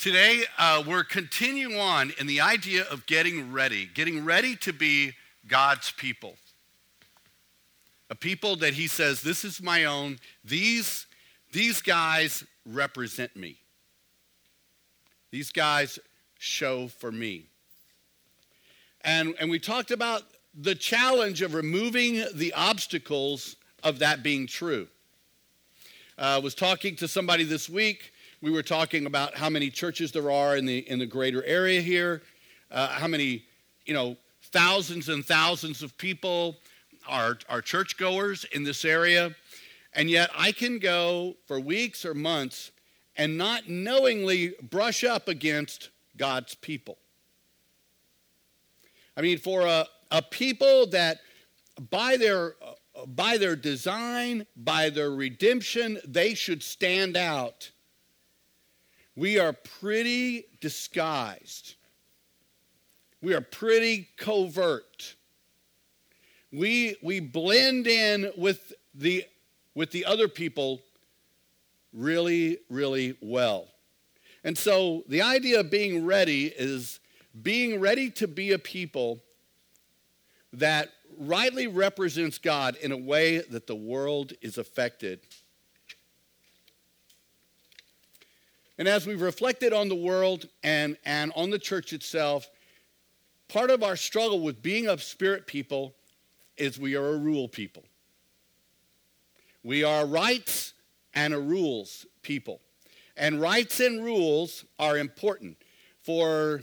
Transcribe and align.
Today, 0.00 0.44
uh, 0.56 0.82
we're 0.86 1.04
continuing 1.04 1.78
on 1.78 2.14
in 2.18 2.26
the 2.26 2.40
idea 2.40 2.84
of 2.84 3.04
getting 3.04 3.52
ready, 3.52 3.84
getting 3.84 4.24
ready 4.24 4.56
to 4.56 4.72
be 4.72 5.12
God's 5.46 5.90
people. 5.90 6.36
A 8.08 8.14
people 8.14 8.56
that 8.56 8.72
He 8.72 8.86
says, 8.86 9.20
This 9.20 9.44
is 9.44 9.60
my 9.60 9.84
own. 9.84 10.18
These, 10.42 11.04
these 11.52 11.82
guys 11.82 12.44
represent 12.64 13.36
me. 13.36 13.58
These 15.32 15.52
guys 15.52 15.98
show 16.38 16.88
for 16.88 17.12
me. 17.12 17.44
And, 19.02 19.34
and 19.38 19.50
we 19.50 19.58
talked 19.58 19.90
about 19.90 20.22
the 20.58 20.74
challenge 20.74 21.42
of 21.42 21.52
removing 21.52 22.24
the 22.34 22.54
obstacles 22.54 23.56
of 23.84 23.98
that 23.98 24.22
being 24.22 24.46
true. 24.46 24.88
I 26.16 26.36
uh, 26.36 26.40
was 26.40 26.54
talking 26.54 26.96
to 26.96 27.06
somebody 27.06 27.44
this 27.44 27.68
week 27.68 28.14
we 28.42 28.50
were 28.50 28.62
talking 28.62 29.06
about 29.06 29.36
how 29.36 29.50
many 29.50 29.70
churches 29.70 30.12
there 30.12 30.30
are 30.30 30.56
in 30.56 30.64
the, 30.64 30.78
in 30.90 30.98
the 30.98 31.06
greater 31.06 31.44
area 31.44 31.80
here, 31.80 32.22
uh, 32.70 32.88
how 32.88 33.06
many, 33.06 33.44
you 33.84 33.92
know, 33.92 34.16
thousands 34.52 35.08
and 35.08 35.24
thousands 35.24 35.82
of 35.82 35.96
people 35.98 36.56
are, 37.06 37.38
are 37.48 37.60
churchgoers 37.60 38.44
in 38.52 38.64
this 38.64 38.84
area. 38.84 39.34
And 39.92 40.08
yet 40.08 40.30
I 40.36 40.52
can 40.52 40.78
go 40.78 41.36
for 41.46 41.60
weeks 41.60 42.04
or 42.04 42.14
months 42.14 42.70
and 43.16 43.36
not 43.36 43.68
knowingly 43.68 44.54
brush 44.62 45.04
up 45.04 45.28
against 45.28 45.90
God's 46.16 46.54
people. 46.54 46.96
I 49.16 49.20
mean, 49.20 49.38
for 49.38 49.66
a, 49.66 49.86
a 50.10 50.22
people 50.22 50.86
that 50.88 51.18
by 51.90 52.16
their, 52.16 52.54
by 53.06 53.36
their 53.36 53.56
design, 53.56 54.46
by 54.56 54.88
their 54.88 55.10
redemption, 55.10 55.98
they 56.06 56.34
should 56.34 56.62
stand 56.62 57.16
out 57.16 57.70
we 59.16 59.38
are 59.38 59.52
pretty 59.52 60.44
disguised. 60.60 61.74
We 63.22 63.34
are 63.34 63.40
pretty 63.40 64.08
covert. 64.16 65.14
We, 66.52 66.96
we 67.02 67.20
blend 67.20 67.86
in 67.86 68.32
with 68.36 68.72
the, 68.94 69.24
with 69.74 69.90
the 69.90 70.04
other 70.04 70.28
people 70.28 70.80
really, 71.92 72.58
really 72.68 73.16
well. 73.20 73.68
And 74.42 74.56
so 74.56 75.04
the 75.08 75.22
idea 75.22 75.60
of 75.60 75.70
being 75.70 76.06
ready 76.06 76.46
is 76.46 77.00
being 77.42 77.78
ready 77.78 78.10
to 78.12 78.26
be 78.26 78.52
a 78.52 78.58
people 78.58 79.20
that 80.52 80.90
rightly 81.18 81.66
represents 81.66 82.38
God 82.38 82.76
in 82.76 82.92
a 82.92 82.96
way 82.96 83.38
that 83.38 83.66
the 83.66 83.74
world 83.74 84.32
is 84.40 84.58
affected 84.58 85.20
And 88.80 88.88
as 88.88 89.06
we've 89.06 89.20
reflected 89.20 89.74
on 89.74 89.90
the 89.90 89.94
world 89.94 90.48
and, 90.62 90.96
and 91.04 91.32
on 91.36 91.50
the 91.50 91.58
church 91.58 91.92
itself, 91.92 92.48
part 93.46 93.68
of 93.68 93.82
our 93.82 93.94
struggle 93.94 94.40
with 94.40 94.62
being 94.62 94.88
a 94.88 94.96
spirit 94.96 95.46
people 95.46 95.94
is 96.56 96.78
we 96.78 96.96
are 96.96 97.08
a 97.08 97.16
rule 97.18 97.46
people. 97.46 97.84
We 99.62 99.84
are 99.84 100.06
rights 100.06 100.72
and 101.12 101.34
a 101.34 101.38
rules 101.38 102.06
people. 102.22 102.62
And 103.18 103.38
rights 103.38 103.80
and 103.80 104.02
rules 104.02 104.64
are 104.78 104.96
important. 104.96 105.58
For, 106.02 106.62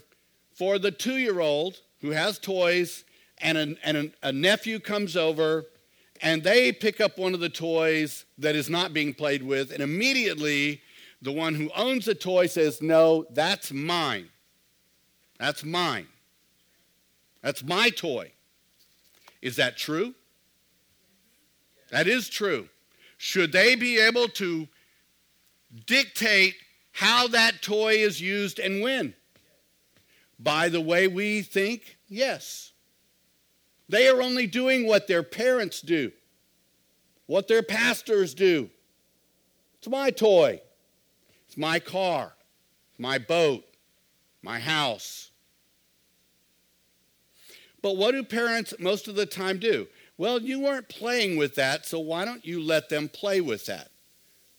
for 0.55 0.79
the 0.79 0.89
two 0.89 1.17
year 1.17 1.39
old 1.39 1.81
who 2.01 2.09
has 2.09 2.39
toys 2.39 3.03
and, 3.37 3.59
a, 3.59 3.75
and 3.83 3.97
a, 4.23 4.29
a 4.29 4.31
nephew 4.31 4.79
comes 4.79 5.15
over 5.15 5.65
and 6.23 6.41
they 6.41 6.71
pick 6.71 6.99
up 6.99 7.19
one 7.19 7.35
of 7.35 7.41
the 7.41 7.49
toys 7.49 8.25
that 8.39 8.55
is 8.55 8.71
not 8.71 8.91
being 8.91 9.13
played 9.13 9.43
with, 9.43 9.71
and 9.71 9.83
immediately 9.83 10.81
the 11.21 11.31
one 11.31 11.55
who 11.55 11.71
owns 11.75 12.05
the 12.05 12.15
toy 12.15 12.47
says, 12.47 12.81
No, 12.81 13.25
that's 13.31 13.71
mine. 13.71 14.29
That's 15.39 15.63
mine. 15.63 16.07
That's 17.41 17.63
my 17.63 17.89
toy. 17.89 18.31
Is 19.41 19.55
that 19.55 19.77
true? 19.77 20.13
That 21.89 22.07
is 22.07 22.29
true. 22.29 22.69
Should 23.17 23.51
they 23.51 23.75
be 23.75 23.99
able 23.99 24.27
to 24.29 24.67
dictate 25.85 26.55
how 26.91 27.27
that 27.29 27.61
toy 27.61 27.93
is 27.93 28.19
used 28.19 28.59
and 28.59 28.81
when? 28.81 29.13
By 30.39 30.69
the 30.69 30.81
way 30.81 31.07
we 31.07 31.41
think? 31.41 31.97
Yes. 32.07 32.73
They 33.89 34.07
are 34.07 34.21
only 34.21 34.47
doing 34.47 34.85
what 34.85 35.07
their 35.07 35.23
parents 35.23 35.81
do, 35.81 36.11
what 37.25 37.47
their 37.47 37.63
pastors 37.63 38.33
do. 38.33 38.69
It's 39.77 39.87
my 39.87 40.11
toy 40.11 40.61
my 41.57 41.79
car, 41.79 42.33
my 42.97 43.17
boat, 43.17 43.65
my 44.41 44.59
house. 44.59 45.31
But 47.81 47.97
what 47.97 48.11
do 48.11 48.23
parents 48.23 48.73
most 48.79 49.07
of 49.07 49.15
the 49.15 49.25
time 49.25 49.59
do? 49.59 49.87
Well, 50.17 50.41
you 50.41 50.59
weren't 50.59 50.87
playing 50.87 51.35
with 51.35 51.55
that, 51.55 51.85
so 51.85 51.99
why 51.99 52.25
don't 52.25 52.45
you 52.45 52.61
let 52.61 52.89
them 52.89 53.09
play 53.09 53.41
with 53.41 53.65
that? 53.65 53.89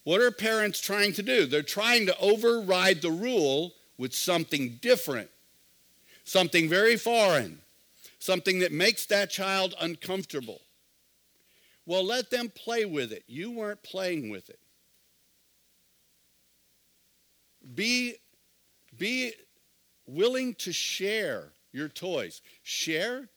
What 0.05 0.21
are 0.21 0.31
parents 0.31 0.81
trying 0.81 1.13
to 1.15 1.23
do? 1.23 1.47
They're 1.47 1.63
trying 1.63 2.07
to 2.07 2.19
override 2.19 3.03
the 3.03 3.11
rule 3.11 3.75
with 3.97 4.15
something 4.15 4.79
different, 4.81 5.31
something 6.25 6.69
very 6.69 6.97
foreign, 6.97 7.61
something 8.19 8.61
that 8.61 8.73
makes 8.73 9.07
that 9.07 9.31
child 9.31 9.75
uncomfortable. 9.81 10.63
Well, 11.87 12.05
let 12.05 12.31
them 12.31 12.51
play 12.55 12.85
with 12.85 13.13
it. 13.13 13.25
You 13.27 13.51
weren't 13.51 13.83
playing 13.83 14.31
with 14.31 14.49
it. 14.51 14.59
Be, 17.75 18.15
be 18.97 19.33
willing 20.07 20.55
to 20.57 20.73
share 20.73 21.53
your 21.73 21.89
toys. 21.89 22.41
Share? 22.63 23.29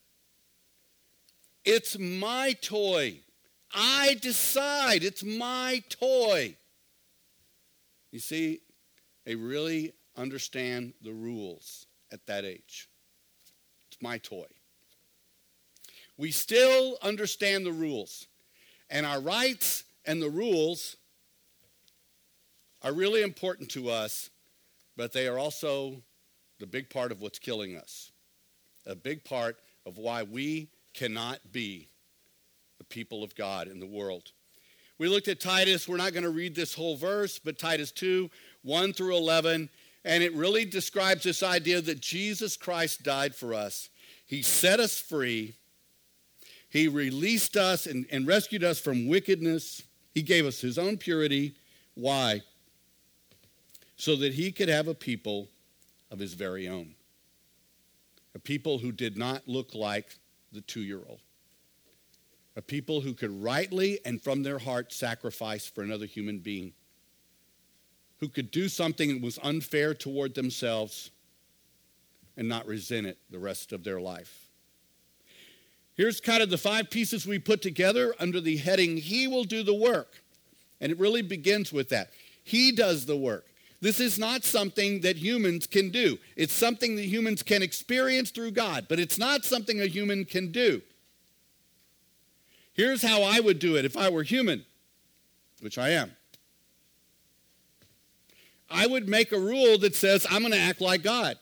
It's 1.65 1.97
my 1.99 2.53
toy. 2.61 3.19
I 3.73 4.17
decide. 4.21 5.03
It's 5.03 5.23
my 5.23 5.83
toy. 5.89 6.55
You 8.11 8.19
see, 8.19 8.61
they 9.25 9.35
really 9.35 9.93
understand 10.17 10.93
the 11.01 11.13
rules 11.13 11.85
at 12.11 12.25
that 12.25 12.43
age. 12.43 12.89
It's 13.89 14.01
my 14.01 14.17
toy. 14.17 14.47
We 16.17 16.31
still 16.31 16.97
understand 17.01 17.65
the 17.65 17.71
rules. 17.71 18.27
And 18.89 19.05
our 19.05 19.21
rights 19.21 19.85
and 20.05 20.21
the 20.21 20.29
rules 20.29 20.97
are 22.83 22.93
really 22.93 23.21
important 23.21 23.69
to 23.69 23.89
us, 23.89 24.29
but 24.97 25.13
they 25.13 25.27
are 25.27 25.37
also 25.37 26.01
the 26.59 26.65
big 26.65 26.89
part 26.89 27.11
of 27.11 27.21
what's 27.21 27.39
killing 27.39 27.75
us. 27.75 28.11
A 28.85 28.95
big 28.95 29.23
part 29.23 29.57
of 29.85 29.97
why 29.97 30.23
we 30.23 30.69
cannot 30.93 31.39
be 31.51 31.87
the 32.77 32.83
people 32.85 33.23
of 33.23 33.35
God 33.35 33.67
in 33.67 33.79
the 33.79 33.85
world. 33.85 34.31
We 34.97 35.07
looked 35.07 35.27
at 35.27 35.39
Titus. 35.39 35.87
We're 35.87 35.97
not 35.97 36.13
going 36.13 36.23
to 36.23 36.29
read 36.29 36.55
this 36.55 36.73
whole 36.73 36.95
verse, 36.95 37.39
but 37.39 37.57
Titus 37.57 37.91
2 37.91 38.29
1 38.63 38.93
through 38.93 39.17
11. 39.17 39.69
And 40.03 40.23
it 40.23 40.33
really 40.33 40.65
describes 40.65 41.23
this 41.23 41.43
idea 41.43 41.81
that 41.81 42.01
Jesus 42.01 42.57
Christ 42.57 43.03
died 43.03 43.35
for 43.35 43.53
us. 43.53 43.89
He 44.25 44.41
set 44.41 44.79
us 44.79 44.99
free. 44.99 45.55
He 46.69 46.87
released 46.87 47.57
us 47.57 47.85
and, 47.85 48.05
and 48.11 48.25
rescued 48.25 48.63
us 48.63 48.79
from 48.79 49.07
wickedness. 49.07 49.83
He 50.13 50.21
gave 50.21 50.45
us 50.45 50.61
his 50.61 50.77
own 50.77 50.97
purity. 50.97 51.55
Why? 51.95 52.41
So 54.01 54.15
that 54.15 54.33
he 54.33 54.51
could 54.51 54.67
have 54.67 54.87
a 54.87 54.95
people 54.95 55.47
of 56.09 56.17
his 56.17 56.33
very 56.33 56.67
own. 56.67 56.95
A 58.33 58.39
people 58.39 58.79
who 58.79 58.91
did 58.91 59.15
not 59.15 59.47
look 59.47 59.75
like 59.75 60.17
the 60.51 60.61
two 60.61 60.81
year 60.81 61.01
old. 61.07 61.19
A 62.55 62.63
people 62.63 63.01
who 63.01 63.13
could 63.13 63.29
rightly 63.43 63.99
and 64.03 64.19
from 64.19 64.41
their 64.41 64.57
heart 64.57 64.91
sacrifice 64.91 65.67
for 65.67 65.83
another 65.83 66.07
human 66.07 66.39
being. 66.39 66.73
Who 68.21 68.27
could 68.27 68.49
do 68.49 68.69
something 68.69 69.13
that 69.13 69.21
was 69.21 69.37
unfair 69.43 69.93
toward 69.93 70.33
themselves 70.33 71.11
and 72.35 72.49
not 72.49 72.65
resent 72.65 73.05
it 73.05 73.19
the 73.29 73.37
rest 73.37 73.71
of 73.71 73.83
their 73.83 74.01
life. 74.01 74.47
Here's 75.93 76.19
kind 76.19 76.41
of 76.41 76.49
the 76.49 76.57
five 76.57 76.89
pieces 76.89 77.27
we 77.27 77.37
put 77.37 77.61
together 77.61 78.15
under 78.19 78.41
the 78.41 78.57
heading, 78.57 78.97
He 78.97 79.27
will 79.27 79.43
do 79.43 79.61
the 79.61 79.75
work. 79.75 80.23
And 80.79 80.91
it 80.91 80.97
really 80.97 81.21
begins 81.21 81.71
with 81.71 81.89
that. 81.89 82.09
He 82.43 82.71
does 82.71 83.05
the 83.05 83.15
work. 83.15 83.45
This 83.81 83.99
is 83.99 84.19
not 84.19 84.43
something 84.43 85.01
that 85.01 85.17
humans 85.17 85.65
can 85.65 85.89
do. 85.89 86.19
It's 86.35 86.53
something 86.53 86.95
that 86.97 87.05
humans 87.05 87.41
can 87.41 87.63
experience 87.63 88.29
through 88.29 88.51
God, 88.51 88.85
but 88.87 88.99
it's 88.99 89.17
not 89.17 89.43
something 89.43 89.81
a 89.81 89.87
human 89.87 90.23
can 90.23 90.51
do. 90.51 90.81
Here's 92.73 93.01
how 93.01 93.23
I 93.23 93.39
would 93.39 93.57
do 93.57 93.75
it 93.75 93.85
if 93.85 93.97
I 93.97 94.09
were 94.09 94.23
human, 94.23 94.65
which 95.59 95.79
I 95.79 95.89
am. 95.89 96.11
I 98.69 98.85
would 98.87 99.09
make 99.09 99.31
a 99.31 99.39
rule 99.39 99.77
that 99.79 99.95
says 99.95 100.25
I'm 100.29 100.41
going 100.41 100.53
to 100.53 100.59
act 100.59 100.79
like 100.79 101.01
God. 101.01 101.37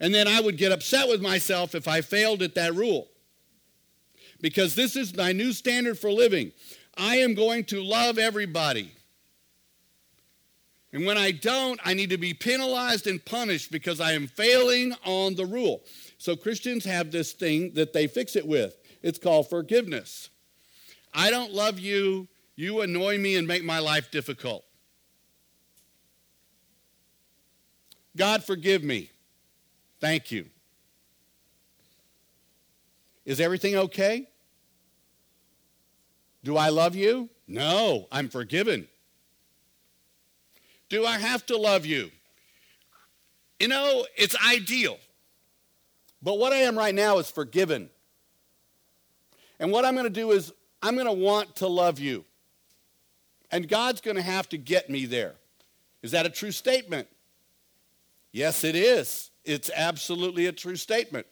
And 0.00 0.14
then 0.14 0.28
I 0.28 0.40
would 0.40 0.56
get 0.56 0.72
upset 0.72 1.08
with 1.08 1.20
myself 1.20 1.74
if 1.74 1.86
I 1.88 2.00
failed 2.00 2.40
at 2.42 2.54
that 2.54 2.74
rule. 2.74 3.08
Because 4.40 4.74
this 4.74 4.96
is 4.96 5.16
my 5.16 5.32
new 5.32 5.52
standard 5.52 5.98
for 5.98 6.10
living. 6.10 6.52
I 6.96 7.16
am 7.16 7.34
going 7.34 7.64
to 7.64 7.82
love 7.82 8.18
everybody. 8.18 8.92
And 10.94 11.04
when 11.04 11.18
I 11.18 11.32
don't, 11.32 11.80
I 11.84 11.92
need 11.92 12.10
to 12.10 12.18
be 12.18 12.34
penalized 12.34 13.08
and 13.08 13.22
punished 13.22 13.72
because 13.72 14.00
I 14.00 14.12
am 14.12 14.28
failing 14.28 14.94
on 15.04 15.34
the 15.34 15.44
rule. 15.44 15.82
So 16.18 16.36
Christians 16.36 16.84
have 16.84 17.10
this 17.10 17.32
thing 17.32 17.72
that 17.74 17.92
they 17.92 18.06
fix 18.06 18.36
it 18.36 18.46
with. 18.46 18.76
It's 19.02 19.18
called 19.18 19.50
forgiveness. 19.50 20.30
I 21.12 21.30
don't 21.30 21.52
love 21.52 21.80
you. 21.80 22.28
You 22.54 22.80
annoy 22.80 23.18
me 23.18 23.34
and 23.34 23.48
make 23.48 23.64
my 23.64 23.80
life 23.80 24.12
difficult. 24.12 24.64
God, 28.16 28.44
forgive 28.44 28.84
me. 28.84 29.10
Thank 30.00 30.30
you. 30.30 30.46
Is 33.24 33.40
everything 33.40 33.74
okay? 33.74 34.28
Do 36.44 36.56
I 36.56 36.68
love 36.68 36.94
you? 36.94 37.30
No, 37.48 38.06
I'm 38.12 38.28
forgiven. 38.28 38.86
Do 40.94 41.04
I 41.04 41.18
have 41.18 41.44
to 41.46 41.56
love 41.56 41.84
you? 41.84 42.12
You 43.58 43.66
know, 43.66 44.06
it's 44.16 44.36
ideal. 44.48 44.96
But 46.22 46.38
what 46.38 46.52
I 46.52 46.58
am 46.58 46.78
right 46.78 46.94
now 46.94 47.18
is 47.18 47.28
forgiven. 47.28 47.90
And 49.58 49.72
what 49.72 49.84
I'm 49.84 49.94
going 49.94 50.04
to 50.04 50.08
do 50.08 50.30
is, 50.30 50.52
I'm 50.80 50.94
going 50.94 51.08
to 51.08 51.12
want 51.12 51.56
to 51.56 51.66
love 51.66 51.98
you. 51.98 52.24
And 53.50 53.68
God's 53.68 54.02
going 54.02 54.14
to 54.18 54.22
have 54.22 54.48
to 54.50 54.56
get 54.56 54.88
me 54.88 55.04
there. 55.04 55.34
Is 56.02 56.12
that 56.12 56.26
a 56.26 56.30
true 56.30 56.52
statement? 56.52 57.08
Yes, 58.30 58.62
it 58.62 58.76
is. 58.76 59.32
It's 59.44 59.72
absolutely 59.74 60.46
a 60.46 60.52
true 60.52 60.76
statement. 60.76 61.26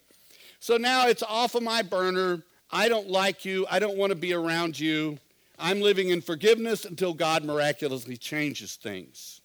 So 0.59 0.75
now 0.75 1.07
it's 1.07 1.23
off 1.23 1.55
of 1.55 1.63
my 1.63 1.83
burner. 1.83 2.43
I 2.69 2.89
don't 2.89 3.07
like 3.07 3.45
you. 3.45 3.65
I 3.71 3.79
don't 3.79 3.95
want 3.95 4.09
to 4.09 4.17
be 4.17 4.33
around 4.33 4.77
you. 4.77 5.19
I'm 5.57 5.79
living 5.79 6.09
in 6.09 6.19
forgiveness 6.19 6.83
until 6.83 7.13
God 7.13 7.45
miraculously 7.45 8.17
changes 8.17 8.75
things. 8.75 9.39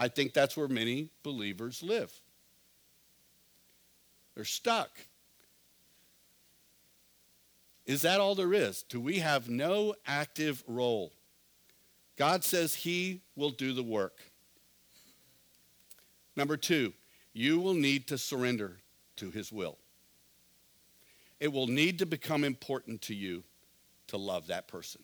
I 0.00 0.08
think 0.08 0.32
that's 0.32 0.56
where 0.56 0.66
many 0.66 1.10
believers 1.22 1.82
live. 1.82 2.10
They're 4.34 4.46
stuck. 4.46 4.88
Is 7.84 8.00
that 8.00 8.18
all 8.18 8.34
there 8.34 8.54
is? 8.54 8.82
Do 8.82 8.98
we 8.98 9.18
have 9.18 9.50
no 9.50 9.94
active 10.06 10.64
role? 10.66 11.12
God 12.16 12.44
says 12.44 12.74
He 12.74 13.20
will 13.36 13.50
do 13.50 13.74
the 13.74 13.82
work. 13.82 14.16
Number 16.34 16.56
two, 16.56 16.94
you 17.34 17.60
will 17.60 17.74
need 17.74 18.06
to 18.06 18.16
surrender 18.16 18.78
to 19.16 19.30
His 19.30 19.52
will. 19.52 19.76
It 21.40 21.52
will 21.52 21.66
need 21.66 21.98
to 21.98 22.06
become 22.06 22.42
important 22.42 23.02
to 23.02 23.14
you 23.14 23.42
to 24.06 24.16
love 24.16 24.46
that 24.46 24.66
person. 24.66 25.02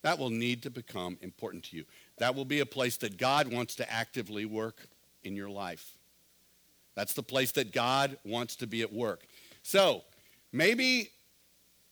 That 0.00 0.18
will 0.18 0.30
need 0.30 0.62
to 0.62 0.70
become 0.70 1.18
important 1.20 1.64
to 1.64 1.76
you. 1.76 1.84
That 2.18 2.34
will 2.34 2.44
be 2.44 2.60
a 2.60 2.66
place 2.66 2.96
that 2.98 3.16
God 3.16 3.52
wants 3.52 3.76
to 3.76 3.92
actively 3.92 4.44
work 4.44 4.88
in 5.22 5.36
your 5.36 5.50
life. 5.50 5.92
That's 6.94 7.14
the 7.14 7.22
place 7.22 7.52
that 7.52 7.72
God 7.72 8.18
wants 8.24 8.56
to 8.56 8.66
be 8.66 8.82
at 8.82 8.92
work. 8.92 9.22
So, 9.62 10.02
maybe 10.52 11.10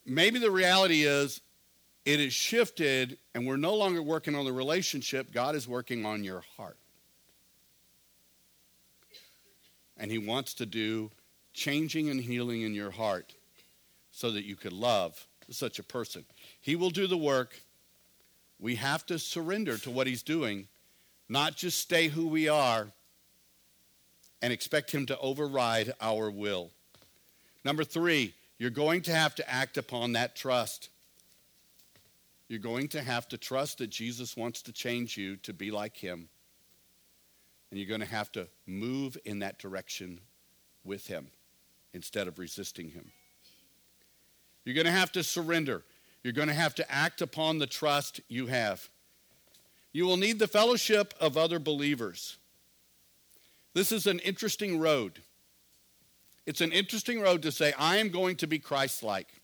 maybe 0.04 0.38
the 0.38 0.50
reality 0.50 1.02
is 1.02 1.40
it 2.04 2.20
is 2.20 2.32
shifted 2.32 3.18
and 3.34 3.46
we're 3.46 3.56
no 3.56 3.74
longer 3.74 4.02
working 4.02 4.34
on 4.34 4.44
the 4.44 4.52
relationship, 4.52 5.32
God 5.32 5.54
is 5.54 5.68
working 5.68 6.06
on 6.06 6.24
your 6.24 6.42
heart. 6.56 6.78
And 9.96 10.10
he 10.10 10.18
wants 10.18 10.54
to 10.54 10.66
do 10.66 11.10
changing 11.52 12.08
and 12.10 12.20
healing 12.20 12.62
in 12.62 12.74
your 12.74 12.90
heart 12.90 13.34
so 14.12 14.30
that 14.30 14.44
you 14.44 14.56
could 14.56 14.72
love 14.72 15.26
such 15.50 15.78
a 15.78 15.82
person. 15.82 16.24
He 16.60 16.76
will 16.76 16.90
do 16.90 17.06
the 17.06 17.16
work. 17.16 17.60
We 18.58 18.76
have 18.76 19.04
to 19.06 19.18
surrender 19.18 19.78
to 19.78 19.90
what 19.90 20.06
he's 20.06 20.22
doing, 20.22 20.68
not 21.28 21.56
just 21.56 21.78
stay 21.78 22.08
who 22.08 22.28
we 22.28 22.48
are 22.48 22.88
and 24.42 24.52
expect 24.52 24.92
him 24.92 25.06
to 25.06 25.18
override 25.18 25.92
our 26.00 26.30
will. 26.30 26.70
Number 27.64 27.84
three, 27.84 28.34
you're 28.58 28.70
going 28.70 29.02
to 29.02 29.14
have 29.14 29.34
to 29.36 29.50
act 29.50 29.76
upon 29.76 30.12
that 30.12 30.36
trust. 30.36 30.88
You're 32.48 32.60
going 32.60 32.88
to 32.88 33.02
have 33.02 33.28
to 33.28 33.38
trust 33.38 33.78
that 33.78 33.90
Jesus 33.90 34.36
wants 34.36 34.62
to 34.62 34.72
change 34.72 35.16
you 35.16 35.36
to 35.38 35.52
be 35.52 35.70
like 35.70 35.96
him. 35.96 36.28
And 37.70 37.80
you're 37.80 37.88
going 37.88 38.00
to 38.00 38.06
have 38.06 38.30
to 38.32 38.46
move 38.66 39.18
in 39.24 39.40
that 39.40 39.58
direction 39.58 40.20
with 40.84 41.08
him 41.08 41.26
instead 41.92 42.28
of 42.28 42.38
resisting 42.38 42.90
him. 42.90 43.10
You're 44.64 44.76
going 44.76 44.86
to 44.86 44.92
have 44.92 45.12
to 45.12 45.22
surrender. 45.22 45.82
You're 46.26 46.32
going 46.32 46.48
to 46.48 46.54
have 46.54 46.74
to 46.74 46.92
act 46.92 47.22
upon 47.22 47.58
the 47.58 47.68
trust 47.68 48.20
you 48.26 48.48
have. 48.48 48.88
You 49.92 50.06
will 50.06 50.16
need 50.16 50.40
the 50.40 50.48
fellowship 50.48 51.14
of 51.20 51.36
other 51.36 51.60
believers. 51.60 52.36
This 53.74 53.92
is 53.92 54.08
an 54.08 54.18
interesting 54.18 54.80
road. 54.80 55.20
It's 56.44 56.60
an 56.60 56.72
interesting 56.72 57.20
road 57.20 57.42
to 57.42 57.52
say, 57.52 57.72
I 57.78 57.98
am 57.98 58.08
going 58.08 58.34
to 58.38 58.48
be 58.48 58.58
Christ 58.58 59.04
like. 59.04 59.40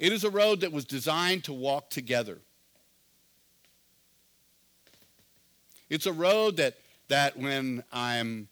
It 0.00 0.12
is 0.12 0.24
a 0.24 0.30
road 0.30 0.62
that 0.62 0.72
was 0.72 0.84
designed 0.84 1.44
to 1.44 1.52
walk 1.52 1.90
together. 1.90 2.38
It's 5.88 6.06
a 6.06 6.12
road 6.12 6.56
that, 6.56 6.76
that 7.06 7.36
when 7.36 7.84
I'm 7.92 8.48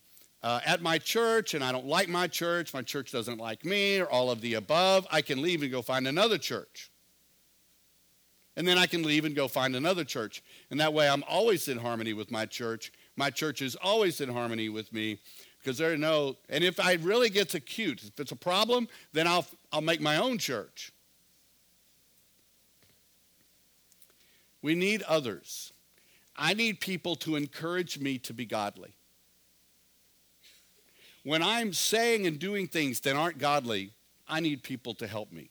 uh, 0.47 0.61
at 0.65 0.81
my 0.81 0.97
church 0.97 1.55
and 1.55 1.65
I 1.65 1.73
don't 1.73 1.89
like 1.89 2.09
my 2.09 2.29
church, 2.29 2.73
my 2.73 2.83
church 2.83 3.11
doesn't 3.11 3.39
like 3.39 3.65
me, 3.65 3.99
or 3.99 4.07
all 4.07 4.31
of 4.31 4.41
the 4.41 4.55
above, 4.55 5.05
I 5.11 5.21
can 5.21 5.43
leave 5.43 5.61
and 5.61 5.73
go 5.73 5.83
find 5.83 6.07
another 6.07 6.39
church. 6.39 6.93
And 8.57 8.67
then 8.67 8.79
I 8.79 8.87
can 8.87 9.03
leave 9.03 9.25
and 9.25 9.35
go 9.35 9.49
find 9.49 9.75
another 9.75 10.05
church. 10.05 10.45
And 10.71 10.79
that 10.79 10.95
way 10.95 11.09
I'm 11.09 11.25
always 11.29 11.67
in 11.67 11.79
harmony 11.79 12.13
with 12.13 12.31
my 12.31 12.47
church. 12.47 12.93
My 13.17 13.29
church 13.29 13.61
is 13.61 13.75
always 13.75 14.21
in 14.21 14.29
harmony 14.29 14.69
with 14.69 14.93
me 14.93 15.19
because 15.59 15.79
there 15.79 15.93
are 15.93 15.97
no, 15.97 16.37
and 16.49 16.63
if 16.63 16.79
I 16.79 16.93
really 16.93 17.29
gets 17.29 17.57
acute, 17.57 18.05
if 18.05 18.21
it's 18.21 18.31
a 18.31 18.37
problem, 18.37 18.87
then 19.13 19.27
I'll, 19.27 19.47
I'll 19.73 19.81
make 19.81 20.01
my 20.01 20.17
own 20.17 20.39
church. 20.39 20.93
We 24.63 24.77
need 24.77 25.03
others. 25.03 25.73
I 26.37 26.55
need 26.55 26.79
people 26.79 27.17
to 27.17 27.35
encourage 27.35 27.99
me 27.99 28.19
to 28.19 28.33
be 28.33 28.47
godly 28.47 28.96
when 31.27 31.43
I'm 31.43 31.73
saying 31.73 32.25
and 32.29 32.39
doing 32.39 32.69
things 32.69 33.01
that 33.01 33.17
aren't 33.17 33.39
godly, 33.39 33.91
I 34.29 34.39
need 34.39 34.63
people 34.63 34.95
to 34.95 35.09
help 35.09 35.33
me. 35.33 35.51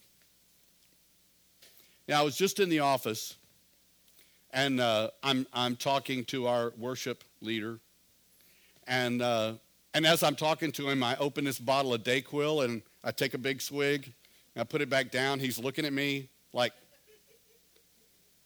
Now, 2.07 2.21
I 2.21 2.23
was 2.23 2.37
just 2.37 2.61
in 2.61 2.69
the 2.69 2.79
office, 2.79 3.35
and 4.51 4.79
uh, 4.79 5.09
I'm, 5.21 5.45
I'm 5.51 5.75
talking 5.75 6.23
to 6.25 6.47
our 6.47 6.71
worship 6.77 7.25
leader. 7.41 7.79
And, 8.87 9.21
uh, 9.21 9.55
and 9.93 10.05
as 10.05 10.23
I'm 10.23 10.37
talking 10.37 10.71
to 10.71 10.89
him, 10.89 11.03
I 11.03 11.17
open 11.17 11.43
this 11.43 11.59
bottle 11.59 11.93
of 11.93 12.03
Dayquil 12.03 12.63
and 12.63 12.81
I 13.03 13.11
take 13.11 13.33
a 13.33 13.37
big 13.37 13.61
swig. 13.61 14.13
I 14.55 14.63
put 14.63 14.79
it 14.79 14.89
back 14.89 15.11
down. 15.11 15.41
He's 15.41 15.59
looking 15.59 15.83
at 15.83 15.91
me 15.91 16.29
like, 16.53 16.71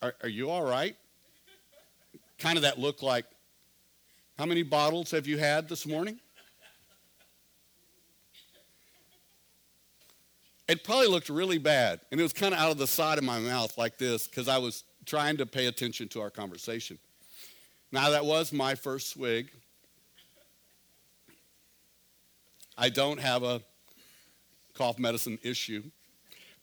Are, 0.02 0.16
are 0.24 0.30
you 0.30 0.50
all 0.50 0.66
right? 0.66 0.96
Kind 2.40 2.58
of 2.58 2.64
that 2.64 2.80
look 2.80 3.04
like, 3.04 3.26
How 4.40 4.48
many 4.48 4.64
bottles 4.64 5.12
have 5.12 5.28
you 5.28 5.38
had 5.38 5.70
this 5.70 5.86
morning? 5.86 6.20
It 10.70 10.84
probably 10.84 11.08
looked 11.08 11.30
really 11.30 11.58
bad, 11.58 12.00
and 12.12 12.20
it 12.20 12.24
was 12.24 12.32
kind 12.32 12.54
of 12.54 12.60
out 12.60 12.70
of 12.70 12.78
the 12.78 12.86
side 12.86 13.18
of 13.18 13.24
my 13.24 13.40
mouth 13.40 13.76
like 13.76 13.98
this 13.98 14.28
because 14.28 14.48
I 14.48 14.60
was 14.60 14.84
trying 15.04 15.38
to 15.38 15.48
pay 15.48 15.66
attention 15.66 16.08
to 16.10 16.22
our 16.22 16.30
conversation. 16.30 17.00
Now, 17.92 18.12
that 18.12 18.24
was 18.24 18.54
my 18.54 18.76
first 18.76 19.10
swig. 19.10 19.50
I 22.78 22.90
don't 22.90 23.20
have 23.20 23.42
a 23.42 23.64
cough 24.76 25.00
medicine 25.00 25.40
issue, 25.42 25.82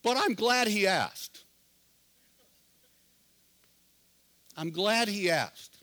but 0.05 0.17
I'm 0.17 0.35
glad 0.35 0.69
he 0.69 0.87
asked. 0.87 1.43
I'm 4.57 4.71
glad 4.71 5.09
he 5.09 5.33
asked. 5.33 5.79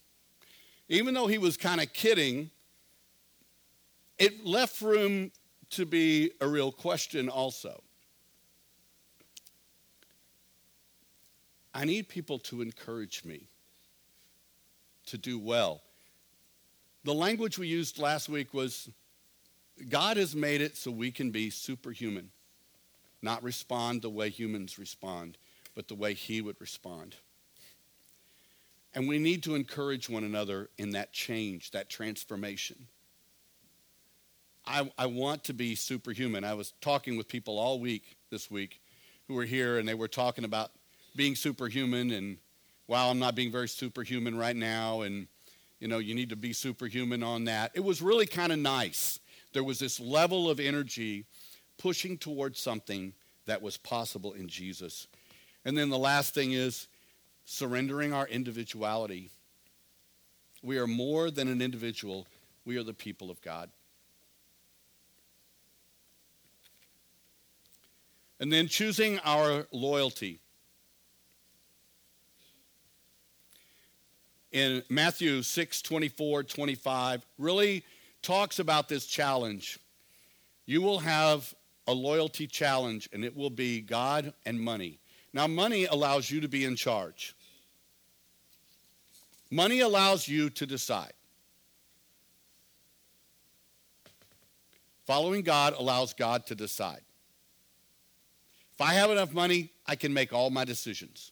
Even 0.87 1.13
though 1.13 1.27
he 1.27 1.39
was 1.39 1.57
kind 1.57 1.81
of 1.81 1.91
kidding, 1.91 2.51
it 4.17 4.45
left 4.45 4.81
room 4.81 5.29
to 5.71 5.85
be 5.85 6.31
a 6.39 6.47
real 6.47 6.71
question 6.71 7.27
also. 7.27 7.83
I 11.73 11.85
need 11.85 12.07
people 12.07 12.39
to 12.39 12.61
encourage 12.61 13.25
me 13.25 13.47
to 15.07 15.17
do 15.17 15.39
well. 15.39 15.81
The 17.03 17.13
language 17.13 17.57
we 17.57 17.67
used 17.67 17.99
last 17.99 18.29
week 18.29 18.53
was 18.53 18.89
God 19.89 20.17
has 20.17 20.35
made 20.35 20.61
it 20.61 20.77
so 20.77 20.91
we 20.91 21.11
can 21.11 21.31
be 21.31 21.49
superhuman, 21.49 22.29
not 23.21 23.43
respond 23.43 24.01
the 24.01 24.09
way 24.09 24.29
humans 24.29 24.77
respond, 24.77 25.37
but 25.75 25.87
the 25.87 25.95
way 25.95 26.13
He 26.13 26.41
would 26.41 26.59
respond. 26.61 27.15
And 28.95 29.07
we 29.07 29.17
need 29.17 29.41
to 29.43 29.55
encourage 29.55 30.07
one 30.07 30.23
another 30.23 30.69
in 30.77 30.91
that 30.91 31.11
change, 31.11 31.71
that 31.71 31.89
transformation. 31.89 32.87
I, 34.65 34.91
I 34.97 35.07
want 35.07 35.43
to 35.45 35.53
be 35.53 35.75
superhuman. 35.75 36.43
I 36.43 36.53
was 36.53 36.73
talking 36.79 37.17
with 37.17 37.27
people 37.27 37.57
all 37.57 37.79
week 37.79 38.17
this 38.29 38.51
week 38.51 38.79
who 39.27 39.33
were 39.33 39.45
here, 39.45 39.79
and 39.79 39.87
they 39.87 39.95
were 39.95 40.07
talking 40.07 40.45
about 40.45 40.71
being 41.15 41.35
superhuman 41.35 42.11
and 42.11 42.37
wow, 42.87 43.09
I'm 43.09 43.19
not 43.19 43.35
being 43.35 43.51
very 43.51 43.67
superhuman 43.67 44.37
right 44.37 44.55
now, 44.55 45.01
and 45.01 45.27
you 45.79 45.87
know, 45.87 45.97
you 45.97 46.15
need 46.15 46.29
to 46.29 46.35
be 46.35 46.53
superhuman 46.53 47.23
on 47.23 47.45
that. 47.45 47.71
It 47.73 47.83
was 47.83 48.01
really 48.01 48.25
kind 48.25 48.51
of 48.51 48.59
nice. 48.59 49.19
There 49.53 49.63
was 49.63 49.79
this 49.79 49.99
level 49.99 50.49
of 50.49 50.59
energy 50.59 51.25
pushing 51.77 52.17
towards 52.17 52.59
something 52.59 53.13
that 53.45 53.61
was 53.61 53.77
possible 53.77 54.33
in 54.33 54.47
Jesus. 54.47 55.07
And 55.65 55.77
then 55.77 55.89
the 55.89 55.97
last 55.97 56.33
thing 56.33 56.53
is 56.53 56.87
surrendering 57.45 58.13
our 58.13 58.27
individuality. 58.27 59.29
We 60.61 60.77
are 60.77 60.87
more 60.87 61.29
than 61.29 61.47
an 61.47 61.61
individual, 61.61 62.27
we 62.65 62.77
are 62.77 62.83
the 62.83 62.93
people 62.93 63.29
of 63.29 63.41
God. 63.41 63.69
And 68.39 68.51
then 68.51 68.67
choosing 68.67 69.19
our 69.19 69.67
loyalty. 69.71 70.39
In 74.53 74.83
Matthew 74.87 75.41
6 75.41 75.81
24, 75.81 76.43
25, 76.43 77.25
really 77.39 77.83
talks 78.21 78.59
about 78.59 78.87
this 78.87 79.07
challenge. 79.07 79.79
You 80.67 80.83
will 80.83 80.99
have 80.99 81.53
a 81.87 81.93
loyalty 81.93 82.45
challenge, 82.45 83.09
and 83.11 83.25
it 83.25 83.35
will 83.35 83.49
be 83.49 83.81
God 83.81 84.31
and 84.45 84.61
money. 84.61 84.99
Now, 85.33 85.47
money 85.47 85.85
allows 85.85 86.29
you 86.29 86.39
to 86.41 86.47
be 86.47 86.65
in 86.65 86.75
charge. 86.75 87.35
Money 89.49 89.79
allows 89.79 90.27
you 90.27 90.51
to 90.51 90.67
decide. 90.67 91.13
Following 95.07 95.41
God 95.41 95.73
allows 95.77 96.13
God 96.13 96.45
to 96.45 96.55
decide. 96.55 97.01
If 98.71 98.81
I 98.81 98.93
have 98.93 99.09
enough 99.09 99.33
money, 99.33 99.71
I 99.87 99.95
can 99.95 100.13
make 100.13 100.31
all 100.31 100.51
my 100.51 100.63
decisions. 100.63 101.31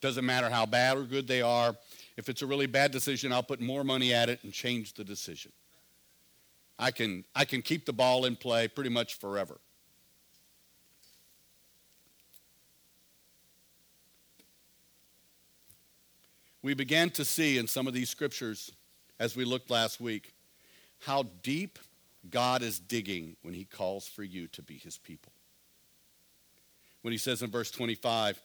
Doesn't 0.00 0.26
matter 0.26 0.50
how 0.50 0.66
bad 0.66 0.96
or 0.96 1.04
good 1.04 1.28
they 1.28 1.42
are. 1.42 1.76
If 2.16 2.28
it's 2.28 2.42
a 2.42 2.46
really 2.46 2.66
bad 2.66 2.90
decision, 2.90 3.32
I'll 3.32 3.42
put 3.42 3.60
more 3.60 3.84
money 3.84 4.12
at 4.12 4.28
it 4.28 4.40
and 4.42 4.52
change 4.52 4.94
the 4.94 5.04
decision. 5.04 5.52
I 6.78 6.90
can, 6.90 7.24
I 7.34 7.44
can 7.44 7.62
keep 7.62 7.86
the 7.86 7.92
ball 7.92 8.24
in 8.24 8.36
play 8.36 8.68
pretty 8.68 8.90
much 8.90 9.14
forever. 9.14 9.60
We 16.62 16.74
began 16.74 17.10
to 17.10 17.24
see 17.24 17.58
in 17.58 17.66
some 17.66 17.86
of 17.88 17.94
these 17.94 18.08
scriptures, 18.08 18.70
as 19.18 19.34
we 19.34 19.44
looked 19.44 19.68
last 19.68 20.00
week, 20.00 20.32
how 21.00 21.24
deep 21.42 21.78
God 22.30 22.62
is 22.62 22.78
digging 22.78 23.36
when 23.42 23.54
he 23.54 23.64
calls 23.64 24.06
for 24.06 24.22
you 24.22 24.46
to 24.48 24.62
be 24.62 24.74
his 24.74 24.96
people. 24.96 25.32
When 27.02 27.10
he 27.10 27.18
says 27.18 27.42
in 27.42 27.50
verse 27.50 27.72
25, 27.72 28.40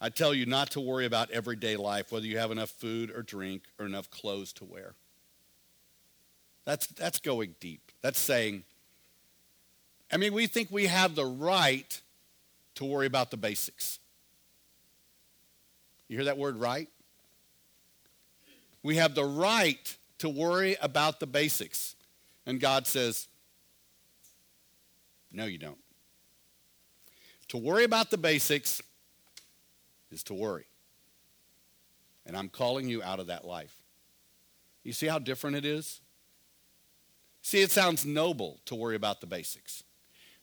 I 0.00 0.10
tell 0.10 0.32
you 0.32 0.46
not 0.46 0.70
to 0.72 0.80
worry 0.80 1.06
about 1.06 1.30
everyday 1.30 1.76
life, 1.76 2.12
whether 2.12 2.26
you 2.26 2.38
have 2.38 2.50
enough 2.50 2.70
food 2.70 3.10
or 3.10 3.22
drink 3.22 3.64
or 3.78 3.86
enough 3.86 4.10
clothes 4.10 4.52
to 4.54 4.64
wear. 4.64 4.94
That's, 6.64 6.86
that's 6.86 7.18
going 7.18 7.56
deep. 7.60 7.92
That's 8.02 8.18
saying, 8.18 8.64
I 10.12 10.16
mean, 10.16 10.34
we 10.34 10.46
think 10.46 10.68
we 10.70 10.86
have 10.86 11.14
the 11.14 11.26
right 11.26 12.00
to 12.76 12.84
worry 12.84 13.06
about 13.06 13.30
the 13.30 13.36
basics. 13.36 13.98
You 16.06 16.16
hear 16.16 16.26
that 16.26 16.38
word 16.38 16.56
right? 16.56 16.88
We 18.82 18.96
have 18.96 19.14
the 19.14 19.24
right 19.24 19.96
to 20.18 20.28
worry 20.28 20.76
about 20.80 21.20
the 21.20 21.26
basics. 21.26 21.96
And 22.46 22.60
God 22.60 22.86
says, 22.86 23.28
no, 25.32 25.44
you 25.44 25.58
don't. 25.58 25.78
To 27.48 27.58
worry 27.58 27.84
about 27.84 28.10
the 28.10 28.18
basics 28.18 28.80
is 30.10 30.22
to 30.24 30.34
worry. 30.34 30.66
And 32.26 32.36
I'm 32.36 32.48
calling 32.48 32.88
you 32.88 33.02
out 33.02 33.20
of 33.20 33.28
that 33.28 33.44
life. 33.44 33.74
You 34.84 34.92
see 34.92 35.06
how 35.06 35.18
different 35.18 35.56
it 35.56 35.64
is? 35.64 36.00
See, 37.42 37.62
it 37.62 37.70
sounds 37.70 38.04
noble 38.04 38.60
to 38.66 38.74
worry 38.74 38.96
about 38.96 39.20
the 39.20 39.26
basics. 39.26 39.82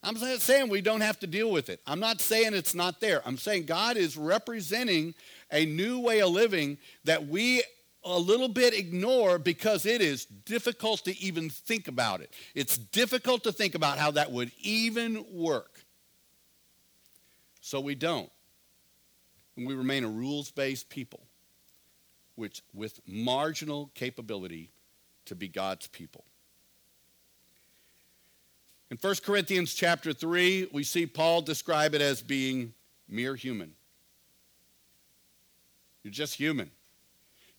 I'm 0.03 0.19
not 0.19 0.41
saying 0.41 0.69
we 0.69 0.81
don't 0.81 1.01
have 1.01 1.19
to 1.19 1.27
deal 1.27 1.51
with 1.51 1.69
it. 1.69 1.81
I'm 1.87 1.99
not 1.99 2.21
saying 2.21 2.53
it's 2.53 2.75
not 2.75 2.99
there. 2.99 3.21
I'm 3.25 3.37
saying 3.37 3.65
God 3.65 3.97
is 3.97 4.15
representing 4.15 5.15
a 5.51 5.65
new 5.65 5.99
way 5.99 6.21
of 6.21 6.29
living 6.29 6.77
that 7.05 7.27
we 7.27 7.63
a 8.03 8.19
little 8.19 8.47
bit 8.47 8.77
ignore 8.77 9.39
because 9.39 9.85
it 9.87 9.99
is 10.01 10.25
difficult 10.25 11.03
to 11.05 11.19
even 11.19 11.49
think 11.49 11.87
about 11.87 12.21
it. 12.21 12.31
It's 12.53 12.77
difficult 12.77 13.43
to 13.43 13.51
think 13.51 13.73
about 13.73 13.97
how 13.97 14.11
that 14.11 14.31
would 14.31 14.51
even 14.61 15.25
work. 15.31 15.79
So 17.61 17.79
we 17.79 17.95
don't. 17.95 18.29
And 19.55 19.65
we 19.65 19.73
remain 19.73 20.03
a 20.03 20.09
rules 20.09 20.51
based 20.51 20.89
people 20.89 21.21
which, 22.35 22.61
with 22.73 22.99
marginal 23.07 23.89
capability 23.95 24.69
to 25.25 25.35
be 25.35 25.47
God's 25.47 25.87
people. 25.87 26.25
In 28.91 28.97
1 28.97 29.15
Corinthians 29.23 29.73
chapter 29.73 30.13
3, 30.13 30.69
we 30.71 30.83
see 30.83 31.07
Paul 31.07 31.41
describe 31.41 31.95
it 31.95 32.01
as 32.01 32.21
being 32.21 32.73
mere 33.09 33.35
human. 33.35 33.73
You're 36.03 36.11
just 36.11 36.35
human. 36.35 36.69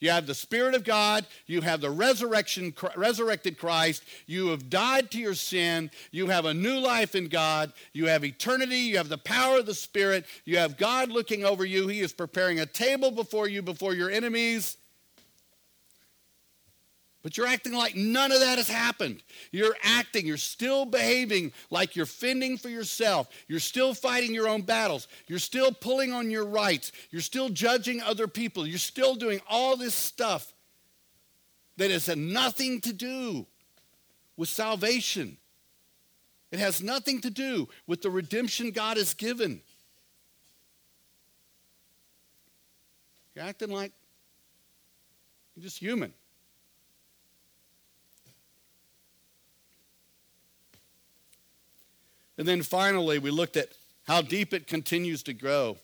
You 0.00 0.10
have 0.10 0.26
the 0.26 0.34
Spirit 0.34 0.74
of 0.74 0.84
God. 0.84 1.26
You 1.46 1.62
have 1.62 1.80
the 1.80 1.90
resurrection, 1.90 2.74
resurrected 2.96 3.58
Christ. 3.58 4.02
You 4.26 4.48
have 4.48 4.68
died 4.68 5.10
to 5.12 5.18
your 5.18 5.34
sin. 5.34 5.90
You 6.10 6.26
have 6.26 6.44
a 6.44 6.54
new 6.54 6.78
life 6.78 7.14
in 7.14 7.28
God. 7.28 7.72
You 7.92 8.06
have 8.06 8.24
eternity. 8.24 8.76
You 8.76 8.98
have 8.98 9.08
the 9.08 9.18
power 9.18 9.58
of 9.58 9.66
the 9.66 9.74
Spirit. 9.74 10.26
You 10.44 10.58
have 10.58 10.76
God 10.76 11.10
looking 11.10 11.44
over 11.44 11.64
you. 11.64 11.88
He 11.88 12.00
is 12.00 12.12
preparing 12.12 12.60
a 12.60 12.66
table 12.66 13.10
before 13.10 13.48
you, 13.48 13.62
before 13.62 13.94
your 13.94 14.10
enemies. 14.10 14.76
But 17.26 17.37
you're 17.37 17.49
acting 17.49 17.73
like 17.73 17.97
none 17.97 18.30
of 18.30 18.38
that 18.38 18.56
has 18.56 18.68
happened. 18.68 19.21
You're 19.50 19.75
acting, 19.83 20.28
you're 20.28 20.37
still 20.37 20.85
behaving 20.85 21.50
like 21.71 21.97
you're 21.97 22.06
fending 22.06 22.56
for 22.56 22.68
yourself. 22.68 23.28
You're 23.49 23.59
still 23.59 23.95
fighting 23.95 24.33
your 24.33 24.47
own 24.47 24.62
battles. 24.62 25.09
You're 25.26 25.40
still 25.40 25.73
pulling 25.73 26.12
on 26.12 26.30
your 26.30 26.45
rights. 26.45 26.92
You're 27.11 27.21
still 27.21 27.49
judging 27.49 28.00
other 28.00 28.28
people. 28.28 28.64
You're 28.64 28.78
still 28.78 29.16
doing 29.16 29.40
all 29.50 29.76
this 29.76 29.92
stuff 29.92 30.52
that 31.78 31.90
has 31.90 32.06
nothing 32.16 32.80
to 32.83 32.92
do 32.92 33.45
with 34.37 34.49
salvation. 34.49 35.37
It 36.52 36.61
has 36.61 36.80
nothing 36.80 37.21
to 37.23 37.30
do 37.30 37.68
with 37.88 38.02
the 38.02 38.11
redemption 38.11 38.71
God 38.71 38.99
has 38.99 39.14
given. 39.14 39.62
You're 43.35 43.47
acting 43.47 43.71
like 43.71 43.90
you're 45.56 45.64
just 45.64 45.80
human. 45.80 46.14
And 52.38 52.46
then 52.46 52.62
finally, 52.62 53.18
we 53.18 53.30
looked 53.30 53.56
at 53.56 53.70
how 54.06 54.22
deep 54.22 54.52
it 54.52 54.66
continues 54.66 55.22
to 55.24 55.32
grow. 55.32 55.78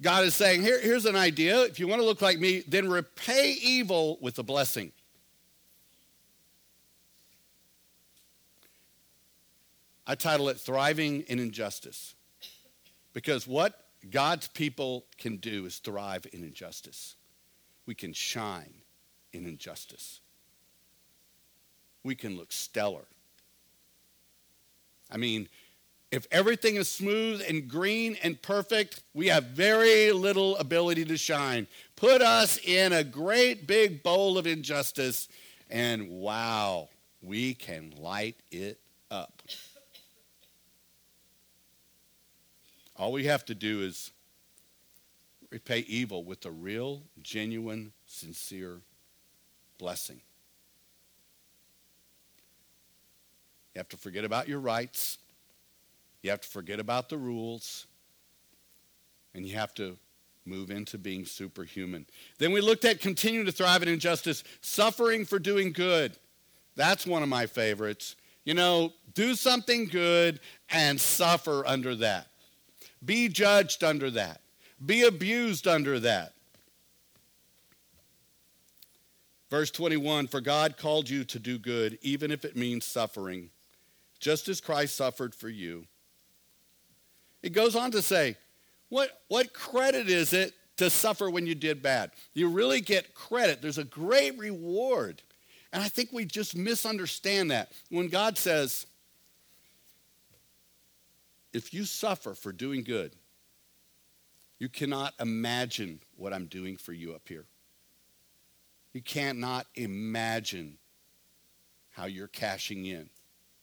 God 0.00 0.24
is 0.24 0.34
saying, 0.34 0.62
Here, 0.62 0.80
here's 0.80 1.06
an 1.06 1.16
idea. 1.16 1.62
If 1.62 1.78
you 1.78 1.86
want 1.86 2.00
to 2.00 2.06
look 2.06 2.22
like 2.22 2.38
me, 2.38 2.64
then 2.66 2.88
repay 2.88 3.56
evil 3.62 4.18
with 4.20 4.38
a 4.38 4.42
blessing. 4.42 4.92
I 10.06 10.14
title 10.14 10.48
it 10.48 10.58
Thriving 10.58 11.22
in 11.22 11.38
Injustice. 11.38 12.14
Because 13.14 13.46
what 13.46 13.86
God's 14.10 14.48
people 14.48 15.06
can 15.16 15.36
do 15.36 15.64
is 15.64 15.78
thrive 15.78 16.26
in 16.32 16.42
injustice. 16.42 17.14
We 17.86 17.94
can 17.94 18.12
shine 18.12 18.74
in 19.32 19.46
injustice. 19.46 20.20
We 22.02 22.14
can 22.14 22.36
look 22.36 22.52
stellar 22.52 23.06
I 25.14 25.16
mean, 25.16 25.48
if 26.10 26.26
everything 26.32 26.74
is 26.74 26.90
smooth 26.90 27.40
and 27.48 27.68
green 27.68 28.16
and 28.22 28.40
perfect, 28.42 29.02
we 29.14 29.28
have 29.28 29.44
very 29.44 30.10
little 30.10 30.56
ability 30.56 31.04
to 31.04 31.16
shine. 31.16 31.68
Put 31.94 32.20
us 32.20 32.58
in 32.58 32.92
a 32.92 33.04
great 33.04 33.66
big 33.66 34.02
bowl 34.02 34.36
of 34.36 34.46
injustice, 34.46 35.28
and 35.70 36.10
wow, 36.10 36.88
we 37.22 37.54
can 37.54 37.94
light 37.96 38.36
it 38.50 38.80
up. 39.10 39.42
All 42.96 43.12
we 43.12 43.24
have 43.24 43.44
to 43.46 43.54
do 43.54 43.82
is 43.82 44.10
repay 45.50 45.80
evil 45.80 46.24
with 46.24 46.44
a 46.44 46.50
real, 46.50 47.02
genuine, 47.22 47.92
sincere 48.06 48.80
blessing. 49.78 50.20
You 53.74 53.80
have 53.80 53.88
to 53.88 53.96
forget 53.96 54.24
about 54.24 54.48
your 54.48 54.60
rights. 54.60 55.18
You 56.22 56.30
have 56.30 56.40
to 56.40 56.48
forget 56.48 56.80
about 56.80 57.08
the 57.08 57.18
rules. 57.18 57.86
And 59.34 59.44
you 59.44 59.56
have 59.56 59.74
to 59.74 59.96
move 60.46 60.70
into 60.70 60.98
being 60.98 61.24
superhuman. 61.24 62.06
Then 62.38 62.52
we 62.52 62.60
looked 62.60 62.84
at 62.84 63.00
continuing 63.00 63.46
to 63.46 63.52
thrive 63.52 63.82
in 63.82 63.88
injustice, 63.88 64.44
suffering 64.60 65.24
for 65.24 65.38
doing 65.38 65.72
good. 65.72 66.16
That's 66.76 67.06
one 67.06 67.22
of 67.22 67.28
my 67.28 67.46
favorites. 67.46 68.16
You 68.44 68.54
know, 68.54 68.92
do 69.14 69.34
something 69.34 69.86
good 69.86 70.40
and 70.68 71.00
suffer 71.00 71.66
under 71.66 71.96
that. 71.96 72.28
Be 73.04 73.28
judged 73.28 73.82
under 73.82 74.10
that. 74.12 74.40
be 74.84 75.02
abused 75.02 75.66
under 75.66 75.98
that. 76.00 76.32
Verse 79.50 79.70
21 79.70 80.26
For 80.26 80.40
God 80.40 80.76
called 80.76 81.08
you 81.08 81.24
to 81.24 81.38
do 81.38 81.58
good, 81.58 81.98
even 82.02 82.30
if 82.30 82.44
it 82.44 82.56
means 82.56 82.84
suffering, 82.84 83.50
just 84.24 84.48
as 84.48 84.58
Christ 84.58 84.96
suffered 84.96 85.34
for 85.34 85.50
you. 85.50 85.84
It 87.42 87.52
goes 87.52 87.76
on 87.76 87.90
to 87.90 88.00
say, 88.00 88.38
what, 88.88 89.20
what 89.28 89.52
credit 89.52 90.08
is 90.08 90.32
it 90.32 90.54
to 90.78 90.88
suffer 90.88 91.28
when 91.28 91.46
you 91.46 91.54
did 91.54 91.82
bad? 91.82 92.10
You 92.32 92.48
really 92.48 92.80
get 92.80 93.14
credit. 93.14 93.60
There's 93.60 93.76
a 93.76 93.84
great 93.84 94.38
reward. 94.38 95.20
And 95.74 95.82
I 95.82 95.88
think 95.88 96.08
we 96.10 96.24
just 96.24 96.56
misunderstand 96.56 97.50
that. 97.50 97.72
When 97.90 98.08
God 98.08 98.38
says, 98.38 98.86
if 101.52 101.74
you 101.74 101.84
suffer 101.84 102.32
for 102.32 102.50
doing 102.50 102.82
good, 102.82 103.12
you 104.58 104.70
cannot 104.70 105.12
imagine 105.20 106.00
what 106.16 106.32
I'm 106.32 106.46
doing 106.46 106.78
for 106.78 106.94
you 106.94 107.12
up 107.12 107.28
here. 107.28 107.44
You 108.94 109.02
cannot 109.02 109.66
imagine 109.74 110.78
how 111.90 112.06
you're 112.06 112.26
cashing 112.26 112.86
in 112.86 113.10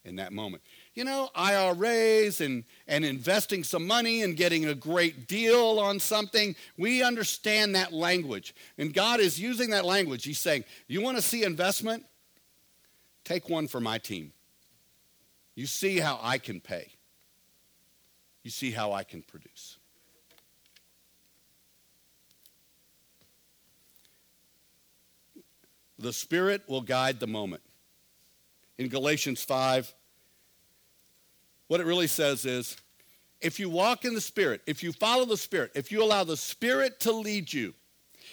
in 0.04 0.16
that 0.16 0.34
moment. 0.34 0.64
You 0.94 1.04
know, 1.04 1.30
IRAs 1.36 2.42
and, 2.42 2.64
and 2.88 3.06
investing 3.06 3.64
some 3.64 3.86
money 3.86 4.24
and 4.24 4.36
getting 4.36 4.66
a 4.66 4.76
great 4.76 5.28
deal 5.28 5.80
on 5.80 6.00
something, 6.00 6.56
we 6.78 7.04
understand 7.04 7.76
that 7.76 7.94
language. 7.94 8.56
And 8.78 8.94
God 8.94 9.20
is 9.20 9.40
using 9.40 9.70
that 9.72 9.86
language. 9.86 10.24
He's 10.24 10.40
saying, 10.40 10.64
You 10.88 11.02
want 11.02 11.18
to 11.18 11.22
see 11.22 11.44
investment? 11.44 12.06
Take 13.24 13.50
one 13.50 13.68
for 13.68 13.80
my 13.80 13.98
team. 13.98 14.34
You 15.56 15.68
see 15.68 16.00
how 16.00 16.20
I 16.22 16.38
can 16.38 16.60
pay, 16.60 16.88
you 18.44 18.52
see 18.52 18.72
how 18.72 18.94
I 18.94 19.04
can 19.04 19.22
produce. 19.22 19.78
The 26.00 26.14
Spirit 26.14 26.64
will 26.68 26.82
guide 26.82 27.20
the 27.20 27.28
moment. 27.28 27.62
In 28.78 28.88
Galatians 28.88 29.44
5, 29.44 29.94
what 31.68 31.80
it 31.80 31.86
really 31.86 32.08
says 32.08 32.46
is 32.46 32.78
if 33.40 33.60
you 33.60 33.70
walk 33.70 34.06
in 34.06 34.14
the 34.14 34.22
Spirit, 34.22 34.62
if 34.68 34.84
you 34.84 34.92
follow 34.92 35.26
the 35.26 35.38
Spirit, 35.38 35.72
if 35.74 35.92
you 35.92 36.04
allow 36.04 36.24
the 36.24 36.38
Spirit 36.38 37.00
to 37.02 37.12
lead 37.12 37.52
you, 37.52 37.74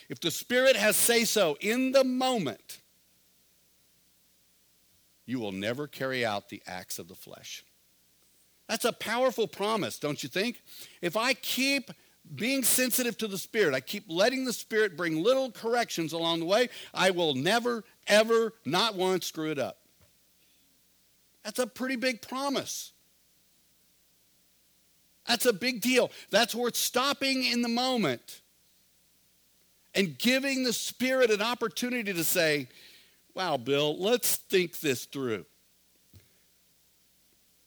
if 0.08 0.20
the 0.20 0.30
Spirit 0.30 0.76
has 0.76 0.96
say 0.96 1.24
so 1.24 1.56
in 1.60 1.92
the 1.92 2.04
moment, 2.04 2.80
you 5.26 5.38
will 5.38 5.52
never 5.52 5.86
carry 5.86 6.24
out 6.24 6.48
the 6.48 6.62
acts 6.66 6.98
of 6.98 7.08
the 7.08 7.14
flesh. 7.14 7.64
That's 8.68 8.84
a 8.84 8.92
powerful 8.92 9.48
promise, 9.48 9.98
don't 9.98 10.22
you 10.22 10.28
think? 10.28 10.62
If 11.00 11.16
I 11.16 11.34
keep 11.34 11.90
being 12.34 12.62
sensitive 12.62 13.16
to 13.18 13.28
the 13.28 13.38
Spirit, 13.38 13.74
I 13.74 13.80
keep 13.80 14.04
letting 14.08 14.44
the 14.44 14.52
Spirit 14.52 14.96
bring 14.96 15.22
little 15.22 15.50
corrections 15.50 16.12
along 16.12 16.40
the 16.40 16.46
way, 16.46 16.68
I 16.92 17.10
will 17.10 17.34
never, 17.34 17.84
ever, 18.06 18.52
not 18.64 18.94
once 18.94 19.26
screw 19.26 19.50
it 19.50 19.58
up. 19.58 19.77
That's 21.48 21.60
a 21.60 21.66
pretty 21.66 21.96
big 21.96 22.20
promise. 22.20 22.92
That's 25.26 25.46
a 25.46 25.52
big 25.54 25.80
deal. 25.80 26.10
That's 26.28 26.54
worth 26.54 26.76
stopping 26.76 27.42
in 27.42 27.62
the 27.62 27.70
moment 27.70 28.42
and 29.94 30.18
giving 30.18 30.62
the 30.62 30.74
Spirit 30.74 31.30
an 31.30 31.40
opportunity 31.40 32.12
to 32.12 32.22
say, 32.22 32.68
Wow, 33.32 33.56
Bill, 33.56 33.98
let's 33.98 34.36
think 34.36 34.80
this 34.80 35.06
through. 35.06 35.46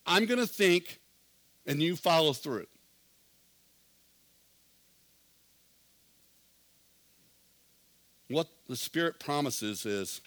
I'm 0.06 0.28
going 0.28 0.40
to 0.40 0.46
think, 0.46 1.00
and 1.66 1.82
you 1.82 1.96
follow 1.96 2.34
through. 2.34 2.68
What 8.28 8.48
the 8.70 8.76
Spirit 8.76 9.20
promises 9.20 9.88
is 9.88 10.22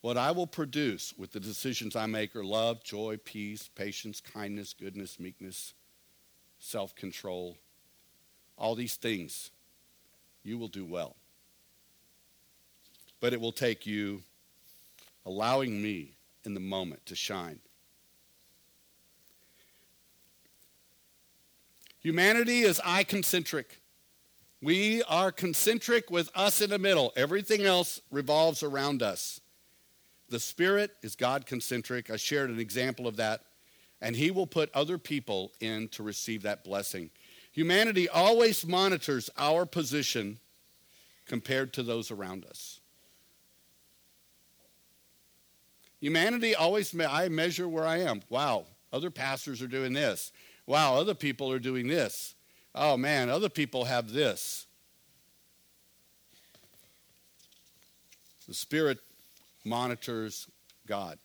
what 0.00 0.16
I 0.16 0.30
will 0.30 0.46
produce 0.46 1.12
with 1.18 1.32
the 1.32 1.40
decisions 1.40 1.94
I 1.94 2.06
make 2.06 2.34
are 2.34 2.44
love, 2.44 2.82
joy, 2.82 3.18
peace, 3.24 3.68
patience, 3.74 4.20
kindness, 4.20 4.72
goodness, 4.72 5.20
meekness, 5.20 5.74
self 6.58 6.94
control. 6.94 7.56
All 8.56 8.74
these 8.74 8.96
things 8.96 9.50
you 10.42 10.58
will 10.58 10.68
do 10.68 10.84
well. 10.84 11.16
But 13.20 13.34
it 13.34 13.40
will 13.40 13.52
take 13.52 13.86
you 13.86 14.22
allowing 15.26 15.82
me 15.82 16.14
in 16.44 16.54
the 16.54 16.60
moment 16.60 17.04
to 17.06 17.14
shine. 17.14 17.60
Humanity 22.00 22.60
is 22.60 22.80
I 22.82 23.04
concentric. 23.04 23.80
We 24.62 25.02
are 25.02 25.30
concentric 25.30 26.10
with 26.10 26.30
us 26.34 26.62
in 26.62 26.70
the 26.70 26.78
middle. 26.78 27.12
Everything 27.16 27.62
else 27.62 28.00
revolves 28.10 28.62
around 28.62 29.02
us. 29.02 29.40
The 30.30 30.40
Spirit 30.40 30.92
is 31.02 31.16
God 31.16 31.44
concentric. 31.44 32.10
I 32.10 32.16
shared 32.16 32.50
an 32.50 32.58
example 32.58 33.06
of 33.06 33.16
that. 33.16 33.42
And 34.00 34.16
He 34.16 34.30
will 34.30 34.46
put 34.46 34.70
other 34.74 34.96
people 34.96 35.52
in 35.60 35.88
to 35.88 36.02
receive 36.02 36.42
that 36.42 36.64
blessing. 36.64 37.10
Humanity 37.52 38.08
always 38.08 38.66
monitors 38.66 39.28
our 39.36 39.66
position 39.66 40.38
compared 41.26 41.72
to 41.74 41.82
those 41.82 42.10
around 42.10 42.46
us. 42.46 42.80
Humanity 46.00 46.54
always, 46.54 46.94
me- 46.94 47.04
I 47.04 47.28
measure 47.28 47.68
where 47.68 47.86
I 47.86 47.98
am. 47.98 48.22
Wow, 48.30 48.64
other 48.90 49.10
pastors 49.10 49.60
are 49.60 49.68
doing 49.68 49.92
this. 49.92 50.32
Wow, 50.66 50.94
other 50.94 51.14
people 51.14 51.52
are 51.52 51.58
doing 51.58 51.88
this 51.88 52.34
oh 52.74 52.96
man, 52.96 53.28
other 53.28 53.48
people 53.48 53.84
have 53.84 54.12
this. 54.12 54.66
The 58.46 58.54
Spirit 58.54 58.98
monitors 59.64 60.48
God 60.86 61.18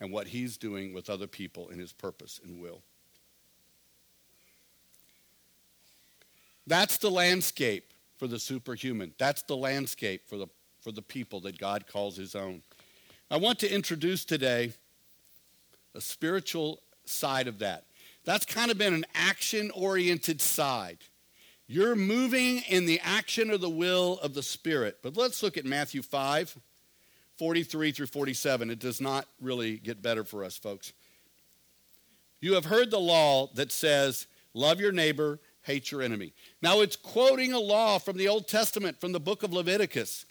and 0.00 0.12
what 0.12 0.28
He's 0.28 0.56
doing 0.56 0.92
with 0.92 1.10
other 1.10 1.26
people 1.26 1.68
in 1.68 1.78
His 1.78 1.92
purpose 1.92 2.40
and 2.44 2.60
will. 2.60 2.82
That's 6.66 6.98
the 6.98 7.10
landscape 7.10 7.92
for 8.18 8.26
the 8.26 8.38
superhuman. 8.38 9.14
That's 9.18 9.42
the 9.42 9.56
landscape 9.56 10.28
for 10.28 10.36
the, 10.36 10.46
for 10.80 10.92
the 10.92 11.02
people 11.02 11.40
that 11.40 11.58
God 11.58 11.86
calls 11.86 12.16
His 12.16 12.34
own. 12.34 12.62
I 13.30 13.36
want 13.36 13.58
to 13.60 13.72
introduce 13.72 14.24
today 14.24 14.72
a 15.94 16.00
spiritual 16.00 16.80
side 17.04 17.48
of 17.48 17.58
that. 17.60 17.84
That's 18.24 18.46
kind 18.46 18.70
of 18.70 18.78
been 18.78 18.94
an 18.94 19.06
action 19.14 19.70
oriented 19.72 20.40
side. 20.40 20.98
You're 21.66 21.96
moving 21.96 22.58
in 22.68 22.86
the 22.86 23.00
action 23.00 23.50
of 23.50 23.60
the 23.60 23.70
will 23.70 24.18
of 24.18 24.34
the 24.34 24.42
Spirit. 24.42 24.98
But 25.02 25.16
let's 25.16 25.42
look 25.42 25.56
at 25.56 25.64
Matthew 25.64 26.02
5, 26.02 26.58
43 27.38 27.92
through 27.92 28.06
47. 28.06 28.70
It 28.70 28.78
does 28.78 29.00
not 29.00 29.26
really 29.40 29.78
get 29.78 30.02
better 30.02 30.24
for 30.24 30.44
us, 30.44 30.56
folks. 30.56 30.92
You 32.40 32.54
have 32.54 32.66
heard 32.66 32.90
the 32.90 33.00
law 33.00 33.48
that 33.54 33.72
says, 33.72 34.26
Love 34.54 34.80
your 34.80 34.92
neighbor, 34.92 35.40
hate 35.62 35.90
your 35.90 36.02
enemy. 36.02 36.34
Now 36.60 36.80
it's 36.80 36.96
quoting 36.96 37.52
a 37.52 37.58
law 37.58 37.98
from 37.98 38.16
the 38.16 38.28
Old 38.28 38.48
Testament, 38.48 39.00
from 39.00 39.12
the 39.12 39.20
book 39.20 39.42
of 39.42 39.52
Leviticus. 39.52 40.26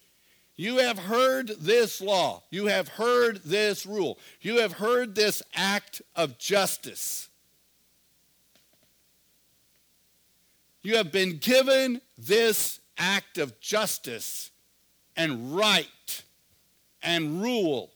You 0.56 0.78
have 0.78 1.00
heard 1.00 1.48
this 1.60 2.02
law. 2.02 2.44
You 2.52 2.68
have 2.68 2.88
heard 2.90 3.42
this 3.44 3.86
rule. 3.86 4.20
You 4.42 4.60
have 4.60 4.74
heard 4.74 5.16
this 5.16 5.42
act 5.56 6.02
of 6.16 6.38
justice. 6.38 7.30
You 10.84 10.98
have 10.98 11.12
been 11.12 11.38
given 11.38 12.02
this 12.18 12.80
act 12.98 13.38
of 13.38 13.60
justice 13.60 14.52
and 15.16 15.56
right 15.56 16.24
and 17.02 17.42
rule. 17.42 17.92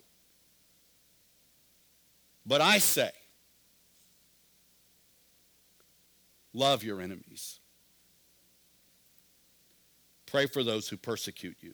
But 2.46 2.62
I 2.62 2.78
say, 2.78 3.12
love 6.54 6.84
your 6.84 7.02
enemies. 7.02 7.60
Pray 10.26 10.46
for 10.46 10.64
those 10.64 10.90
who 10.90 10.98
persecute 10.98 11.58
you. 11.62 11.74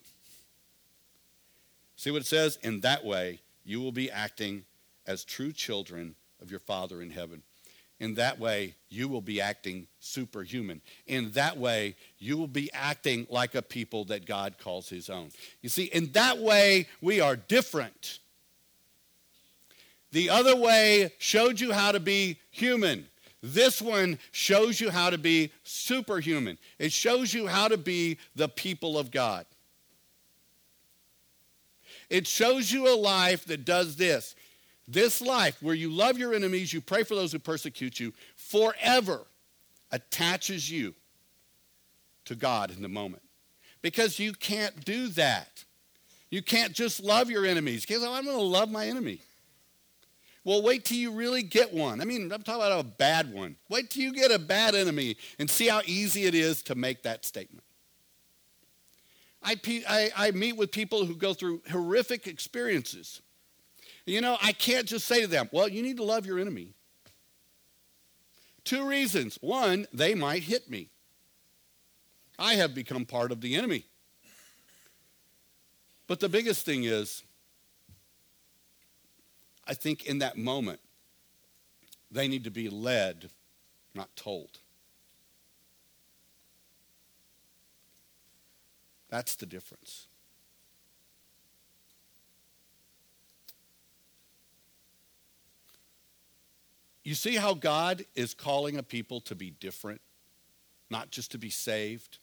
See 1.96 2.12
what 2.12 2.22
it 2.22 2.28
says? 2.28 2.58
In 2.64 2.80
that 2.82 3.06
way, 3.06 3.42
you 3.64 3.82
will 3.82 3.92
be 3.92 4.10
acting 4.10 4.66
as 5.06 5.24
true 5.24 5.52
children 5.52 6.16
of 6.42 6.50
your 6.50 6.60
Father 6.60 7.02
in 7.02 7.12
heaven. 7.12 7.44
In 8.02 8.16
that 8.16 8.40
way, 8.40 8.74
you 8.90 9.08
will 9.08 9.22
be 9.22 9.40
acting 9.40 9.86
superhuman. 10.00 10.82
In 11.06 11.30
that 11.34 11.56
way, 11.56 11.96
you 12.18 12.36
will 12.36 12.48
be 12.48 12.68
acting 12.74 13.28
like 13.30 13.54
a 13.54 13.62
people 13.62 14.06
that 14.06 14.26
God 14.26 14.56
calls 14.58 14.90
his 14.90 15.08
own. 15.08 15.30
You 15.62 15.70
see, 15.70 15.84
in 15.84 16.12
that 16.14 16.40
way, 16.40 16.88
we 17.00 17.22
are 17.22 17.36
different. 17.36 18.18
The 20.12 20.32
other 20.32 20.56
way 20.56 21.14
showed 21.20 21.60
you 21.60 21.74
how 21.74 21.92
to 21.92 22.00
be 22.00 22.40
human. 22.50 23.06
This 23.44 23.80
one 23.80 24.18
shows 24.32 24.82
you 24.82 24.90
how 24.90 25.12
to 25.12 25.20
be 25.20 25.52
superhuman. 25.64 26.58
It 26.80 26.92
shows 26.92 27.36
you 27.36 27.46
how 27.46 27.68
to 27.68 27.78
be 27.78 28.18
the 28.36 28.50
people 28.50 28.98
of 28.98 29.12
God. 29.12 29.46
It 32.10 32.26
shows 32.26 32.72
you 32.72 32.92
a 32.92 32.98
life 32.98 33.46
that 33.46 33.64
does 33.64 33.96
this. 33.96 34.36
This 34.88 35.22
life, 35.22 35.62
where 35.62 35.76
you 35.76 35.90
love 35.90 36.18
your 36.18 36.34
enemies, 36.34 36.74
you 36.74 36.82
pray 36.82 37.04
for 37.04 37.16
those 37.16 37.32
who 37.32 37.40
persecute 37.40 38.00
you, 38.00 38.14
forever 38.36 39.26
attaches 39.92 40.70
you 40.70 40.94
to 42.26 42.36
God 42.36 42.72
in 42.72 42.82
the 42.82 42.90
moment. 42.90 43.24
Because 43.82 44.20
you 44.20 44.34
can't 44.34 44.86
do 44.86 45.08
that. 45.10 45.64
You 46.30 46.42
can't 46.42 46.74
just 46.74 47.02
love 47.02 47.30
your 47.30 47.46
enemies. 47.46 47.86
Because 47.86 48.04
oh, 48.04 48.14
I'm 48.14 48.26
going 48.26 48.38
to 48.38 48.44
love 48.44 48.70
my 48.70 48.88
enemy. 48.88 49.22
Well, 50.44 50.64
wait 50.64 50.86
till 50.86 50.98
you 50.98 51.12
really 51.12 51.44
get 51.44 51.74
one. 51.74 52.02
I 52.02 52.06
mean, 52.06 52.32
I'm 52.32 52.42
talking 52.42 52.62
about 52.62 52.80
a 52.80 52.84
bad 52.84 53.32
one. 53.32 53.58
Wait 53.70 53.92
till 53.92 54.04
you 54.04 54.14
get 54.14 54.32
a 54.32 54.40
bad 54.40 54.74
enemy 54.74 55.18
and 55.38 55.50
see 55.50 55.68
how 55.68 55.82
easy 55.86 56.26
it 56.26 56.34
is 56.34 56.64
to 56.64 56.76
make 56.76 57.04
that 57.04 57.26
statement. 57.26 57.64
I, 59.44 59.60
I, 59.88 60.12
I 60.16 60.32
meet 60.32 60.54
with 60.54 60.72
people 60.72 61.06
who 61.06 61.16
go 61.16 61.34
through 61.34 61.62
horrific 61.70 62.28
experiences. 62.28 63.22
You 64.06 64.22
know, 64.22 64.38
I 64.42 64.52
can't 64.52 64.88
just 64.88 65.08
say 65.08 65.22
to 65.22 65.28
them, 65.28 65.50
well, 65.52 65.68
you 65.68 65.82
need 65.82 65.98
to 65.98 66.04
love 66.04 66.26
your 66.26 66.40
enemy. 66.40 66.74
Two 68.64 68.88
reasons. 68.88 69.38
One, 69.42 69.88
they 69.94 70.16
might 70.16 70.44
hit 70.44 70.70
me. 70.70 70.90
I 72.38 72.56
have 72.56 72.74
become 72.74 73.06
part 73.06 73.32
of 73.32 73.42
the 73.42 73.56
enemy. 73.56 73.86
But 76.08 76.20
the 76.20 76.30
biggest 76.30 76.66
thing 76.66 76.84
is, 76.84 77.24
I 79.68 79.74
think 79.74 80.06
in 80.06 80.20
that 80.20 80.38
moment, 80.38 80.80
they 82.12 82.28
need 82.28 82.44
to 82.44 82.52
be 82.52 82.68
led, 82.68 83.30
not 83.96 84.14
told. 84.16 84.60
That's 89.10 89.36
the 89.36 89.46
difference. 89.46 90.08
You 97.12 97.16
see 97.16 97.36
how 97.36 97.56
God 97.56 98.06
is 98.16 98.34
calling 98.34 98.78
a 98.78 98.84
people 98.84 99.20
to 99.20 99.36
be 99.36 99.50
different, 99.52 100.00
not 100.90 101.12
just 101.12 101.32
to 101.32 101.38
be 101.38 101.50
saved? 101.50 102.20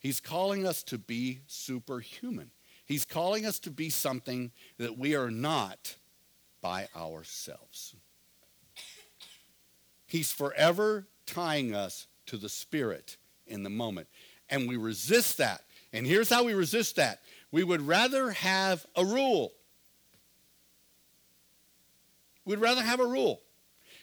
He's 0.00 0.18
calling 0.18 0.66
us 0.66 0.82
to 0.82 0.98
be 0.98 1.42
superhuman. 1.46 2.50
He's 2.84 3.04
calling 3.04 3.46
us 3.46 3.60
to 3.60 3.70
be 3.70 3.88
something 3.88 4.50
that 4.78 4.98
we 4.98 5.14
are 5.14 5.30
not 5.30 5.94
by 6.60 6.88
ourselves. 6.96 7.94
He's 10.06 10.32
forever 10.32 11.06
tying 11.26 11.72
us 11.72 12.08
to 12.26 12.36
the 12.36 12.48
Spirit 12.48 13.18
in 13.46 13.62
the 13.62 13.70
moment. 13.70 14.08
And 14.50 14.68
we 14.68 14.76
resist 14.76 15.38
that. 15.38 15.62
And 15.92 16.04
here's 16.04 16.30
how 16.30 16.42
we 16.42 16.54
resist 16.54 16.96
that 16.96 17.20
we 17.52 17.62
would 17.62 17.82
rather 17.82 18.32
have 18.32 18.86
a 18.96 19.04
rule. 19.04 19.52
We'd 22.44 22.58
rather 22.58 22.82
have 22.82 22.98
a 22.98 23.06
rule. 23.06 23.42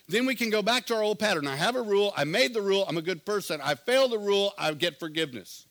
Then 0.07 0.25
we 0.25 0.35
can 0.35 0.49
go 0.49 0.61
back 0.61 0.85
to 0.87 0.95
our 0.95 1.03
old 1.03 1.19
pattern. 1.19 1.47
I 1.47 1.55
have 1.55 1.75
a 1.75 1.81
rule. 1.81 2.13
I 2.15 2.23
made 2.25 2.53
the 2.53 2.61
rule. 2.61 2.85
I'm 2.87 2.97
a 2.97 3.01
good 3.01 3.25
person. 3.25 3.61
I 3.63 3.75
fail 3.75 4.07
the 4.07 4.19
rule. 4.19 4.53
I 4.57 4.73
get 4.73 4.99
forgiveness. 4.99 5.65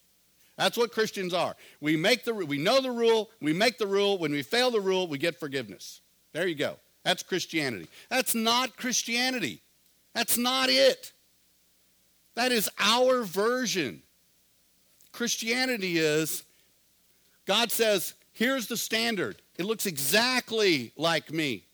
That's 0.56 0.76
what 0.76 0.92
Christians 0.92 1.34
are. 1.34 1.56
We 1.80 1.96
make 1.96 2.24
the 2.24 2.34
we 2.34 2.58
know 2.58 2.80
the 2.80 2.90
rule. 2.90 3.30
We 3.40 3.52
make 3.52 3.78
the 3.78 3.86
rule. 3.86 4.18
When 4.18 4.32
we 4.32 4.42
fail 4.42 4.70
the 4.70 4.80
rule, 4.80 5.06
we 5.06 5.18
get 5.18 5.38
forgiveness. 5.38 6.00
There 6.32 6.46
you 6.46 6.54
go. 6.54 6.76
That's 7.04 7.22
Christianity. 7.22 7.88
That's 8.08 8.34
not 8.34 8.76
Christianity. 8.76 9.60
That's 10.14 10.38
not 10.38 10.68
it. 10.68 11.12
That 12.34 12.52
is 12.52 12.70
our 12.78 13.24
version. 13.24 14.02
Christianity 15.12 15.98
is 15.98 16.44
God 17.44 17.70
says, 17.70 18.14
here's 18.32 18.66
the 18.66 18.76
standard. 18.76 19.42
It 19.58 19.64
looks 19.64 19.86
exactly 19.86 20.92
like 20.96 21.30
me. 21.30 21.66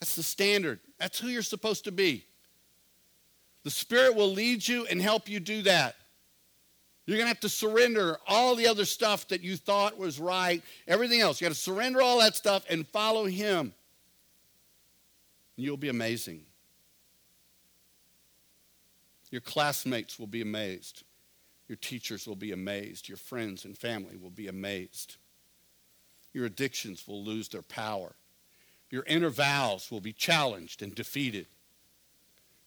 That's 0.00 0.14
the 0.14 0.22
standard. 0.22 0.80
That's 0.98 1.18
who 1.18 1.28
you're 1.28 1.42
supposed 1.42 1.84
to 1.84 1.92
be. 1.92 2.24
The 3.64 3.70
Spirit 3.70 4.14
will 4.14 4.32
lead 4.32 4.66
you 4.66 4.86
and 4.86 5.02
help 5.02 5.28
you 5.28 5.40
do 5.40 5.62
that. 5.62 5.96
You're 7.06 7.16
going 7.16 7.24
to 7.24 7.28
have 7.28 7.40
to 7.40 7.48
surrender 7.48 8.18
all 8.26 8.54
the 8.54 8.68
other 8.68 8.84
stuff 8.84 9.28
that 9.28 9.42
you 9.42 9.56
thought 9.56 9.98
was 9.98 10.20
right, 10.20 10.62
everything 10.86 11.20
else. 11.20 11.40
You 11.40 11.46
got 11.46 11.54
to 11.54 11.60
surrender 11.60 12.02
all 12.02 12.18
that 12.20 12.36
stuff 12.36 12.64
and 12.68 12.86
follow 12.88 13.24
Him. 13.24 13.72
And 15.56 15.64
you'll 15.66 15.78
be 15.78 15.88
amazing. 15.88 16.42
Your 19.30 19.40
classmates 19.40 20.18
will 20.18 20.26
be 20.26 20.42
amazed. 20.42 21.02
Your 21.66 21.76
teachers 21.76 22.26
will 22.26 22.36
be 22.36 22.52
amazed. 22.52 23.08
Your 23.08 23.18
friends 23.18 23.64
and 23.64 23.76
family 23.76 24.16
will 24.16 24.30
be 24.30 24.48
amazed. 24.48 25.16
Your 26.32 26.46
addictions 26.46 27.06
will 27.06 27.24
lose 27.24 27.48
their 27.48 27.62
power. 27.62 28.14
Your 28.90 29.04
inner 29.06 29.30
vows 29.30 29.90
will 29.90 30.00
be 30.00 30.12
challenged 30.12 30.82
and 30.82 30.94
defeated. 30.94 31.46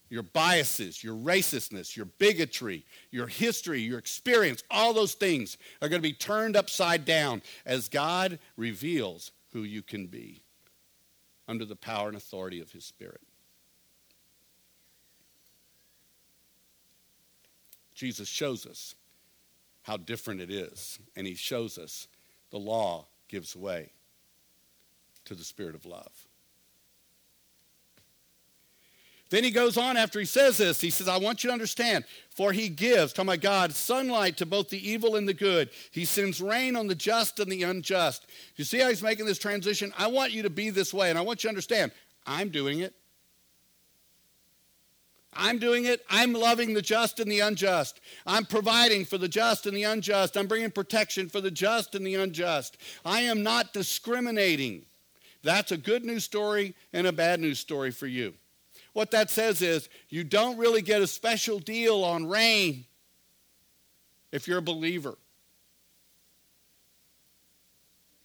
Your 0.10 0.24
biases, 0.24 1.04
your 1.04 1.16
racistness, 1.16 1.96
your 1.96 2.06
bigotry, 2.06 2.86
your 3.12 3.28
history, 3.28 3.80
your 3.80 3.98
experience, 3.98 4.62
all 4.70 4.94
those 4.94 5.14
things 5.14 5.58
are 5.82 5.88
going 5.88 6.02
to 6.02 6.08
be 6.08 6.14
turned 6.14 6.58
upside 6.58 7.06
down 7.06 7.42
as 7.66 7.88
God 7.88 8.38
reveals 8.58 9.32
who 9.54 9.64
you 9.64 9.82
can 9.82 10.08
be 10.08 10.42
under 11.48 11.66
the 11.66 11.76
power 11.76 12.10
and 12.10 12.18
authority 12.18 12.60
of 12.60 12.72
His 12.72 12.84
Spirit. 12.84 13.22
Jesus 17.96 18.28
shows 18.28 18.66
us 18.66 18.96
how 19.84 19.96
different 19.96 20.42
it 20.42 20.52
is, 20.52 21.00
and 21.16 21.26
He 21.26 21.36
shows 21.36 21.78
us 21.78 22.08
the 22.50 22.60
law 22.60 23.08
gives 23.30 23.56
way 23.56 23.94
to 25.26 25.36
the 25.36 25.44
spirit 25.44 25.76
of 25.76 25.86
love. 25.86 26.12
Then 29.32 29.46
he 29.46 29.52
goes 29.52 29.78
on 29.78 29.96
after 29.96 30.20
he 30.20 30.26
says 30.26 30.58
this. 30.58 30.82
He 30.82 30.90
says, 30.90 31.08
I 31.08 31.18
want 31.18 31.42
you 31.42 31.48
to 31.50 31.54
understand, 31.54 32.04
for 32.30 32.52
he 32.52 32.68
gives, 32.68 33.14
talking 33.14 33.30
about 33.30 33.40
God, 33.42 33.72
sunlight 33.72 34.36
to 34.38 34.46
both 34.46 34.68
the 34.70 34.90
evil 34.90 35.16
and 35.16 35.26
the 35.26 35.34
good. 35.34 35.70
He 35.92 36.04
sends 36.04 36.42
rain 36.42 36.76
on 36.76 36.88
the 36.88 36.96
just 36.96 37.40
and 37.40 37.50
the 37.50 37.64
unjust. 37.64 38.28
You 38.58 38.66
see 38.66 38.80
how 38.80 38.90
he's 38.90 39.02
making 39.02 39.26
this 39.26 39.40
transition? 39.40 39.94
I 39.98 40.08
want 40.08 40.34
you 40.34 40.44
to 40.44 40.50
be 40.50 40.70
this 40.70 40.94
way, 40.94 41.10
and 41.10 41.18
I 41.18 41.22
want 41.22 41.44
you 41.44 41.48
to 41.48 41.52
understand, 41.52 41.94
I'm 42.28 42.50
doing 42.50 42.82
it. 42.82 42.94
I'm 45.34 45.60
doing 45.60 45.86
it. 45.86 46.06
I'm 46.10 46.34
loving 46.34 46.74
the 46.74 46.82
just 46.82 47.22
and 47.22 47.32
the 47.32 47.40
unjust. 47.40 48.02
I'm 48.28 48.46
providing 48.46 49.06
for 49.06 49.18
the 49.18 49.30
just 49.30 49.66
and 49.66 49.78
the 49.78 49.84
unjust. 49.84 50.36
I'm 50.36 50.48
bringing 50.48 50.72
protection 50.72 51.30
for 51.30 51.40
the 51.40 51.52
just 51.52 51.96
and 51.96 52.06
the 52.06 52.16
unjust. 52.16 52.76
I 53.06 53.22
am 53.22 53.44
not 53.44 53.72
discriminating. 53.72 54.84
That's 55.44 55.72
a 55.72 55.78
good 55.78 56.06
news 56.06 56.24
story 56.24 56.76
and 56.94 57.08
a 57.08 57.12
bad 57.12 57.40
news 57.40 57.60
story 57.60 57.92
for 57.92 58.08
you. 58.08 58.34
What 58.94 59.12
that 59.12 59.30
says 59.30 59.62
is 59.62 59.90
you 60.10 60.24
don't 60.24 60.58
really 60.58 60.82
get 60.82 61.02
a 61.02 61.08
special 61.08 61.60
deal 61.60 62.04
on 62.04 62.28
rain 62.28 62.86
if 64.32 64.48
you're 64.48 64.60
a 64.60 64.64
believer. 64.64 65.18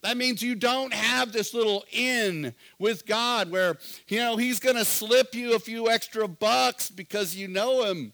That 0.03 0.17
means 0.17 0.43
you 0.43 0.55
don't 0.55 0.93
have 0.95 1.33
this 1.33 1.53
little 1.53 1.85
in 1.91 2.55
with 2.79 3.07
God 3.07 3.51
where, 3.51 3.77
you 4.07 4.19
know, 4.19 4.37
He's 4.37 4.61
going 4.61 4.77
to 4.77 4.85
slip 4.85 5.35
you 5.35 5.55
a 5.55 5.59
few 5.59 5.89
extra 5.89 6.29
bucks 6.29 6.91
because 6.91 7.35
you 7.35 7.49
know 7.49 7.85
Him. 7.85 8.13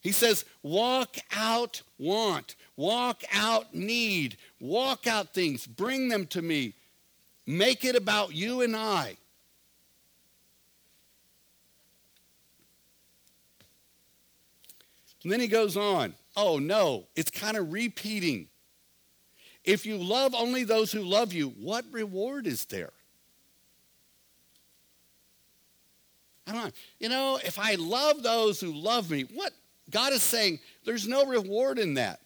He 0.00 0.12
says, 0.12 0.44
walk 0.62 1.16
out 1.34 1.82
want, 1.98 2.56
walk 2.76 3.24
out 3.32 3.74
need, 3.74 4.36
walk 4.60 5.06
out 5.06 5.32
things, 5.32 5.66
bring 5.66 6.08
them 6.08 6.26
to 6.28 6.42
me. 6.42 6.74
Make 7.46 7.84
it 7.84 7.96
about 7.96 8.34
you 8.34 8.62
and 8.62 8.74
I. 8.74 9.16
And 15.22 15.32
then 15.32 15.40
he 15.40 15.48
goes 15.48 15.76
on. 15.76 16.14
Oh, 16.36 16.58
no, 16.58 17.06
it's 17.16 17.30
kind 17.30 17.56
of 17.56 17.72
repeating. 17.72 18.48
If 19.64 19.86
you 19.86 19.96
love 19.96 20.34
only 20.34 20.64
those 20.64 20.92
who 20.92 21.00
love 21.00 21.32
you, 21.32 21.48
what 21.48 21.84
reward 21.90 22.46
is 22.46 22.66
there? 22.66 22.92
I 26.46 26.52
don't 26.52 26.64
know. 26.64 26.70
You 27.00 27.08
know, 27.08 27.38
if 27.42 27.58
I 27.58 27.76
love 27.76 28.22
those 28.22 28.60
who 28.60 28.72
love 28.72 29.10
me, 29.10 29.22
what? 29.32 29.52
God 29.90 30.12
is 30.12 30.22
saying 30.22 30.60
there's 30.84 31.08
no 31.08 31.24
reward 31.24 31.78
in 31.78 31.94
that. 31.94 32.20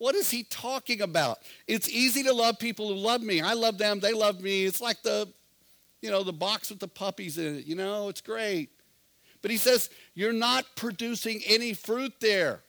What 0.00 0.14
is 0.14 0.30
he 0.30 0.44
talking 0.44 1.02
about? 1.02 1.40
It's 1.66 1.86
easy 1.86 2.22
to 2.22 2.32
love 2.32 2.58
people 2.58 2.88
who 2.88 2.94
love 2.94 3.20
me. 3.20 3.42
I 3.42 3.52
love 3.52 3.76
them, 3.76 4.00
they 4.00 4.14
love 4.14 4.40
me. 4.40 4.64
It's 4.64 4.80
like 4.80 5.02
the, 5.02 5.28
you 6.00 6.10
know, 6.10 6.22
the 6.22 6.32
box 6.32 6.70
with 6.70 6.78
the 6.78 6.88
puppies 6.88 7.36
in 7.36 7.56
it. 7.56 7.66
You 7.66 7.74
know, 7.74 8.08
it's 8.08 8.22
great. 8.22 8.70
But 9.42 9.50
he 9.50 9.58
says, 9.58 9.90
you're 10.14 10.32
not 10.32 10.64
producing 10.74 11.42
any 11.46 11.74
fruit 11.74 12.14
there. 12.18 12.60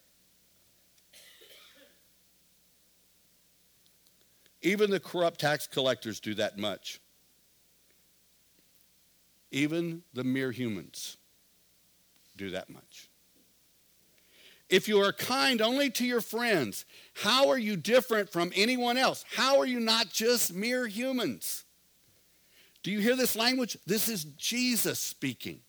Even 4.62 4.92
the 4.92 5.00
corrupt 5.00 5.40
tax 5.40 5.68
collectors 5.68 6.20
do 6.20 6.34
that 6.34 6.58
much. 6.58 7.00
Even 9.52 10.04
the 10.14 10.26
mere 10.26 10.52
humans 10.52 11.16
do 12.36 12.50
that 12.50 12.70
much. 12.70 13.10
If 14.72 14.88
you 14.88 15.00
are 15.00 15.12
kind 15.12 15.62
only 15.62 15.90
to 15.92 16.06
your 16.06 16.22
friends, 16.22 16.86
how 17.14 17.50
are 17.50 17.58
you 17.58 17.76
different 17.76 18.30
from 18.30 18.54
anyone 18.56 18.96
else? 18.96 19.26
How 19.36 19.60
are 19.60 19.66
you 19.66 19.82
not 19.82 20.10
just 20.10 20.54
mere 20.54 20.88
humans? 20.88 21.66
Do 22.82 22.90
you 22.90 23.00
hear 23.00 23.18
this 23.18 23.36
language? 23.36 23.78
This 23.86 24.08
is 24.08 24.24
Jesus 24.24 24.98
speaking. 24.98 25.60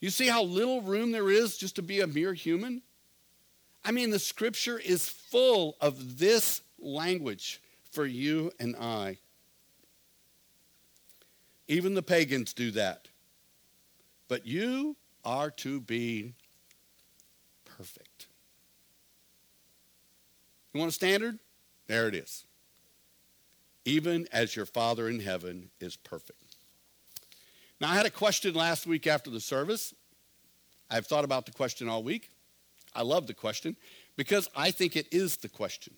You 0.00 0.08
see 0.08 0.26
how 0.26 0.42
little 0.42 0.80
room 0.80 1.12
there 1.12 1.30
is 1.30 1.58
just 1.58 1.76
to 1.76 1.82
be 1.82 2.00
a 2.00 2.06
mere 2.06 2.32
human? 2.32 2.80
I 3.84 3.90
mean, 3.90 4.08
the 4.08 4.18
scripture 4.18 4.78
is 4.78 5.06
full 5.06 5.76
of 5.82 6.18
this 6.18 6.62
language 6.78 7.60
for 7.92 8.06
you 8.06 8.52
and 8.58 8.74
I. 8.74 9.18
Even 11.66 11.92
the 11.92 12.02
pagans 12.02 12.54
do 12.54 12.70
that. 12.70 13.08
But 14.28 14.46
you 14.46 14.96
are 15.24 15.50
to 15.50 15.80
be 15.80 16.34
perfect. 17.64 18.26
You 20.72 20.80
want 20.80 20.92
a 20.92 20.94
standard? 20.94 21.38
There 21.86 22.08
it 22.08 22.14
is. 22.14 22.44
Even 23.84 24.28
as 24.32 24.54
your 24.54 24.66
Father 24.66 25.08
in 25.08 25.20
heaven 25.20 25.70
is 25.80 25.96
perfect. 25.96 26.56
Now, 27.80 27.90
I 27.90 27.94
had 27.94 28.06
a 28.06 28.10
question 28.10 28.54
last 28.54 28.86
week 28.86 29.06
after 29.06 29.30
the 29.30 29.40
service. 29.40 29.94
I've 30.90 31.06
thought 31.06 31.24
about 31.24 31.46
the 31.46 31.52
question 31.52 31.88
all 31.88 32.02
week. 32.02 32.30
I 32.94 33.02
love 33.02 33.26
the 33.26 33.34
question 33.34 33.76
because 34.16 34.48
I 34.56 34.70
think 34.70 34.96
it 34.96 35.06
is 35.12 35.36
the 35.36 35.48
question. 35.48 35.94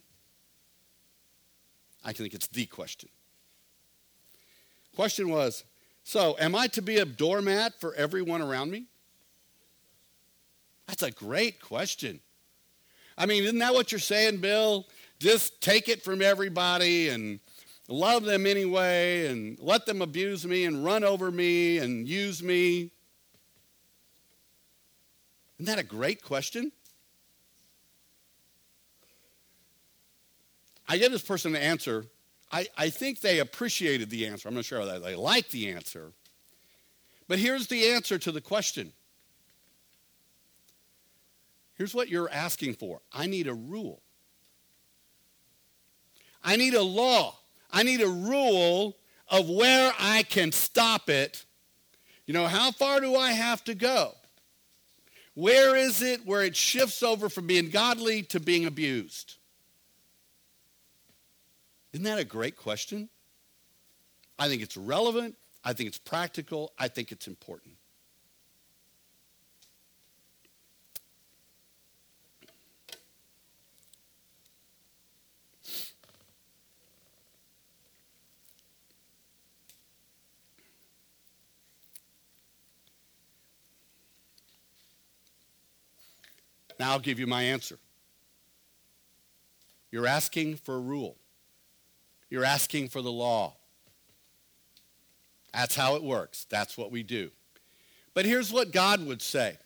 I 2.05 2.13
think 2.13 2.35
it's 2.35 2.49
the 2.49 2.67
question. 2.67 3.09
Question 4.95 5.31
was 5.31 5.65
So, 6.05 6.37
am 6.39 6.55
I 6.55 6.67
to 6.69 6.83
be 6.83 6.99
a 6.99 7.05
doormat 7.05 7.81
for 7.81 7.95
everyone 7.95 8.43
around 8.43 8.71
me? 8.71 8.87
That's 10.91 11.05
a 11.05 11.13
great 11.13 11.61
question. 11.61 12.19
I 13.17 13.25
mean, 13.25 13.45
isn't 13.45 13.61
that 13.61 13.73
what 13.73 13.93
you're 13.93 14.01
saying, 14.01 14.39
Bill? 14.39 14.89
Just 15.21 15.61
take 15.61 15.89
it 15.89 16.03
from 16.03 16.21
everybody 16.21 17.11
and 17.11 17.39
love 17.87 18.25
them 18.25 18.45
anyway 18.45 19.29
and 19.29 19.57
let 19.61 19.87
them 19.87 20.03
abuse 20.03 20.45
me 20.45 20.65
and 20.65 20.85
run 20.85 21.05
over 21.05 21.31
me 21.31 21.79
and 21.79 22.09
use 22.09 22.43
me. 22.43 22.91
Isn't 25.61 25.67
that 25.67 25.79
a 25.79 25.85
great 25.85 26.25
question? 26.25 26.73
I 30.89 30.99
get 30.99 31.13
this 31.13 31.23
person 31.23 31.53
to 31.53 31.63
answer. 31.63 32.05
I, 32.51 32.67
I 32.77 32.91
think 32.91 33.21
they 33.21 33.39
appreciated 33.39 34.11
the 34.11 34.27
answer. 34.27 34.49
I'm 34.49 34.57
not 34.57 34.65
sure 34.65 34.85
that 34.85 35.05
they 35.05 35.15
liked 35.15 35.53
the 35.53 35.71
answer. 35.71 36.11
But 37.29 37.39
here's 37.39 37.69
the 37.69 37.91
answer 37.91 38.19
to 38.19 38.33
the 38.33 38.41
question. 38.41 38.93
Here's 41.81 41.95
what 41.95 42.11
you're 42.11 42.29
asking 42.31 42.75
for 42.75 43.01
I 43.11 43.25
need 43.25 43.47
a 43.47 43.55
rule. 43.55 44.03
I 46.45 46.57
need 46.57 46.75
a 46.75 46.83
law. 46.83 47.39
I 47.71 47.85
need 47.85 48.03
a 48.03 48.07
rule 48.07 48.99
of 49.29 49.49
where 49.49 49.91
I 49.99 50.25
can 50.25 50.53
stop 50.53 51.09
it. 51.09 51.47
You 52.27 52.35
know, 52.35 52.47
how 52.47 52.71
far 52.71 53.01
do 53.01 53.17
I 53.17 53.33
have 53.33 53.65
to 53.65 53.75
go? 53.75 54.13
Where 55.33 55.75
is 55.75 56.03
it 56.03 56.27
where 56.27 56.43
it 56.43 56.55
shifts 56.55 57.03
over 57.03 57.31
from 57.31 57.47
being 57.47 57.71
godly 57.71 58.25
to 58.25 58.41
being 58.41 58.67
abused? 58.67 59.37
Isn't 61.95 62.05
that 62.05 62.19
a 62.19 62.25
great 62.25 62.59
question? 62.59 63.09
I 64.39 64.49
think 64.49 64.61
it's 64.61 64.77
relevant. 64.77 65.35
I 65.65 65.73
think 65.73 65.89
it's 65.89 65.99
practical. 65.99 66.75
I 66.79 66.89
think 66.89 67.11
it's 67.11 67.27
important. 67.27 67.77
Now 86.81 86.93
I'll 86.93 86.99
give 86.99 87.21
you 87.21 87.27
my 87.27 87.43
answer. 87.43 87.79
You're 89.91 90.07
asking 90.07 90.57
for 90.57 90.77
a 90.77 90.81
rule. 90.81 91.19
You're 92.31 92.47
asking 92.47 92.89
for 92.89 93.03
the 93.03 93.13
law. 93.13 93.57
That's 95.53 95.77
how 95.77 95.97
it 95.97 96.03
works. 96.03 96.47
That's 96.49 96.79
what 96.79 96.91
we 96.91 97.03
do. 97.03 97.33
But 98.15 98.25
here's 98.25 98.51
what 98.51 98.73
God 98.73 99.07
would 99.07 99.21
say 99.21 99.59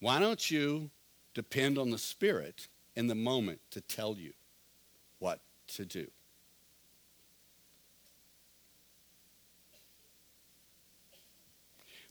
Why 0.00 0.20
don't 0.20 0.50
you 0.50 0.88
depend 1.34 1.76
on 1.76 1.90
the 1.90 1.98
Spirit 1.98 2.68
in 2.94 3.06
the 3.06 3.14
moment 3.14 3.60
to 3.72 3.82
tell 3.82 4.16
you 4.16 4.32
what 5.18 5.40
to 5.74 5.84
do? 5.84 6.06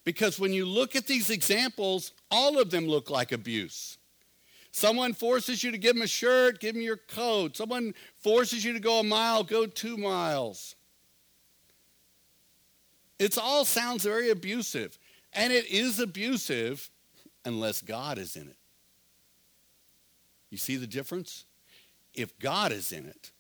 Because 0.06 0.40
when 0.40 0.54
you 0.54 0.66
look 0.66 0.96
at 0.96 1.08
these 1.08 1.30
examples, 1.30 2.14
all 2.32 2.60
of 2.60 2.70
them 2.70 2.88
look 2.88 3.10
like 3.10 3.32
abuse. 3.32 3.98
Someone 4.72 5.14
forces 5.14 5.64
you 5.64 5.72
to 5.72 5.78
give 5.78 5.96
them 5.96 6.04
a 6.04 6.08
shirt, 6.08 6.60
give 6.60 6.76
them 6.76 6.84
your 6.84 6.98
coat. 6.98 7.58
Someone 7.58 7.94
forces 8.20 8.64
you 8.64 8.74
to 8.74 8.80
go 8.80 9.00
a 9.00 9.04
mile, 9.04 9.44
go 9.44 9.66
two 9.66 9.98
miles. 9.98 10.76
It 13.18 13.38
all 13.38 13.66
sounds 13.66 14.04
very 14.04 14.30
abusive. 14.30 14.98
And 15.34 15.52
it 15.52 15.66
is 15.68 16.00
abusive 16.00 16.90
unless 17.44 17.82
God 17.82 18.18
is 18.18 18.36
in 18.36 18.48
it. 18.48 18.58
You 20.50 20.58
see 20.58 20.76
the 20.76 20.88
difference? 20.88 21.46
If 22.14 22.38
God 22.40 22.72
is 22.72 22.92
in 22.92 23.06
it, 23.06 23.32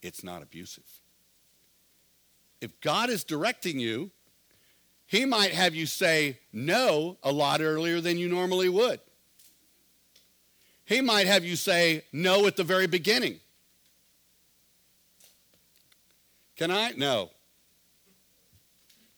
it's 0.00 0.22
not 0.22 0.42
abusive. 0.42 0.84
If 2.60 2.80
God 2.80 3.10
is 3.10 3.24
directing 3.24 3.78
you, 3.78 4.10
he 5.12 5.26
might 5.26 5.52
have 5.52 5.74
you 5.74 5.84
say 5.84 6.38
no 6.54 7.18
a 7.22 7.30
lot 7.30 7.60
earlier 7.60 8.00
than 8.00 8.16
you 8.16 8.30
normally 8.30 8.70
would. 8.70 8.98
He 10.86 11.02
might 11.02 11.26
have 11.26 11.44
you 11.44 11.54
say 11.54 12.04
no 12.14 12.46
at 12.46 12.56
the 12.56 12.64
very 12.64 12.86
beginning. 12.86 13.38
Can 16.56 16.70
I? 16.70 16.92
No. 16.96 17.28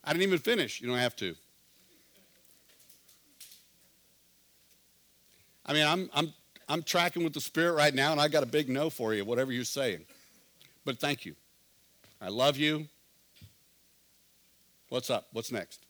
I 0.02 0.12
didn't 0.12 0.24
even 0.24 0.40
finish. 0.40 0.80
You 0.80 0.88
don't 0.88 0.98
have 0.98 1.14
to. 1.14 1.36
I 5.64 5.74
mean, 5.74 5.86
I'm, 5.86 6.10
I'm, 6.12 6.34
I'm 6.68 6.82
tracking 6.82 7.22
with 7.22 7.34
the 7.34 7.40
Spirit 7.40 7.74
right 7.74 7.94
now, 7.94 8.10
and 8.10 8.20
I 8.20 8.26
got 8.26 8.42
a 8.42 8.46
big 8.46 8.68
no 8.68 8.90
for 8.90 9.14
you, 9.14 9.24
whatever 9.24 9.52
you're 9.52 9.62
saying. 9.62 10.04
But 10.84 10.98
thank 10.98 11.24
you. 11.24 11.36
I 12.20 12.30
love 12.30 12.56
you. 12.56 12.88
What's 14.88 15.08
up? 15.08 15.28
What's 15.32 15.52
next? 15.52 15.83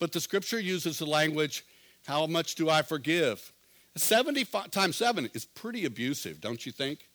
But 0.00 0.10
the 0.10 0.20
scripture 0.20 0.58
uses 0.58 0.98
the 0.98 1.06
language, 1.06 1.64
how 2.06 2.26
much 2.26 2.56
do 2.56 2.68
I 2.68 2.82
forgive? 2.82 3.52
70 3.94 4.46
times 4.70 4.96
7 4.96 5.30
is 5.34 5.44
pretty 5.44 5.84
abusive, 5.84 6.40
don't 6.40 6.64
you 6.64 6.72
think? 6.72 7.06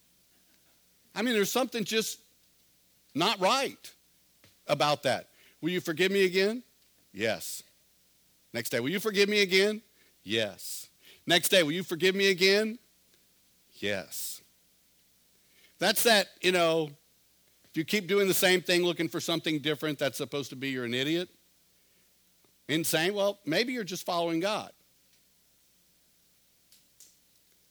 I 1.14 1.22
mean, 1.22 1.34
there's 1.34 1.52
something 1.52 1.84
just 1.84 2.20
not 3.14 3.40
right 3.40 3.92
about 4.68 5.04
that. 5.04 5.30
Will 5.62 5.72
you 5.72 5.82
forgive 5.82 6.12
me 6.12 6.26
again? 6.26 6.62
Yes. 7.12 7.64
Next 8.54 8.70
day, 8.70 8.80
will 8.80 8.90
you 8.90 9.00
forgive 9.00 9.30
me 9.30 9.42
again? 9.42 9.82
Yes. 10.24 10.88
Next 11.26 11.50
day, 11.50 11.64
will 11.64 11.72
you 11.72 11.84
forgive 11.84 12.14
me 12.14 12.30
again? 12.30 12.78
Yes. 13.78 14.42
That's 15.80 16.04
that, 16.04 16.28
you 16.42 16.52
know, 16.52 16.90
if 17.70 17.78
you 17.78 17.84
keep 17.84 18.08
doing 18.08 18.28
the 18.28 18.34
same 18.34 18.62
thing 18.62 18.84
looking 18.84 19.08
for 19.08 19.20
something 19.20 19.60
different, 19.60 19.98
that's 19.98 20.18
supposed 20.18 20.52
to 20.52 20.56
be 20.56 20.70
you're 20.70 20.86
an 20.86 20.94
idiot. 20.94 21.30
Insane? 22.68 23.14
Well, 23.14 23.40
maybe 23.46 23.74
you're 23.74 23.84
just 23.84 24.06
following 24.06 24.40
God. 24.40 24.72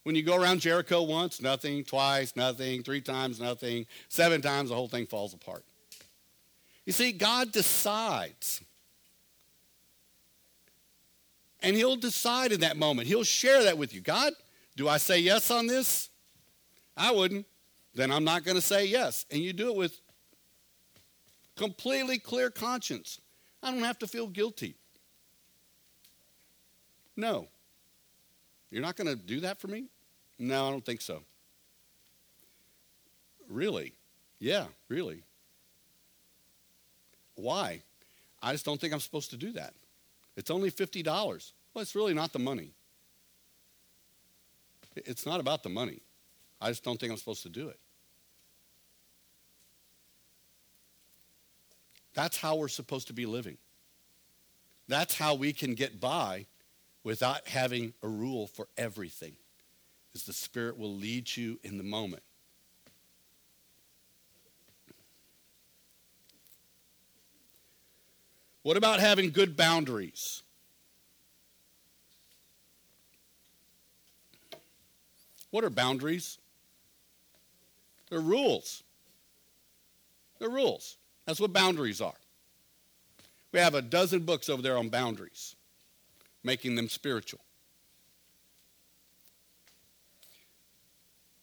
When 0.05 0.15
you 0.15 0.23
go 0.23 0.37
around 0.37 0.61
Jericho 0.61 1.03
once, 1.03 1.41
nothing, 1.41 1.83
twice, 1.83 2.37
nothing, 2.37 2.83
three 2.83 3.01
times, 3.01 3.41
nothing, 3.41 3.87
seven 4.09 4.43
times, 4.43 4.69
the 4.69 4.75
whole 4.75 4.89
thing 4.89 5.07
falls 5.07 5.33
apart. 5.33 5.65
You 6.85 6.93
see, 6.93 7.13
God 7.13 7.53
decides. 7.53 8.63
And 11.61 11.75
He'll 11.75 11.97
decide 11.97 12.53
in 12.53 12.61
that 12.61 12.77
moment. 12.77 13.09
He'll 13.09 13.25
share 13.25 13.65
that 13.65 13.79
with 13.79 13.95
you. 13.95 14.03
God, 14.03 14.35
do 14.77 14.89
I 14.89 14.99
say 14.99 15.19
yes 15.19 15.51
on 15.51 15.67
this? 15.67 16.11
I 16.97 17.11
wouldn't. 17.11 17.47
Then 17.95 18.13
I'm 18.13 18.25
not 18.25 18.45
going 18.45 18.57
to 18.57 18.61
say 18.61 18.85
yes. 18.85 19.25
And 19.31 19.41
you 19.41 19.55
do 19.55 19.71
it 19.71 19.77
with 19.77 19.99
completely 21.57 22.19
clear 22.19 22.51
conscience. 22.51 23.21
I 23.63 23.71
don't 23.71 23.83
have 23.83 23.99
to 24.01 24.07
feel 24.07 24.27
guilty. 24.27 24.77
No. 27.17 27.49
You're 28.71 28.83
not 28.83 28.97
going 28.97 29.07
to 29.07 29.17
do 29.17 29.41
that 29.41 29.61
for 29.61 29.69
me? 29.69 29.85
No, 30.39 30.69
I 30.69 30.71
don't 30.71 30.85
think 30.85 31.01
so. 31.01 31.23
Really? 33.49 33.93
Yeah, 34.41 34.67
really. 34.89 35.23
Why? 37.37 37.83
I 38.43 38.53
just 38.53 38.65
don't 38.65 38.81
think 38.81 38.93
I'm 38.93 39.01
supposed 39.01 39.31
to 39.31 39.37
do 39.37 39.53
that. 39.53 39.75
It's 40.37 40.51
only 40.51 40.71
$50. 40.71 41.05
Well, 41.73 41.83
it's 41.83 41.95
really 41.95 42.15
not 42.15 42.33
the 42.33 42.39
money. 42.39 42.73
It's 44.97 45.27
not 45.27 45.41
about 45.41 45.63
the 45.63 45.69
money. 45.69 46.01
I 46.61 46.69
just 46.69 46.85
don't 46.85 46.99
think 46.99 47.13
I'm 47.13 47.19
supposed 47.19 47.43
to 47.43 47.49
do 47.49 47.69
it. 47.69 47.79
That's 52.15 52.37
how 52.39 52.57
we're 52.57 52.69
supposed 52.69 53.09
to 53.09 53.13
be 53.13 53.27
living. 53.27 53.59
That's 54.87 55.17
how 55.17 55.35
we 55.35 55.53
can 55.53 55.75
get 55.75 56.01
by 56.01 56.47
without 57.05 57.47
having 57.47 57.93
a 58.03 58.09
rule 58.09 58.47
for 58.47 58.67
everything. 58.77 59.35
Is 60.15 60.25
the 60.25 60.33
Spirit 60.33 60.79
will 60.79 60.95
lead 60.95 61.37
you 61.37 61.59
in 61.63 61.79
the 61.79 61.85
moment. 61.85 62.23
What 68.63 68.79
about 68.79 68.99
having 68.99 69.31
good 69.31 69.57
boundaries? 69.57 70.43
What 75.51 75.65
are 75.65 75.71
boundaries? 75.71 76.39
They're 78.09 78.21
rules. 78.21 78.83
They're 80.39 80.49
rules. 80.49 80.97
That's 81.27 81.41
what 81.41 81.53
boundaries 81.53 82.01
are. 82.01 82.15
We 83.53 83.61
have 83.61 83.75
a 83.75 83.83
dozen 83.83 84.21
books 84.21 84.49
over 84.49 84.63
there 84.63 84.77
on 84.79 84.89
boundaries, 84.89 85.55
making 86.45 86.77
them 86.77 86.89
spiritual. 86.89 87.41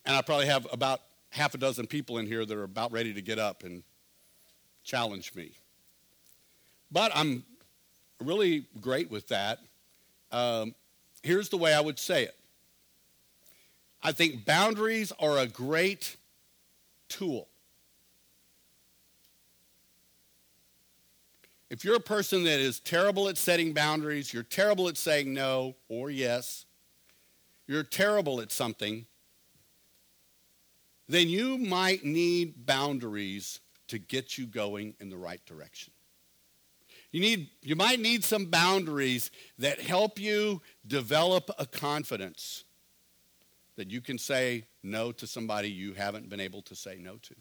And 0.06 0.16
I 0.16 0.22
probably 0.22 0.48
have 0.48 0.68
about 0.72 1.02
half 1.30 1.54
a 1.54 1.58
dozen 1.58 1.88
people 1.88 2.18
in 2.18 2.28
here 2.28 2.46
that 2.46 2.58
are 2.58 2.64
about 2.64 2.92
ready 2.92 3.14
to 3.14 3.22
get 3.22 3.40
up 3.40 3.64
and 3.64 3.84
challenge 4.84 5.34
me. 5.36 5.52
But 6.92 7.12
I'm 7.16 7.44
really 8.20 8.66
great 8.80 9.10
with 9.10 9.28
that. 9.30 9.60
Um, 10.32 10.76
here's 11.24 11.50
the 11.50 11.58
way 11.58 11.74
I 11.74 11.82
would 11.82 12.00
say 12.00 12.24
it 12.24 12.36
I 14.04 14.12
think 14.12 14.46
boundaries 14.46 15.12
are 15.20 15.38
a 15.38 15.48
great 15.48 16.18
tool. 17.08 17.48
If 21.72 21.86
you're 21.86 21.96
a 21.96 22.02
person 22.02 22.44
that 22.44 22.60
is 22.60 22.82
terrible 22.82 23.30
at 23.30 23.38
setting 23.38 23.72
boundaries, 23.72 24.34
you're 24.34 24.44
terrible 24.44 24.90
at 24.90 24.98
saying 24.98 25.34
no 25.34 25.78
or 25.88 26.10
yes, 26.10 26.66
you're 27.66 27.82
terrible 27.82 28.42
at 28.42 28.52
something, 28.52 29.06
then 31.08 31.30
you 31.30 31.58
might 31.58 32.04
need 32.04 32.66
boundaries 32.66 33.62
to 33.88 33.98
get 33.98 34.38
you 34.38 34.48
going 34.48 34.96
in 35.00 35.10
the 35.10 35.16
right 35.16 35.40
direction. 35.46 35.94
You, 37.14 37.22
need, 37.22 37.50
you 37.62 37.78
might 37.78 38.02
need 38.02 38.26
some 38.26 38.48
boundaries 38.48 39.32
that 39.58 39.80
help 39.80 40.20
you 40.20 40.62
develop 40.86 41.52
a 41.58 41.66
confidence 41.66 42.66
that 43.78 43.90
you 43.90 44.02
can 44.02 44.18
say 44.18 44.66
no 44.84 45.14
to 45.14 45.26
somebody 45.26 45.72
you 45.72 45.94
haven't 45.94 46.28
been 46.28 46.42
able 46.42 46.64
to 46.64 46.76
say 46.76 46.98
no 47.00 47.16
to. 47.22 47.36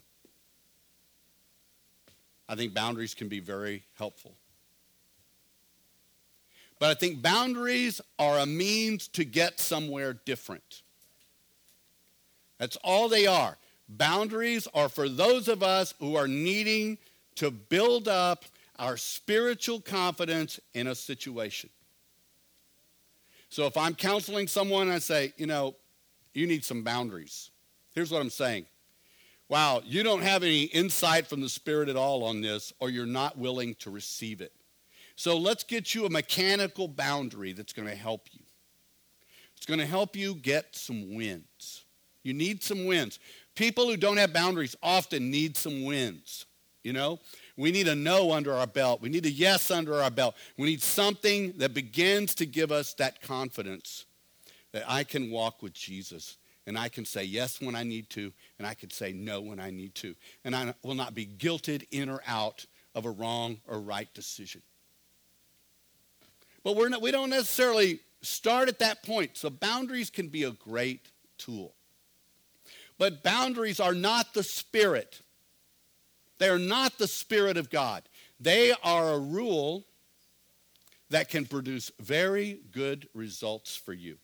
I 2.51 2.57
think 2.57 2.75
boundaries 2.75 3.15
can 3.15 3.29
be 3.29 3.39
very 3.39 3.85
helpful. 3.97 4.35
But 6.81 6.91
I 6.91 6.95
think 6.95 7.23
boundaries 7.23 8.01
are 8.19 8.41
a 8.41 8.47
means 8.47 9.07
to 9.09 9.25
get 9.25 9.61
somewhere 9.61 10.15
different. 10.15 10.83
That's 12.59 12.77
all 12.83 13.09
they 13.09 13.29
are. 13.29 13.57
Boundaries 13.89 14.67
are 14.75 14.89
for 14.89 15.09
those 15.09 15.47
of 15.47 15.63
us 15.63 15.95
who 16.01 16.17
are 16.17 16.27
needing 16.27 16.99
to 17.37 17.53
build 17.53 18.09
up 18.09 18.45
our 18.81 18.97
spiritual 18.97 19.81
confidence 19.81 20.59
in 20.75 20.89
a 20.89 20.95
situation. 20.97 21.71
So 23.49 23.67
if 23.67 23.77
I'm 23.77 23.95
counseling 23.95 24.49
someone, 24.49 24.91
I 24.91 24.99
say, 24.99 25.35
you 25.37 25.47
know, 25.47 25.77
you 26.35 26.49
need 26.49 26.65
some 26.65 26.83
boundaries. 26.83 27.51
Here's 27.93 28.11
what 28.11 28.21
I'm 28.21 28.31
saying. 28.31 28.67
Wow, 29.51 29.83
you 29.85 30.05
don't 30.05 30.23
have 30.23 30.45
any 30.45 30.63
insight 30.63 31.27
from 31.27 31.41
the 31.41 31.49
Spirit 31.49 31.89
at 31.89 31.97
all 31.97 32.23
on 32.23 32.41
this, 32.41 32.73
or 32.79 32.89
you're 32.89 33.05
not 33.05 33.37
willing 33.37 33.75
to 33.81 33.91
receive 33.91 34.41
it. 34.41 34.53
So 35.17 35.37
let's 35.37 35.65
get 35.65 35.93
you 35.93 36.07
a 36.07 36.09
mechanical 36.09 36.87
boundary 36.87 37.53
that's 37.53 37.73
going 37.73 37.89
to 37.89 37.97
help 37.97 38.29
you. 38.31 38.45
It's 39.57 39.67
going 39.67 39.81
to 39.81 39.87
help 39.87 40.15
you 40.15 40.37
get 40.37 40.77
some 40.77 41.17
wins. 41.17 41.85
You 42.23 42.33
need 42.33 42.63
some 42.63 42.87
wins. 42.87 43.19
People 43.57 43.89
who 43.89 43.97
don't 43.97 44.19
have 44.19 44.33
boundaries 44.33 44.77
often 44.85 45.33
need 45.33 45.57
some 45.57 45.85
wins. 45.85 46.47
You 46.85 46.93
know, 46.93 47.19
we 47.57 47.73
need 47.73 47.89
a 47.89 47.95
no 47.97 48.31
under 48.31 48.55
our 48.55 48.69
belt. 48.69 49.03
We 49.03 49.09
need 49.09 49.27
a 49.27 49.31
yes 49.31 49.73
under 49.73 50.01
our 50.01 50.13
belt. 50.13 50.37
We 50.59 50.67
need 50.67 50.81
something 50.81 51.55
that 51.59 51.75
begins 51.75 52.37
to 52.37 52.47
give 52.47 52.71
us 52.71 52.95
that 52.95 53.21
confidence 53.21 54.07
that 54.71 54.85
I 54.87 55.03
can 55.03 55.29
walk 55.29 55.61
with 55.61 55.73
Jesus 55.73 56.37
and 56.69 56.79
I 56.79 56.89
can 56.89 57.05
say 57.05 57.25
yes 57.25 57.61
when 57.61 57.75
I 57.75 57.83
need 57.83 58.09
to 58.11 58.33
and 58.61 58.67
I 58.67 58.75
could 58.75 58.93
say 58.93 59.15
no 59.15 59.41
when 59.41 59.59
I 59.59 59.71
need 59.71 59.95
to. 59.97 60.15
And 60.45 60.55
I 60.55 60.75
will 60.83 60.95
not 60.95 61.15
be 61.15 61.25
guilted 61.25 61.87
in 61.91 62.11
or 62.11 62.21
out 62.27 62.67
of 62.95 63.07
a 63.07 63.11
wrong 63.11 63.57
or 63.67 63.81
right 63.81 64.13
decision. 64.13 64.61
But 66.63 66.77
we're 66.77 66.91
not, 66.91 67.01
we 67.01 67.11
don't 67.11 67.31
necessarily 67.31 68.01
start 68.21 68.69
at 68.69 68.81
that 68.81 69.03
point. 69.03 69.39
So 69.39 69.49
boundaries 69.49 70.11
can 70.11 70.29
be 70.29 70.45
a 70.45 70.51
great 70.51 71.09
tool. 71.39 71.73
But 72.99 73.23
boundaries 73.23 73.81
are 73.81 73.95
not 73.95 74.35
the 74.35 74.43
spirit. 74.43 75.23
They 76.37 76.51
are 76.51 76.59
not 76.59 76.99
the 76.99 77.09
Spirit 77.09 77.57
of 77.57 77.71
God. 77.71 78.03
They 78.39 78.75
are 78.85 79.15
a 79.15 79.19
rule 79.19 79.87
that 81.09 81.31
can 81.31 81.47
produce 81.47 81.91
very 81.99 82.61
good 82.73 83.09
results 83.15 83.75
for 83.75 83.95
you. 83.95 84.19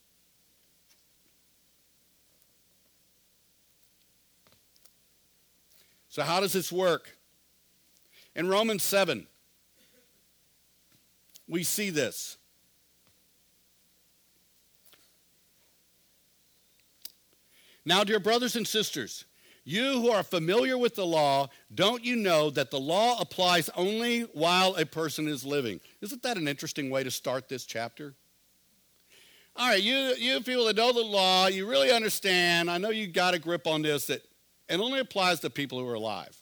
So, 6.16 6.22
how 6.22 6.40
does 6.40 6.54
this 6.54 6.72
work? 6.72 7.14
In 8.34 8.48
Romans 8.48 8.82
7, 8.82 9.26
we 11.46 11.62
see 11.62 11.90
this. 11.90 12.38
Now, 17.84 18.02
dear 18.02 18.18
brothers 18.18 18.56
and 18.56 18.66
sisters, 18.66 19.26
you 19.62 20.00
who 20.00 20.10
are 20.10 20.22
familiar 20.22 20.78
with 20.78 20.94
the 20.94 21.04
law, 21.04 21.48
don't 21.74 22.02
you 22.02 22.16
know 22.16 22.48
that 22.48 22.70
the 22.70 22.80
law 22.80 23.20
applies 23.20 23.68
only 23.76 24.22
while 24.22 24.74
a 24.76 24.86
person 24.86 25.28
is 25.28 25.44
living? 25.44 25.80
Isn't 26.00 26.22
that 26.22 26.38
an 26.38 26.48
interesting 26.48 26.88
way 26.88 27.04
to 27.04 27.10
start 27.10 27.50
this 27.50 27.66
chapter? 27.66 28.14
All 29.54 29.68
right, 29.68 29.82
you, 29.82 30.14
you 30.16 30.40
people 30.40 30.64
that 30.64 30.76
know 30.76 30.94
the 30.94 31.02
law, 31.02 31.48
you 31.48 31.68
really 31.68 31.92
understand. 31.92 32.70
I 32.70 32.78
know 32.78 32.88
you 32.88 33.06
got 33.06 33.34
a 33.34 33.38
grip 33.38 33.66
on 33.66 33.82
this 33.82 34.06
that 34.06 34.22
it 34.68 34.80
only 34.80 35.00
applies 35.00 35.40
to 35.40 35.50
people 35.50 35.78
who 35.78 35.88
are 35.88 35.94
alive. 35.94 36.36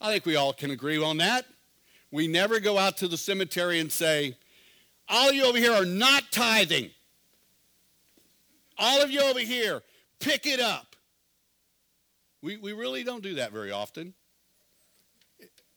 I 0.00 0.10
think 0.12 0.26
we 0.26 0.36
all 0.36 0.52
can 0.52 0.70
agree 0.70 1.02
on 1.02 1.18
that. 1.18 1.46
We 2.10 2.26
never 2.26 2.58
go 2.60 2.78
out 2.78 2.96
to 2.98 3.08
the 3.08 3.16
cemetery 3.16 3.80
and 3.80 3.90
say, 3.90 4.36
All 5.08 5.32
you 5.32 5.44
over 5.44 5.58
here 5.58 5.72
are 5.72 5.84
not 5.84 6.24
tithing. 6.30 6.90
All 8.78 9.02
of 9.02 9.10
you 9.10 9.20
over 9.20 9.40
here, 9.40 9.82
pick 10.18 10.46
it 10.46 10.58
up. 10.58 10.96
We, 12.42 12.56
we 12.56 12.72
really 12.72 13.04
don't 13.04 13.22
do 13.22 13.34
that 13.34 13.52
very 13.52 13.70
often. 13.70 14.14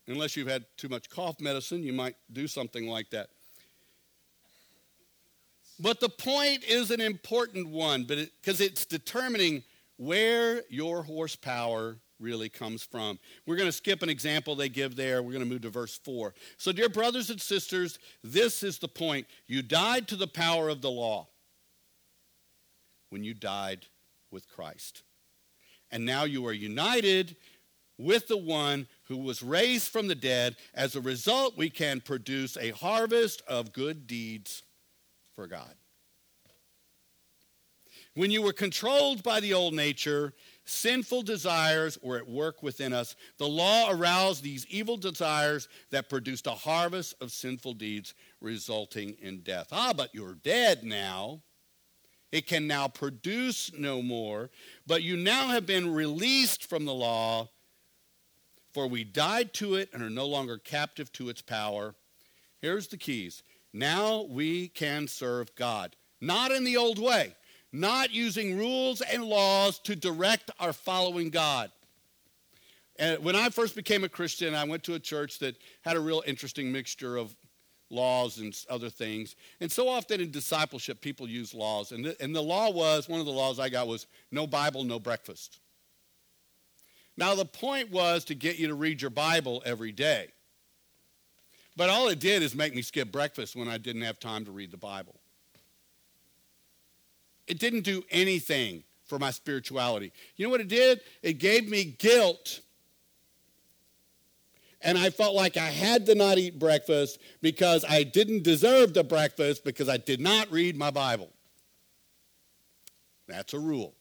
Unless 0.07 0.35
you've 0.35 0.47
had 0.47 0.65
too 0.77 0.89
much 0.89 1.09
cough 1.09 1.39
medicine, 1.39 1.83
you 1.83 1.93
might 1.93 2.15
do 2.31 2.47
something 2.47 2.87
like 2.87 3.09
that. 3.11 3.29
But 5.79 5.99
the 5.99 6.09
point 6.09 6.63
is 6.63 6.91
an 6.91 7.01
important 7.01 7.69
one 7.69 8.03
because 8.03 8.61
it, 8.61 8.71
it's 8.71 8.85
determining 8.85 9.63
where 9.97 10.63
your 10.69 11.03
horsepower 11.03 11.97
really 12.19 12.49
comes 12.49 12.83
from. 12.83 13.19
We're 13.45 13.57
going 13.57 13.67
to 13.67 13.73
skip 13.73 14.01
an 14.01 14.09
example 14.09 14.55
they 14.55 14.69
give 14.69 14.95
there. 14.95 15.21
We're 15.21 15.31
going 15.31 15.43
to 15.43 15.49
move 15.49 15.61
to 15.61 15.69
verse 15.69 15.99
4. 16.03 16.33
So, 16.57 16.71
dear 16.71 16.89
brothers 16.89 17.29
and 17.29 17.41
sisters, 17.41 17.99
this 18.23 18.63
is 18.63 18.77
the 18.77 18.87
point. 18.87 19.27
You 19.47 19.61
died 19.61 20.07
to 20.09 20.15
the 20.15 20.27
power 20.27 20.69
of 20.69 20.81
the 20.81 20.91
law 20.91 21.27
when 23.09 23.23
you 23.23 23.33
died 23.33 23.85
with 24.31 24.47
Christ 24.47 25.03
and 25.93 26.05
now 26.05 26.23
you 26.23 26.45
are 26.47 26.53
united 26.53 27.35
with 27.99 28.27
the 28.27 28.37
one 28.37 28.87
who 29.03 29.17
was 29.17 29.43
raised 29.43 29.89
from 29.89 30.07
the 30.07 30.15
dead. 30.15 30.55
As 30.73 30.95
a 30.95 31.01
result, 31.01 31.55
we 31.55 31.69
can 31.69 32.01
produce 32.01 32.57
a 32.57 32.71
harvest 32.71 33.43
of 33.47 33.71
good 33.71 34.07
deeds 34.07 34.63
for 35.35 35.45
God. 35.45 35.75
When 38.15 38.29
you 38.29 38.41
were 38.41 38.53
controlled 38.53 39.23
by 39.23 39.39
the 39.39 39.53
old 39.53 39.73
nature, 39.73 40.33
sinful 40.65 41.23
desires 41.23 41.97
were 42.01 42.17
at 42.17 42.27
work 42.27 42.61
within 42.61 42.93
us. 42.93 43.15
The 43.37 43.47
law 43.47 43.89
aroused 43.89 44.43
these 44.43 44.67
evil 44.67 44.97
desires 44.97 45.67
that 45.89 46.09
produced 46.09 46.45
a 46.45 46.51
harvest 46.51 47.15
of 47.21 47.31
sinful 47.31 47.73
deeds, 47.73 48.13
resulting 48.39 49.15
in 49.21 49.39
death. 49.39 49.69
Ah, 49.71 49.93
but 49.95 50.13
you're 50.13 50.35
dead 50.35 50.83
now 50.83 51.41
it 52.33 52.47
can 52.47 52.65
now 52.65 52.87
produce 52.87 53.71
no 53.77 54.01
more. 54.01 54.49
But 54.87 55.03
you 55.03 55.15
now 55.15 55.49
have 55.49 55.67
been 55.67 55.93
released 55.93 56.67
from 56.67 56.83
the 56.83 56.93
law, 56.93 57.49
for 58.73 58.87
we 58.87 59.03
died 59.03 59.53
to 59.55 59.75
it 59.75 59.89
and 59.93 60.01
are 60.01 60.09
no 60.09 60.25
longer 60.25 60.57
captive 60.57 61.11
to 61.11 61.29
its 61.29 61.43
power. 61.43 61.93
Here's 62.59 62.87
the 62.87 62.97
keys. 62.97 63.43
Now 63.71 64.23
we 64.23 64.67
can 64.67 65.07
serve 65.07 65.53
God, 65.53 65.95
not 66.19 66.49
in 66.49 66.63
the 66.63 66.75
old 66.75 66.97
way, 66.97 67.35
not 67.73 68.13
using 68.13 68.57
rules 68.57 69.01
and 69.01 69.23
laws 69.23 69.79
to 69.79 69.95
direct 69.95 70.51
our 70.59 70.71
following 70.71 71.29
God, 71.31 71.71
And 72.97 73.23
when 73.23 73.35
I 73.35 73.49
first 73.49 73.75
became 73.75 74.03
a 74.03 74.09
Christian, 74.09 74.53
I 74.53 74.63
went 74.65 74.83
to 74.83 74.93
a 74.93 74.99
church 74.99 75.39
that 75.39 75.55
had 75.81 75.95
a 75.95 75.99
real 75.99 76.23
interesting 76.27 76.71
mixture 76.71 77.17
of 77.17 77.35
laws 77.89 78.37
and 78.37 78.55
other 78.69 78.89
things. 78.89 79.35
And 79.59 79.71
so 79.71 79.87
often 79.89 80.21
in 80.21 80.31
discipleship, 80.31 81.01
people 81.01 81.27
use 81.27 81.53
laws. 81.53 81.91
And 81.91 82.05
the, 82.05 82.21
and 82.21 82.35
the 82.35 82.41
law 82.41 82.69
was, 82.69 83.09
one 83.09 83.19
of 83.19 83.25
the 83.25 83.31
laws 83.31 83.59
I 83.59 83.69
got 83.69 83.87
was 83.87 84.07
no 84.31 84.45
Bible, 84.45 84.83
no 84.83 84.99
breakfast. 84.99 85.59
Now, 87.17 87.35
the 87.35 87.45
point 87.45 87.91
was 87.91 88.25
to 88.25 88.35
get 88.35 88.57
you 88.57 88.67
to 88.67 88.75
read 88.75 89.01
your 89.01 89.11
Bible 89.11 89.61
every 89.65 89.91
day. 89.91 90.29
But 91.75 91.89
all 91.89 92.07
it 92.07 92.19
did 92.19 92.43
is 92.43 92.55
make 92.55 92.75
me 92.75 92.83
skip 92.83 93.11
breakfast 93.11 93.55
when 93.55 93.67
I 93.67 93.77
didn't 93.77 94.03
have 94.03 94.19
time 94.19 94.45
to 94.45 94.51
read 94.51 94.71
the 94.71 94.77
Bible. 94.77 95.15
It 97.47 97.59
didn't 97.59 97.81
do 97.81 98.03
anything 98.09 98.83
for 99.05 99.19
my 99.19 99.31
spirituality. 99.31 100.11
You 100.37 100.45
know 100.45 100.49
what 100.49 100.61
it 100.61 100.69
did? 100.69 101.01
It 101.21 101.33
gave 101.33 101.69
me 101.69 101.83
guilt 101.83 102.61
and 104.83 104.97
I 104.97 105.09
felt 105.09 105.33
like 105.33 105.55
I 105.55 105.69
had 105.69 106.05
to 106.07 106.15
not 106.15 106.37
eat 106.37 106.59
breakfast 106.59 107.19
because 107.41 107.85
I 107.87 108.03
didn't 108.03 108.43
deserve 108.43 108.93
the 108.93 109.03
breakfast 109.03 109.63
because 109.63 109.87
I 109.87 109.97
did 109.97 110.19
not 110.19 110.51
read 110.51 110.75
my 110.75 110.91
Bible. 110.91 111.29
That's 113.27 113.53
a 113.53 113.59
rule. 113.59 113.95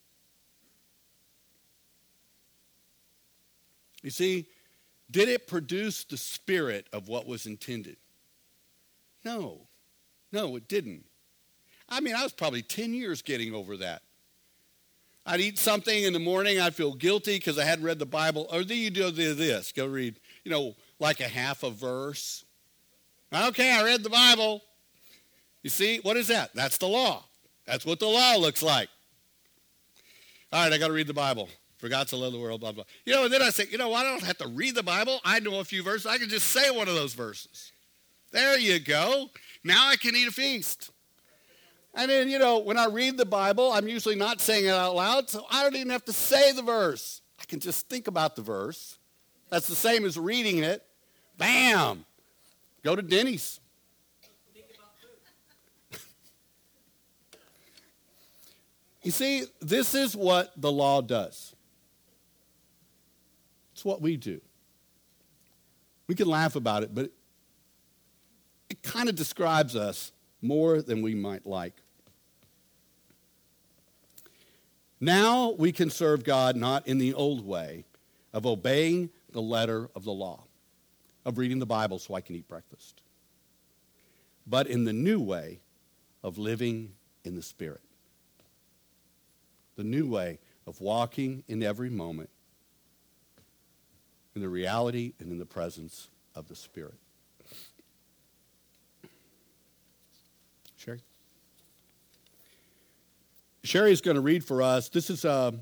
You 4.02 4.10
see, 4.10 4.48
did 5.08 5.28
it 5.28 5.46
produce 5.46 6.02
the 6.02 6.16
spirit 6.16 6.88
of 6.92 7.06
what 7.06 7.28
was 7.28 7.46
intended? 7.46 7.96
No. 9.24 9.68
No, 10.32 10.56
it 10.56 10.66
didn't. 10.66 11.04
I 11.92 12.00
mean, 12.00 12.14
I 12.14 12.22
was 12.22 12.32
probably 12.32 12.62
10 12.62 12.94
years 12.94 13.22
getting 13.22 13.54
over 13.54 13.76
that. 13.76 14.02
I'd 15.24 15.40
eat 15.40 15.58
something 15.58 16.02
in 16.02 16.12
the 16.12 16.18
morning, 16.18 16.60
I'd 16.60 16.74
feel 16.74 16.94
guilty 16.94 17.36
because 17.36 17.58
I 17.58 17.64
hadn't 17.64 17.84
read 17.84 18.00
the 18.00 18.06
Bible. 18.06 18.48
Or 18.52 18.64
then 18.64 18.78
you 18.78 18.90
do 18.90 19.10
this, 19.10 19.70
go 19.70 19.86
read 19.86 20.18
you 20.44 20.50
know, 20.50 20.74
like 20.98 21.20
a 21.20 21.28
half 21.28 21.62
a 21.62 21.70
verse. 21.70 22.44
Okay, 23.32 23.72
I 23.72 23.82
read 23.82 24.02
the 24.02 24.10
Bible. 24.10 24.62
You 25.62 25.70
see, 25.70 26.00
what 26.00 26.16
is 26.16 26.28
that? 26.28 26.50
That's 26.54 26.78
the 26.78 26.88
law. 26.88 27.24
That's 27.66 27.86
what 27.86 28.00
the 28.00 28.06
law 28.06 28.36
looks 28.36 28.62
like. 28.62 28.88
All 30.52 30.64
right, 30.64 30.72
I 30.72 30.78
got 30.78 30.88
to 30.88 30.92
read 30.92 31.06
the 31.06 31.14
Bible. 31.14 31.48
Forgot 31.78 32.08
to 32.08 32.16
love 32.16 32.32
the 32.32 32.38
world, 32.38 32.60
blah, 32.60 32.72
blah. 32.72 32.84
You 33.04 33.14
know, 33.14 33.24
and 33.24 33.32
then 33.32 33.42
I 33.42 33.50
say, 33.50 33.66
you 33.70 33.78
know, 33.78 33.88
what, 33.88 34.04
I 34.04 34.10
don't 34.10 34.22
have 34.22 34.38
to 34.38 34.48
read 34.48 34.74
the 34.74 34.82
Bible. 34.82 35.20
I 35.24 35.40
know 35.40 35.60
a 35.60 35.64
few 35.64 35.82
verses. 35.82 36.06
I 36.06 36.18
can 36.18 36.28
just 36.28 36.48
say 36.48 36.70
one 36.70 36.88
of 36.88 36.94
those 36.94 37.14
verses. 37.14 37.72
There 38.30 38.58
you 38.58 38.78
go. 38.78 39.30
Now 39.64 39.88
I 39.88 39.96
can 39.96 40.14
eat 40.14 40.28
a 40.28 40.32
feast. 40.32 40.90
And 41.94 42.10
then, 42.10 42.30
you 42.30 42.38
know, 42.38 42.58
when 42.58 42.78
I 42.78 42.86
read 42.86 43.18
the 43.18 43.26
Bible, 43.26 43.70
I'm 43.70 43.86
usually 43.86 44.16
not 44.16 44.40
saying 44.40 44.64
it 44.64 44.70
out 44.70 44.94
loud, 44.94 45.28
so 45.28 45.44
I 45.50 45.62
don't 45.62 45.76
even 45.76 45.90
have 45.90 46.04
to 46.06 46.12
say 46.12 46.52
the 46.52 46.62
verse. 46.62 47.20
I 47.40 47.44
can 47.44 47.60
just 47.60 47.88
think 47.88 48.06
about 48.08 48.34
the 48.34 48.42
verse. 48.42 48.98
That's 49.50 49.66
the 49.66 49.74
same 49.74 50.06
as 50.06 50.18
reading 50.18 50.58
it. 50.58 50.82
Bam! 51.36 52.06
Go 52.82 52.96
to 52.96 53.02
Denny's. 53.02 53.60
you 59.02 59.10
see, 59.10 59.44
this 59.60 59.94
is 59.94 60.16
what 60.16 60.52
the 60.56 60.72
law 60.72 61.02
does. 61.02 61.54
It's 63.74 63.84
what 63.84 64.00
we 64.00 64.16
do. 64.16 64.40
We 66.06 66.14
can 66.14 66.28
laugh 66.28 66.56
about 66.56 66.84
it, 66.84 66.94
but 66.94 67.04
it, 67.06 67.12
it 68.70 68.82
kind 68.82 69.10
of 69.10 69.14
describes 69.14 69.76
us 69.76 70.12
more 70.40 70.80
than 70.80 71.02
we 71.02 71.14
might 71.14 71.46
like. 71.46 71.81
Now 75.02 75.50
we 75.58 75.72
can 75.72 75.90
serve 75.90 76.22
God 76.22 76.54
not 76.54 76.86
in 76.86 76.98
the 76.98 77.12
old 77.12 77.44
way 77.44 77.86
of 78.32 78.46
obeying 78.46 79.10
the 79.32 79.42
letter 79.42 79.90
of 79.96 80.04
the 80.04 80.12
law, 80.12 80.44
of 81.24 81.38
reading 81.38 81.58
the 81.58 81.66
Bible 81.66 81.98
so 81.98 82.14
I 82.14 82.20
can 82.20 82.36
eat 82.36 82.46
breakfast, 82.46 83.02
but 84.46 84.68
in 84.68 84.84
the 84.84 84.92
new 84.92 85.18
way 85.18 85.58
of 86.22 86.38
living 86.38 86.92
in 87.24 87.34
the 87.34 87.42
Spirit. 87.42 87.80
The 89.74 89.82
new 89.82 90.06
way 90.06 90.38
of 90.68 90.80
walking 90.80 91.42
in 91.48 91.64
every 91.64 91.90
moment 91.90 92.30
in 94.36 94.40
the 94.40 94.48
reality 94.48 95.14
and 95.18 95.32
in 95.32 95.40
the 95.40 95.44
presence 95.44 96.10
of 96.36 96.46
the 96.46 96.54
Spirit. 96.54 96.94
Sherry 103.64 103.92
is 103.92 104.00
going 104.00 104.16
to 104.16 104.20
read 104.20 104.44
for 104.44 104.60
us. 104.60 104.88
This 104.88 105.08
is, 105.08 105.24
uh, 105.24 105.52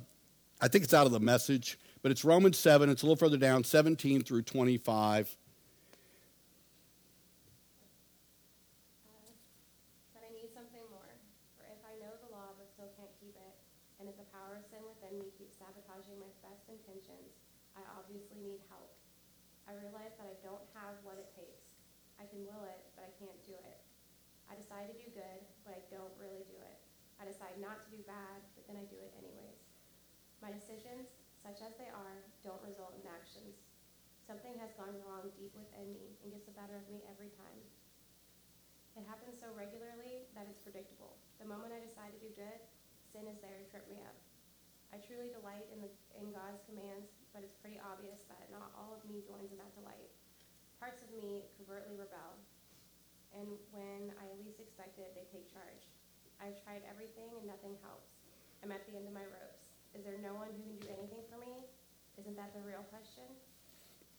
I 0.61 0.69
think 0.69 0.85
it's 0.85 0.95
out 0.95 1.05
of 1.05 1.13
the 1.13 1.21
message. 1.21 1.79
But 2.01 2.09
it's 2.09 2.25
Romans 2.25 2.57
7. 2.57 2.89
It's 2.89 3.03
a 3.03 3.07
little 3.07 3.21
further 3.21 3.37
down, 3.37 3.63
17 3.63 4.25
through 4.25 4.49
25. 4.49 5.37
and 11.61 11.69
if 11.77 11.85
I 11.85 11.93
know 12.01 12.17
the 12.25 12.33
law, 12.33 12.57
I 12.57 12.65
still 12.73 12.89
can't 12.97 13.13
keep 13.21 13.37
it. 13.37 13.55
And 14.01 14.09
it's 14.09 14.17
a 14.17 14.29
power 14.33 14.57
of 14.57 14.65
sin 14.73 14.81
within 14.81 15.21
me 15.21 15.29
keeps 15.37 15.61
sabotaging 15.61 16.17
my 16.17 16.33
best 16.41 16.65
intentions, 16.73 17.37
I 17.77 17.85
obviously 18.01 18.41
need 18.41 18.65
help. 18.73 18.97
I 19.69 19.77
realize 19.77 20.17
that 20.17 20.25
I 20.25 20.41
don't 20.41 20.65
have 20.73 20.97
what 21.05 21.21
it 21.21 21.29
takes. 21.37 21.69
I 22.17 22.25
can 22.25 22.49
will 22.49 22.65
it, 22.65 22.81
but 22.97 23.05
I 23.05 23.13
can't 23.21 23.37
do 23.45 23.53
it. 23.61 23.79
I 24.49 24.57
decide 24.57 24.89
to 24.89 24.97
do 24.97 25.13
good, 25.13 25.41
but 25.69 25.77
I 25.77 25.85
don't 25.93 26.17
really 26.17 26.49
do 26.49 26.57
it. 26.65 26.80
I 27.21 27.29
decide 27.29 27.61
not 27.61 27.85
to 27.85 27.93
do 27.93 28.01
bad, 28.09 28.41
but 28.57 28.65
then 28.65 28.81
I 28.81 28.89
do 28.89 28.97
it 28.97 29.13
anyways. 29.21 29.61
My 30.41 30.49
decisions, 30.49 31.13
such 31.45 31.61
as 31.61 31.77
they 31.77 31.93
are, 31.93 32.25
don't 32.41 32.65
result 32.65 32.97
in 32.97 33.05
actions. 33.05 33.61
Something 34.25 34.57
has 34.57 34.73
gone 34.73 34.97
wrong 35.05 35.29
deep 35.37 35.53
within 35.53 35.93
me 35.93 36.17
and 36.25 36.33
gets 36.33 36.49
the 36.49 36.57
better 36.57 36.81
of 36.81 36.89
me 36.89 37.05
every 37.13 37.29
time. 37.37 37.61
It 38.97 39.05
happens 39.05 39.37
so 39.37 39.53
regularly 39.53 40.33
that 40.33 40.49
it's 40.49 40.65
predictable. 40.65 41.21
The 41.37 41.45
moment 41.45 41.77
I 41.77 41.85
decide 41.85 42.17
to 42.17 42.25
do 42.25 42.33
good, 42.33 42.57
sin 43.13 43.29
is 43.29 43.37
there 43.45 43.53
to 43.53 43.69
trip 43.69 43.85
me 43.93 44.01
up. 44.01 44.17
I 44.91 44.99
truly 45.05 45.29
delight 45.29 45.69
in, 45.71 45.85
the, 45.85 45.93
in 46.17 46.33
God's 46.33 46.65
commands, 46.65 47.13
but 47.37 47.45
it's 47.45 47.59
pretty 47.61 47.79
obvious 47.85 48.25
that 48.33 48.49
not 48.49 48.73
all 48.73 48.97
of 48.97 49.05
me 49.05 49.21
joins 49.23 49.53
in 49.53 49.61
that 49.61 49.77
delight. 49.77 50.09
Parts 50.81 51.05
of 51.05 51.13
me 51.13 51.53
covertly 51.61 52.01
rebel, 52.01 52.41
and 53.37 53.61
when 53.77 54.11
I 54.17 54.33
least 54.41 54.59
expect 54.59 54.97
it, 54.99 55.13
they 55.15 55.29
take 55.29 55.47
charge. 55.53 55.90
I've 56.41 56.57
tried 56.65 56.83
everything 56.89 57.29
and 57.37 57.45
nothing 57.45 57.77
helps. 57.85 58.17
I'm 58.65 58.73
at 58.73 58.85
the 58.89 58.97
end 58.97 59.05
of 59.05 59.13
my 59.13 59.25
ropes. 59.29 59.77
Is 59.93 60.09
there 60.09 60.17
no 60.25 60.33
one 60.33 60.49
who 60.57 60.65
can 60.65 60.81
do 60.81 60.89
anything 60.89 61.21
for 61.29 61.37
me? 61.37 61.69
Isn't 62.17 62.37
that 62.41 62.57
the 62.57 62.65
real 62.65 62.85
question? 62.89 63.29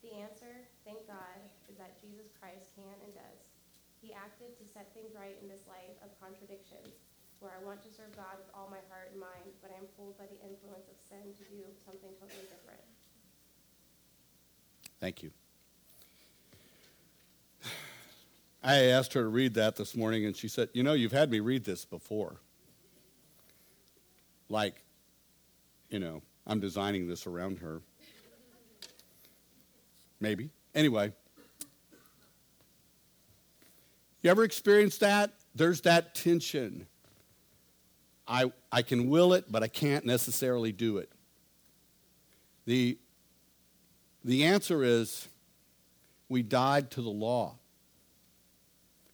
The 0.06 0.22
answer, 0.22 0.66
thank 0.86 1.06
God, 1.10 1.38
is 1.70 1.78
that 1.78 1.98
Jesus 2.02 2.30
Christ 2.38 2.74
can 2.78 2.94
and 3.06 3.14
does. 3.14 3.42
He 4.02 4.14
acted 4.14 4.58
to 4.58 4.66
set 4.66 4.90
things 4.98 5.14
right 5.14 5.38
in 5.42 5.50
this 5.50 5.66
life 5.70 5.98
of 6.02 6.10
contradictions, 6.18 7.02
where 7.38 7.54
I 7.54 7.62
want 7.62 7.82
to 7.86 7.90
serve 7.94 8.14
God 8.18 8.38
with 8.42 8.50
all 8.54 8.70
my 8.70 8.82
heart 8.90 9.14
and 9.14 9.22
mind, 9.22 9.54
but 9.62 9.70
I 9.70 9.78
am 9.78 9.90
pulled 9.98 10.18
by 10.18 10.26
the 10.26 10.42
influence 10.42 10.90
of 10.90 10.98
sin 10.98 11.34
to 11.38 11.44
do 11.50 11.62
something 11.86 12.10
totally 12.18 12.50
different. 12.50 12.86
Thank 14.98 15.22
you. 15.22 15.30
I 18.64 18.76
asked 18.86 19.14
her 19.14 19.22
to 19.24 19.28
read 19.28 19.56
that 19.56 19.76
this 19.76 19.96
morning, 19.96 20.26
and 20.26 20.36
she 20.36 20.48
said, 20.48 20.70
You 20.74 20.84
know, 20.84 20.94
you've 20.94 21.12
had 21.12 21.32
me 21.32 21.40
read 21.40 21.64
this 21.64 21.86
before. 21.86 22.38
Like 24.50 24.84
you 25.92 26.00
know, 26.00 26.22
I'm 26.48 26.60
designing 26.60 27.08
this 27.08 27.28
around 27.28 27.60
her. 27.60 27.82
Maybe. 30.20 30.50
Anyway. 30.74 31.12
You 34.24 34.32
ever 34.32 34.44
experienced 34.44 35.02
that? 35.02 35.34
There's 35.54 35.82
that 35.82 36.16
tension. 36.16 36.88
I, 38.28 38.52
I 38.72 38.82
can 38.84 39.10
will 39.10 39.34
it, 39.34 39.46
but 39.52 39.64
I 39.64 39.68
can't 39.68 40.06
necessarily 40.06 40.72
do 40.72 40.98
it. 40.98 41.12
The, 42.66 42.98
the 44.24 44.46
answer 44.46 44.84
is 44.84 45.28
we 46.30 46.44
died 46.44 46.92
to 46.92 47.02
the 47.02 47.10
law. 47.10 47.56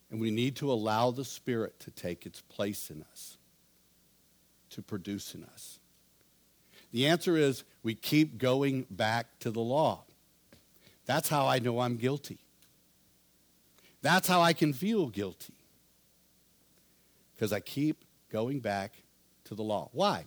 And 0.10 0.22
we 0.22 0.32
need 0.32 0.56
to 0.58 0.72
allow 0.72 1.12
the 1.12 1.26
Spirit 1.26 1.80
to 1.82 1.92
take 1.92 2.26
its 2.26 2.42
place 2.42 2.90
in 2.90 3.04
us, 3.12 3.38
to 4.70 4.82
produce 4.82 5.36
in 5.36 5.44
us. 5.44 5.80
The 6.92 7.08
answer 7.08 7.36
is 7.36 7.64
we 7.84 7.94
keep 7.94 8.38
going 8.38 8.86
back 8.90 9.28
to 9.40 9.52
the 9.52 9.60
law. 9.60 10.04
That's 11.06 11.30
how 11.30 11.48
I 11.48 11.60
know 11.60 11.80
I'm 11.80 11.98
guilty. 11.98 12.40
That's 14.02 14.28
how 14.28 14.42
I 14.42 14.54
can 14.54 14.74
feel 14.74 15.08
guilty. 15.08 15.54
Because 17.36 17.52
I 17.52 17.60
keep 17.60 18.04
going 18.32 18.60
back 18.60 18.94
to 19.46 19.56
the 19.56 19.64
law. 19.64 19.90
Why? 19.92 20.26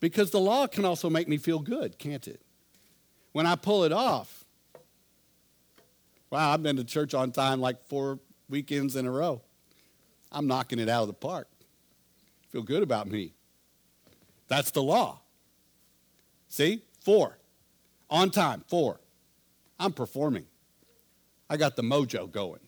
Because 0.00 0.30
the 0.30 0.40
law 0.40 0.66
can 0.66 0.84
also 0.84 1.10
make 1.10 1.28
me 1.28 1.36
feel 1.36 1.58
good, 1.58 1.98
can't 1.98 2.26
it? 2.26 2.40
When 3.32 3.46
I 3.46 3.56
pull 3.56 3.84
it 3.84 3.92
off, 3.92 4.44
wow, 6.30 6.52
I've 6.52 6.62
been 6.62 6.76
to 6.76 6.84
church 6.84 7.14
on 7.14 7.32
time 7.32 7.60
like 7.60 7.84
four 7.86 8.18
weekends 8.48 8.96
in 8.96 9.06
a 9.06 9.10
row. 9.10 9.42
I'm 10.30 10.46
knocking 10.46 10.78
it 10.78 10.88
out 10.88 11.02
of 11.02 11.08
the 11.08 11.14
park. 11.14 11.48
Feel 12.48 12.62
good 12.62 12.82
about 12.82 13.08
me. 13.08 13.32
That's 14.48 14.70
the 14.70 14.82
law. 14.82 15.20
See? 16.48 16.82
Four. 17.00 17.38
On 18.10 18.30
time, 18.30 18.64
four. 18.68 19.00
I'm 19.78 19.92
performing. 19.92 20.46
I 21.50 21.56
got 21.56 21.76
the 21.76 21.82
mojo 21.82 22.30
going. 22.30 22.60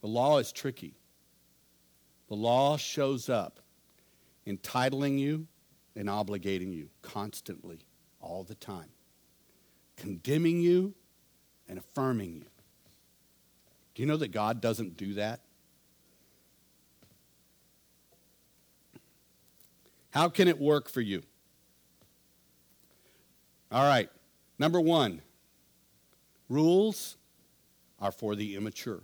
The 0.00 0.06
law 0.08 0.38
is 0.38 0.52
tricky. 0.52 0.94
The 2.28 2.36
law 2.36 2.76
shows 2.76 3.28
up 3.28 3.60
entitling 4.46 5.18
you 5.18 5.46
and 5.96 6.08
obligating 6.08 6.72
you 6.72 6.88
constantly, 7.02 7.80
all 8.20 8.44
the 8.44 8.54
time, 8.54 8.90
condemning 9.96 10.60
you 10.60 10.94
and 11.68 11.78
affirming 11.78 12.34
you. 12.34 12.44
Do 13.94 14.02
you 14.02 14.06
know 14.06 14.16
that 14.16 14.32
God 14.32 14.60
doesn't 14.60 14.96
do 14.96 15.14
that? 15.14 15.40
How 20.10 20.28
can 20.28 20.48
it 20.48 20.58
work 20.58 20.88
for 20.88 21.00
you? 21.00 21.22
All 23.70 23.84
right. 23.84 24.08
Number 24.58 24.80
one, 24.80 25.20
rules 26.48 27.16
are 28.00 28.12
for 28.12 28.34
the 28.34 28.56
immature. 28.56 29.02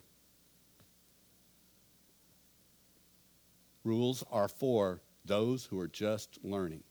Rules 3.84 4.24
are 4.32 4.48
for 4.48 5.02
those 5.24 5.66
who 5.66 5.78
are 5.78 5.88
just 5.88 6.38
learning. 6.42 6.82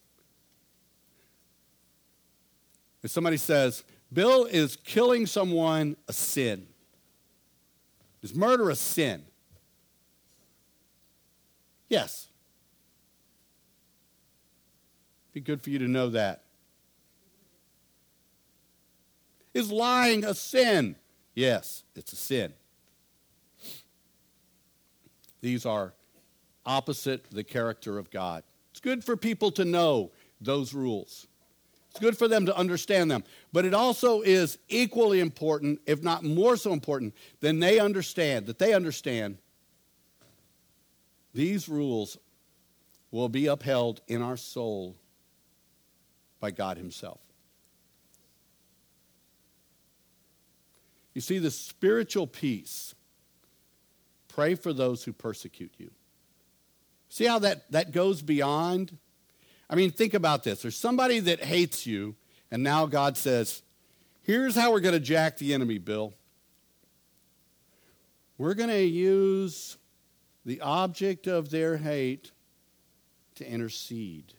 If 3.01 3.11
somebody 3.11 3.37
says, 3.37 3.83
Bill 4.13 4.45
is 4.45 4.75
killing 4.75 5.25
someone 5.25 5.97
a 6.07 6.13
sin, 6.13 6.67
is 8.21 8.35
murder 8.35 8.69
a 8.69 8.75
sin? 8.75 9.23
Yes. 11.89 12.27
Be 15.33 15.41
good 15.41 15.61
for 15.61 15.71
you 15.71 15.79
to 15.79 15.87
know 15.87 16.09
that. 16.09 16.43
Is 19.53 19.71
lying 19.71 20.23
a 20.23 20.33
sin? 20.33 20.95
Yes, 21.35 21.83
it's 21.95 22.13
a 22.13 22.15
sin. 22.15 22.53
These 25.41 25.65
are 25.65 25.93
opposite 26.65 27.29
the 27.31 27.43
character 27.43 27.97
of 27.97 28.09
God. 28.09 28.43
It's 28.71 28.79
good 28.79 29.03
for 29.03 29.17
people 29.17 29.51
to 29.51 29.65
know 29.65 30.11
those 30.39 30.73
rules. 30.73 31.27
It's 31.93 31.99
good 31.99 32.17
for 32.17 32.27
them 32.27 32.47
to 32.47 32.57
understand 32.57 33.11
them. 33.11 33.23
But 33.51 33.65
it 33.65 33.75
also 33.75 34.21
is 34.21 34.57
equally 34.67 35.19
important, 35.19 35.79
if 35.85 36.01
not 36.01 36.23
more 36.23 36.57
so 36.57 36.73
important, 36.73 37.13
than 37.39 37.59
they 37.59 37.77
understand, 37.77 38.47
that 38.47 38.57
they 38.57 38.73
understand 38.73 39.37
these 41.35 41.69
rules 41.69 42.17
will 43.11 43.29
be 43.29 43.45
upheld 43.45 44.01
in 44.07 44.23
our 44.23 44.37
soul 44.37 44.95
by 46.39 46.49
God 46.49 46.77
Himself. 46.77 47.19
You 51.13 51.21
see, 51.21 51.37
the 51.37 51.51
spiritual 51.51 52.25
peace 52.25 52.95
pray 54.29 54.55
for 54.55 54.73
those 54.73 55.03
who 55.03 55.13
persecute 55.13 55.73
you. 55.77 55.91
See 57.09 57.25
how 57.25 57.37
that, 57.37 57.71
that 57.71 57.91
goes 57.91 58.23
beyond? 58.23 58.97
I 59.73 59.75
mean, 59.75 59.89
think 59.89 60.13
about 60.13 60.43
this. 60.43 60.61
There's 60.61 60.77
somebody 60.77 61.19
that 61.21 61.43
hates 61.43 61.87
you, 61.87 62.15
and 62.51 62.61
now 62.61 62.85
God 62.85 63.17
says, 63.17 63.63
here's 64.21 64.53
how 64.55 64.71
we're 64.71 64.81
going 64.81 64.93
to 64.93 64.99
jack 64.99 65.37
the 65.37 65.51
enemy, 65.51 65.79
Bill. 65.79 66.13
We're 68.37 68.53
going 68.53 68.69
to 68.69 68.83
use 68.83 69.77
the 70.45 70.61
object 70.61 71.25
of 71.25 71.49
their 71.49 71.77
hate 71.77 72.29
to 73.33 73.49
intercede. 73.49 74.33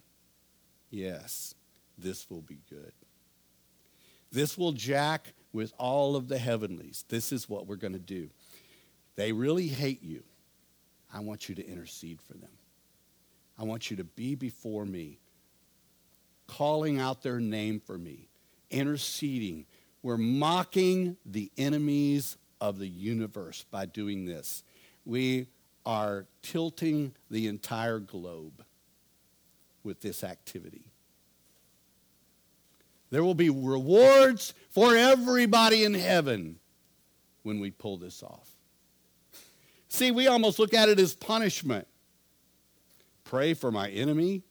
Yes, 0.89 1.57
this 1.99 2.30
will 2.30 2.43
be 2.43 2.61
good. 2.70 2.93
This 4.30 4.57
will 4.57 4.70
jack 4.70 5.32
with 5.53 5.72
all 5.78 6.14
of 6.14 6.28
the 6.28 6.39
heavenlies. 6.39 7.05
This 7.09 7.32
is 7.32 7.49
what 7.49 7.66
we're 7.66 7.74
going 7.74 7.95
to 7.95 7.99
do. 7.99 8.30
They 9.16 9.32
really 9.32 9.66
hate 9.66 10.05
you. 10.05 10.22
I 11.12 11.18
want 11.18 11.49
you 11.49 11.57
to 11.57 11.68
intercede 11.68 12.22
for 12.22 12.35
them. 12.35 12.53
I 13.59 13.64
want 13.64 13.91
you 13.91 13.97
to 13.97 14.05
be 14.05 14.37
before 14.37 14.85
me, 14.85 15.18
calling 16.47 16.99
out 16.99 17.22
their 17.22 17.40
name 17.40 17.80
for 17.80 17.99
me, 17.99 18.28
interceding. 18.70 19.66
We're 20.03 20.18
mocking 20.18 21.16
the 21.24 21.51
enemies 21.57 22.36
of 22.61 22.78
the 22.78 22.88
universe 22.88 23.64
by 23.70 23.86
doing 23.86 24.24
this. 24.24 24.62
We 25.05 25.49
are 25.86 26.26
tilting 26.42 27.14
the 27.30 27.47
entire 27.47 27.99
globe 27.99 28.64
with 29.82 30.01
this 30.01 30.24
activity. 30.24 30.84
There 33.11 33.22
will 33.22 33.34
be 33.34 33.51
rewards 33.51 34.55
for 34.70 34.97
everybody 34.97 35.84
in 35.84 35.95
heaven 35.95 36.59
when 37.42 37.61
we 37.61 37.70
pull 37.70 37.97
this 37.97 38.22
off. 38.22 38.51
See, 39.88 40.11
we 40.11 40.26
almost 40.26 40.59
look 40.59 40.74
at 40.74 40.88
it 40.88 40.99
as 40.99 41.14
punishment 41.14 41.86
pray 43.34 43.53
for 43.55 43.72
my 43.72 43.88
enemy? 43.90 44.42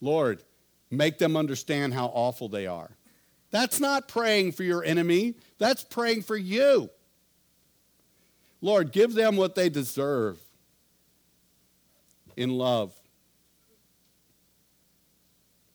Lord, 0.00 0.42
make 0.90 1.18
them 1.18 1.36
understand 1.36 1.94
how 1.94 2.06
awful 2.06 2.48
they 2.48 2.66
are. 2.66 2.90
That's 3.50 3.80
not 3.80 4.08
praying 4.08 4.52
for 4.52 4.64
your 4.64 4.84
enemy, 4.84 5.34
that's 5.58 5.82
praying 5.84 6.22
for 6.22 6.36
you. 6.36 6.90
Lord, 8.60 8.92
give 8.92 9.14
them 9.14 9.36
what 9.36 9.54
they 9.54 9.68
deserve 9.68 10.38
in 12.36 12.50
love. 12.50 12.92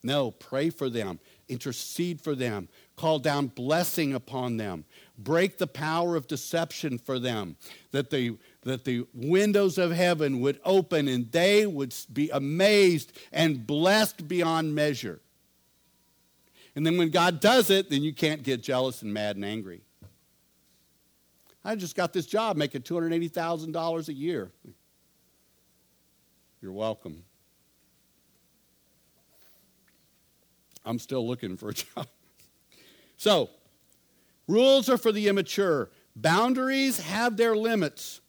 No, 0.03 0.31
pray 0.31 0.69
for 0.71 0.89
them, 0.89 1.19
intercede 1.47 2.21
for 2.21 2.33
them, 2.33 2.69
call 2.95 3.19
down 3.19 3.47
blessing 3.47 4.13
upon 4.13 4.57
them, 4.57 4.85
break 5.17 5.57
the 5.57 5.67
power 5.67 6.15
of 6.15 6.27
deception 6.27 6.97
for 6.97 7.19
them, 7.19 7.55
that 7.91 8.09
the, 8.09 8.37
that 8.63 8.85
the 8.85 9.05
windows 9.13 9.77
of 9.77 9.91
heaven 9.91 10.39
would 10.39 10.59
open 10.63 11.07
and 11.07 11.31
they 11.31 11.65
would 11.65 11.93
be 12.13 12.29
amazed 12.29 13.17
and 13.31 13.65
blessed 13.65 14.27
beyond 14.27 14.75
measure. 14.75 15.19
And 16.75 16.85
then 16.85 16.97
when 16.97 17.09
God 17.09 17.39
does 17.39 17.69
it, 17.69 17.89
then 17.89 18.03
you 18.03 18.13
can't 18.13 18.43
get 18.43 18.61
jealous 18.61 19.01
and 19.01 19.13
mad 19.13 19.35
and 19.35 19.43
angry. 19.43 19.81
I 21.65 21.75
just 21.75 21.95
got 21.95 22.13
this 22.13 22.25
job 22.25 22.55
making 22.55 22.81
$280,000 22.81 24.07
a 24.07 24.13
year. 24.13 24.51
You're 26.61 26.71
welcome. 26.71 27.23
I'm 30.85 30.97
still 30.97 31.27
looking 31.27 31.57
for 31.57 31.69
a 31.69 31.73
job. 31.95 32.07
So, 33.17 33.49
Rules 34.47 34.89
are 34.89 34.97
for 34.97 35.11
the 35.11 35.27
immature. 35.27 35.89
Boundaries 36.15 36.99
have 36.99 37.37
their 37.37 37.55
limits. 37.55 38.20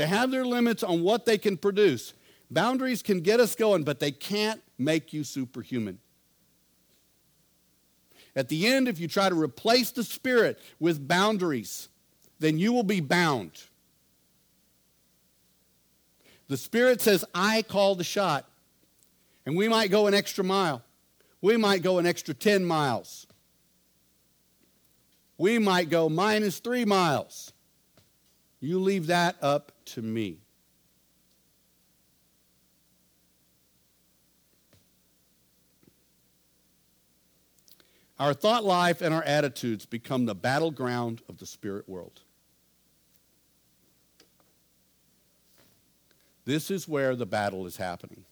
They 0.00 0.06
have 0.06 0.30
their 0.30 0.46
limits 0.46 0.82
on 0.82 1.02
what 1.02 1.26
they 1.26 1.36
can 1.36 1.58
produce. 1.58 2.14
Boundaries 2.50 3.02
can 3.02 3.20
get 3.20 3.38
us 3.38 3.54
going, 3.54 3.84
but 3.84 4.00
they 4.00 4.10
can't 4.10 4.62
make 4.78 5.12
you 5.12 5.24
superhuman. 5.24 5.98
At 8.34 8.48
the 8.48 8.66
end, 8.66 8.88
if 8.88 8.98
you 8.98 9.08
try 9.08 9.28
to 9.28 9.38
replace 9.38 9.90
the 9.90 10.02
Spirit 10.02 10.58
with 10.78 11.06
boundaries, 11.06 11.90
then 12.38 12.58
you 12.58 12.72
will 12.72 12.82
be 12.82 13.00
bound. 13.00 13.50
The 16.48 16.56
Spirit 16.56 17.02
says, 17.02 17.22
I 17.34 17.60
call 17.60 17.94
the 17.94 18.02
shot. 18.02 18.48
And 19.44 19.54
we 19.54 19.68
might 19.68 19.90
go 19.90 20.06
an 20.06 20.14
extra 20.14 20.42
mile. 20.42 20.82
We 21.42 21.58
might 21.58 21.82
go 21.82 21.98
an 21.98 22.06
extra 22.06 22.32
10 22.32 22.64
miles 22.64 23.26
we 25.40 25.58
might 25.58 25.88
go 25.88 26.10
minus 26.10 26.58
three 26.58 26.84
miles. 26.84 27.54
You 28.60 28.78
leave 28.78 29.06
that 29.06 29.36
up 29.40 29.72
to 29.86 30.02
me. 30.02 30.38
Our 38.18 38.34
thought 38.34 38.64
life 38.64 39.00
and 39.00 39.14
our 39.14 39.22
attitudes 39.22 39.86
become 39.86 40.26
the 40.26 40.34
battleground 40.34 41.22
of 41.26 41.38
the 41.38 41.46
spirit 41.46 41.88
world. 41.88 42.20
This 46.44 46.70
is 46.70 46.86
where 46.86 47.16
the 47.16 47.24
battle 47.24 47.66
is 47.66 47.78
happening. 47.78 48.24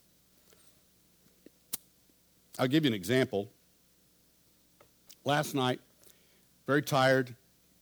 I'll 2.59 2.67
give 2.67 2.83
you 2.83 2.89
an 2.89 2.93
example. 2.93 3.49
Last 5.23 5.55
night, 5.55 5.79
very 6.67 6.83
tired, 6.83 7.33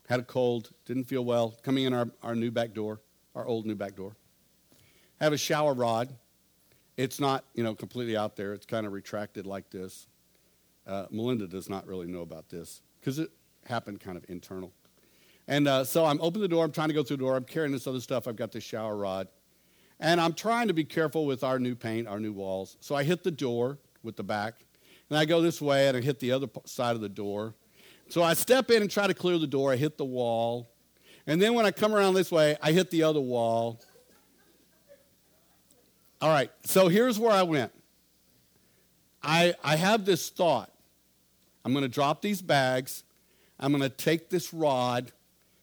had 0.07 0.19
a 0.21 0.23
cold, 0.23 0.71
didn't 0.85 1.03
feel 1.03 1.23
well, 1.23 1.55
coming 1.63 1.83
in 1.83 1.93
our, 1.93 2.09
our 2.23 2.35
new 2.35 2.49
back 2.49 2.73
door, 2.73 3.01
our 3.35 3.45
old 3.45 3.65
new 3.65 3.75
back 3.75 3.95
door. 3.95 4.15
Have 5.19 5.33
a 5.33 5.37
shower 5.37 5.73
rod. 5.73 6.15
It's 6.95 7.19
not, 7.19 7.43
you 7.53 7.63
know, 7.63 7.75
completely 7.75 8.17
out 8.17 8.35
there. 8.35 8.53
It's 8.53 8.65
kind 8.65 8.87
of 8.87 8.93
retracted 8.93 9.45
like 9.45 9.69
this. 9.69 10.07
Uh, 10.87 11.05
Melinda 11.11 11.47
does 11.47 11.69
not 11.69 11.85
really 11.85 12.07
know 12.07 12.21
about 12.21 12.49
this 12.49 12.81
because 12.99 13.19
it 13.19 13.29
happened 13.65 13.99
kind 13.99 14.17
of 14.17 14.25
internal. 14.29 14.71
And 15.47 15.67
uh, 15.67 15.83
so 15.83 16.05
I'm 16.05 16.19
opening 16.21 16.41
the 16.41 16.47
door. 16.47 16.63
I'm 16.63 16.71
trying 16.71 16.87
to 16.87 16.93
go 16.93 17.03
through 17.03 17.17
the 17.17 17.23
door. 17.23 17.35
I'm 17.35 17.43
carrying 17.43 17.71
this 17.71 17.87
other 17.87 17.99
stuff. 17.99 18.27
I've 18.27 18.35
got 18.35 18.51
this 18.51 18.63
shower 18.63 18.95
rod. 18.95 19.27
And 19.99 20.21
I'm 20.21 20.33
trying 20.33 20.67
to 20.67 20.73
be 20.73 20.83
careful 20.83 21.25
with 21.25 21.43
our 21.43 21.59
new 21.59 21.75
paint, 21.75 22.07
our 22.07 22.19
new 22.19 22.31
walls. 22.31 22.77
So 22.79 22.95
I 22.95 23.03
hit 23.03 23.23
the 23.23 23.31
door 23.31 23.79
with 24.03 24.15
the 24.15 24.23
back. 24.23 24.65
And 25.09 25.17
I 25.17 25.25
go 25.25 25.41
this 25.41 25.61
way 25.61 25.87
and 25.87 25.97
I 25.97 26.01
hit 26.01 26.19
the 26.19 26.31
other 26.31 26.47
side 26.65 26.95
of 26.95 27.01
the 27.01 27.09
door. 27.09 27.55
So 28.09 28.23
I 28.23 28.33
step 28.33 28.71
in 28.71 28.81
and 28.81 28.89
try 28.89 29.07
to 29.07 29.13
clear 29.13 29.37
the 29.37 29.47
door. 29.47 29.71
I 29.71 29.75
hit 29.75 29.97
the 29.97 30.05
wall. 30.05 30.69
And 31.25 31.41
then 31.41 31.53
when 31.53 31.65
I 31.65 31.71
come 31.71 31.93
around 31.93 32.13
this 32.13 32.31
way, 32.31 32.55
I 32.61 32.71
hit 32.71 32.89
the 32.89 33.03
other 33.03 33.19
wall. 33.19 33.81
All 36.21 36.29
right, 36.29 36.49
so 36.63 36.87
here's 36.87 37.19
where 37.19 37.31
I 37.31 37.43
went. 37.43 37.71
I, 39.21 39.53
I 39.63 39.75
have 39.75 40.05
this 40.05 40.29
thought. 40.29 40.71
I'm 41.65 41.73
going 41.73 41.83
to 41.83 41.89
drop 41.89 42.21
these 42.21 42.41
bags. 42.41 43.03
I'm 43.59 43.71
going 43.71 43.83
to 43.83 43.89
take 43.89 44.29
this 44.29 44.53
rod. 44.53 45.11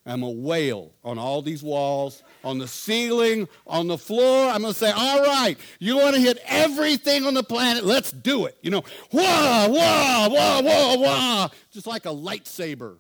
I'm 0.07 0.21
going 0.21 0.35
to 0.35 0.41
wail 0.41 0.93
on 1.03 1.19
all 1.19 1.41
these 1.41 1.63
walls, 1.63 2.23
on 2.43 2.59
the 2.59 2.69
ceiling, 2.69 3.49
on 3.67 3.87
the 3.87 3.97
floor. 3.97 4.51
I'm 4.51 4.61
going 4.61 4.75
to 4.75 4.79
say, 4.79 4.91
all 4.91 5.23
right, 5.23 5.57
you 5.79 5.97
want 5.97 6.15
to 6.15 6.21
hit 6.21 6.39
everything 6.47 7.25
on 7.25 7.33
the 7.33 7.43
planet? 7.43 7.85
Let's 7.85 8.13
do 8.13 8.45
it. 8.45 8.59
You 8.61 8.71
know, 8.71 8.85
wah, 9.13 9.67
wah, 9.69 10.29
wah, 10.29 10.61
wah, 10.61 10.97
wah. 10.97 11.49
Just 11.73 11.87
like 11.87 12.05
a 12.05 12.11
lightsaber. 12.11 12.99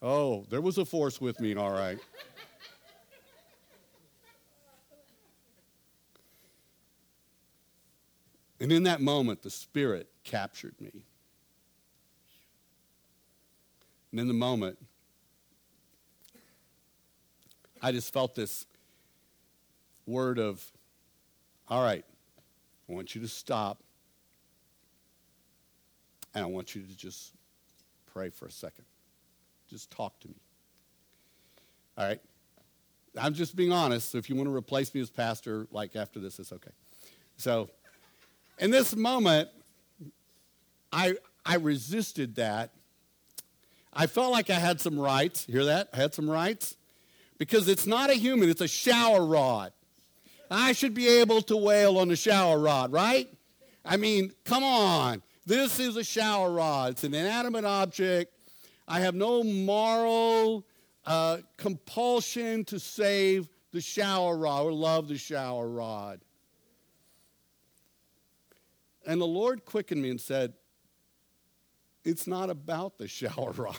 Oh, 0.00 0.46
there 0.50 0.60
was 0.60 0.78
a 0.78 0.84
force 0.84 1.20
with 1.20 1.38
me, 1.40 1.54
all 1.54 1.70
right. 1.70 1.98
And 8.62 8.70
in 8.70 8.84
that 8.84 9.00
moment, 9.00 9.42
the 9.42 9.50
Spirit 9.50 10.08
captured 10.22 10.80
me. 10.80 11.02
And 14.12 14.20
in 14.20 14.28
the 14.28 14.34
moment, 14.34 14.78
I 17.82 17.90
just 17.90 18.12
felt 18.12 18.36
this 18.36 18.66
word 20.06 20.38
of, 20.38 20.64
all 21.68 21.82
right, 21.82 22.04
I 22.88 22.92
want 22.92 23.16
you 23.16 23.20
to 23.22 23.26
stop. 23.26 23.82
And 26.32 26.44
I 26.44 26.46
want 26.46 26.76
you 26.76 26.82
to 26.82 26.96
just 26.96 27.32
pray 28.12 28.30
for 28.30 28.46
a 28.46 28.52
second. 28.52 28.84
Just 29.68 29.90
talk 29.90 30.20
to 30.20 30.28
me. 30.28 30.36
All 31.98 32.06
right? 32.06 32.20
I'm 33.20 33.34
just 33.34 33.56
being 33.56 33.72
honest. 33.72 34.12
So 34.12 34.18
if 34.18 34.30
you 34.30 34.36
want 34.36 34.48
to 34.48 34.54
replace 34.54 34.94
me 34.94 35.00
as 35.00 35.10
pastor, 35.10 35.66
like 35.72 35.96
after 35.96 36.20
this, 36.20 36.38
it's 36.38 36.52
okay. 36.52 36.70
So, 37.38 37.68
in 38.62 38.70
this 38.70 38.94
moment, 38.94 39.48
I, 40.92 41.16
I 41.44 41.56
resisted 41.56 42.36
that. 42.36 42.70
I 43.92 44.06
felt 44.06 44.30
like 44.30 44.50
I 44.50 44.54
had 44.54 44.80
some 44.80 44.98
rights. 44.98 45.44
Hear 45.46 45.64
that? 45.64 45.88
I 45.92 45.96
had 45.96 46.14
some 46.14 46.30
rights. 46.30 46.76
Because 47.38 47.66
it's 47.68 47.88
not 47.88 48.08
a 48.08 48.14
human, 48.14 48.48
it's 48.48 48.60
a 48.60 48.68
shower 48.68 49.26
rod. 49.26 49.72
I 50.48 50.72
should 50.74 50.94
be 50.94 51.08
able 51.08 51.42
to 51.42 51.56
wail 51.56 51.98
on 51.98 52.10
a 52.12 52.16
shower 52.16 52.56
rod, 52.56 52.92
right? 52.92 53.28
I 53.84 53.96
mean, 53.96 54.32
come 54.44 54.62
on. 54.62 55.22
This 55.44 55.80
is 55.80 55.96
a 55.96 56.04
shower 56.04 56.52
rod. 56.52 56.92
It's 56.92 57.02
an 57.02 57.14
inanimate 57.14 57.64
object. 57.64 58.32
I 58.86 59.00
have 59.00 59.16
no 59.16 59.42
moral 59.42 60.64
uh, 61.04 61.38
compulsion 61.56 62.64
to 62.66 62.78
save 62.78 63.48
the 63.72 63.80
shower 63.80 64.36
rod 64.36 64.66
or 64.66 64.72
love 64.72 65.08
the 65.08 65.18
shower 65.18 65.66
rod. 65.66 66.20
And 69.06 69.20
the 69.20 69.26
Lord 69.26 69.64
quickened 69.64 70.00
me 70.02 70.10
and 70.10 70.20
said, 70.20 70.54
It's 72.04 72.26
not 72.26 72.50
about 72.50 72.98
the 72.98 73.08
shower 73.08 73.52
rod, 73.56 73.78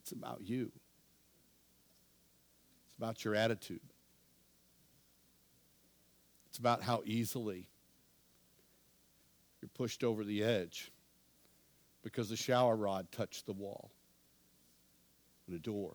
it's 0.00 0.12
about 0.12 0.40
you. 0.42 0.72
It's 2.86 2.96
about 2.98 3.24
your 3.24 3.34
attitude. 3.34 3.80
It's 6.48 6.58
about 6.58 6.82
how 6.82 7.02
easily 7.04 7.68
you're 9.60 9.68
pushed 9.74 10.02
over 10.02 10.24
the 10.24 10.42
edge 10.42 10.90
because 12.02 12.28
the 12.28 12.36
shower 12.36 12.74
rod 12.74 13.12
touched 13.12 13.46
the 13.46 13.52
wall 13.52 13.90
and 15.46 15.54
a 15.54 15.58
door. 15.58 15.94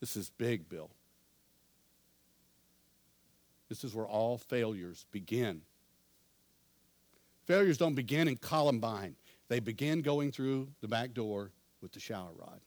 This 0.00 0.16
is 0.16 0.30
big, 0.30 0.68
Bill. 0.68 0.90
This 3.72 3.84
is 3.84 3.94
where 3.94 4.04
all 4.04 4.36
failures 4.36 5.06
begin. 5.12 5.62
Failures 7.46 7.78
don't 7.78 7.94
begin 7.94 8.28
in 8.28 8.36
Columbine. 8.36 9.16
They 9.48 9.60
begin 9.60 10.02
going 10.02 10.30
through 10.30 10.68
the 10.82 10.88
back 10.88 11.14
door 11.14 11.52
with 11.80 11.90
the 11.92 11.98
shower 11.98 12.28
rod. 12.38 12.60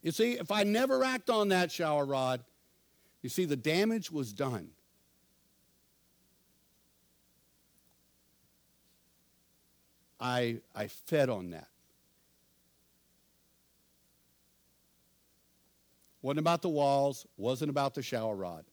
You 0.00 0.12
see, 0.12 0.34
if 0.34 0.52
I 0.52 0.62
never 0.62 1.02
act 1.02 1.28
on 1.28 1.48
that 1.48 1.72
shower 1.72 2.04
rod, 2.04 2.44
you 3.20 3.28
see, 3.28 3.46
the 3.46 3.56
damage 3.56 4.12
was 4.12 4.32
done. 4.32 4.68
I, 10.20 10.58
I 10.72 10.86
fed 10.86 11.30
on 11.30 11.50
that. 11.50 11.66
Wasn't 16.24 16.38
about 16.38 16.62
the 16.62 16.70
walls, 16.70 17.26
wasn't 17.36 17.68
about 17.68 17.92
the 17.92 18.00
shower 18.00 18.34
rod. 18.34 18.64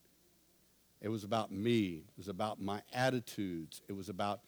It 1.02 1.10
was 1.10 1.26
about 1.26 1.52
me. 1.52 2.06
It 2.08 2.18
was 2.18 2.30
about 2.30 2.62
my 2.62 2.82
attitudes. 2.93 3.82
It 3.89 3.91
was 3.91 4.08
about 4.08 4.39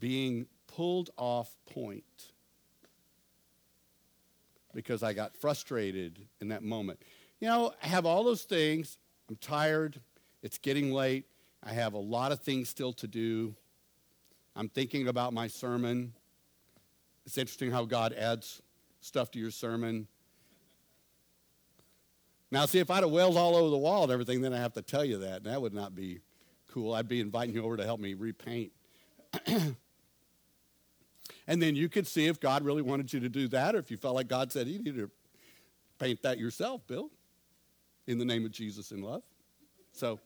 being 0.00 0.46
pulled 0.66 1.10
off 1.16 1.56
point 1.72 2.02
because 4.74 5.04
I 5.04 5.12
got 5.12 5.36
frustrated 5.36 6.26
in 6.40 6.48
that 6.48 6.64
moment. 6.64 6.98
You 7.38 7.46
know, 7.46 7.72
I 7.84 7.86
have 7.86 8.04
all 8.04 8.24
those 8.24 8.42
things. 8.42 8.98
I'm 9.28 9.36
tired. 9.36 10.00
It's 10.42 10.58
getting 10.58 10.92
late. 10.92 11.26
I 11.62 11.72
have 11.72 11.92
a 11.92 11.98
lot 11.98 12.32
of 12.32 12.40
things 12.40 12.68
still 12.68 12.94
to 12.94 13.06
do. 13.06 13.54
I'm 14.56 14.68
thinking 14.68 15.06
about 15.06 15.32
my 15.32 15.46
sermon. 15.46 16.14
It's 17.24 17.38
interesting 17.38 17.70
how 17.70 17.84
God 17.84 18.12
adds 18.12 18.60
stuff 19.00 19.30
to 19.30 19.38
your 19.38 19.52
sermon. 19.52 20.08
Now, 22.50 22.66
see, 22.66 22.80
if 22.80 22.90
I'd 22.90 23.02
have 23.02 23.12
wailed 23.12 23.36
all 23.36 23.54
over 23.54 23.70
the 23.70 23.78
wall 23.78 24.02
and 24.04 24.12
everything, 24.12 24.40
then 24.40 24.52
I 24.52 24.58
have 24.58 24.72
to 24.72 24.82
tell 24.82 25.04
you 25.04 25.18
that, 25.18 25.38
and 25.38 25.46
that 25.46 25.62
would 25.62 25.74
not 25.74 25.94
be 25.94 26.20
cool. 26.68 26.94
I'd 26.94 27.08
be 27.08 27.20
inviting 27.20 27.54
you 27.54 27.64
over 27.64 27.76
to 27.76 27.84
help 27.84 28.00
me 28.00 28.14
repaint. 28.14 28.72
and 29.46 29.76
then 31.46 31.76
you 31.76 31.88
could 31.88 32.06
see 32.06 32.26
if 32.26 32.40
God 32.40 32.64
really 32.64 32.82
wanted 32.82 33.12
you 33.12 33.20
to 33.20 33.28
do 33.28 33.46
that, 33.48 33.74
or 33.74 33.78
if 33.78 33.90
you 33.90 33.96
felt 33.96 34.16
like 34.16 34.28
God 34.28 34.50
said, 34.50 34.66
you 34.66 34.82
need 34.82 34.96
to 34.96 35.10
paint 35.98 36.22
that 36.22 36.38
yourself, 36.38 36.84
Bill, 36.86 37.10
in 38.06 38.18
the 38.18 38.24
name 38.24 38.44
of 38.44 38.50
Jesus 38.50 38.90
in 38.90 39.02
love. 39.02 39.22
So, 39.92 40.18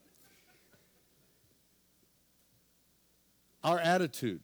our 3.62 3.78
attitude 3.78 4.40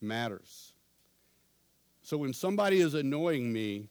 matters. 0.00 0.72
So 2.02 2.16
when 2.16 2.32
somebody 2.32 2.80
is 2.80 2.94
annoying 2.94 3.52
me, 3.52 3.88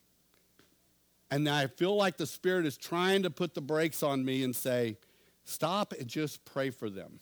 and 1.32 1.48
I 1.48 1.68
feel 1.68 1.96
like 1.96 2.18
the 2.18 2.26
Spirit 2.26 2.66
is 2.66 2.78
trying 2.78 3.24
to 3.24 3.30
put 3.30 3.54
the 3.54 3.62
brakes 3.62 4.02
on 4.02 4.26
me 4.26 4.44
and 4.44 4.56
say, 4.56 4.98
stop 5.44 5.94
and 5.94 6.08
just 6.08 6.44
pray 6.46 6.70
for 6.70 6.90
them. 6.90 7.20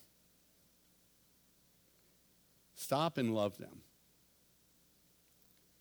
Stop 2.76 3.18
and 3.18 3.34
love 3.34 3.58
them. 3.58 3.82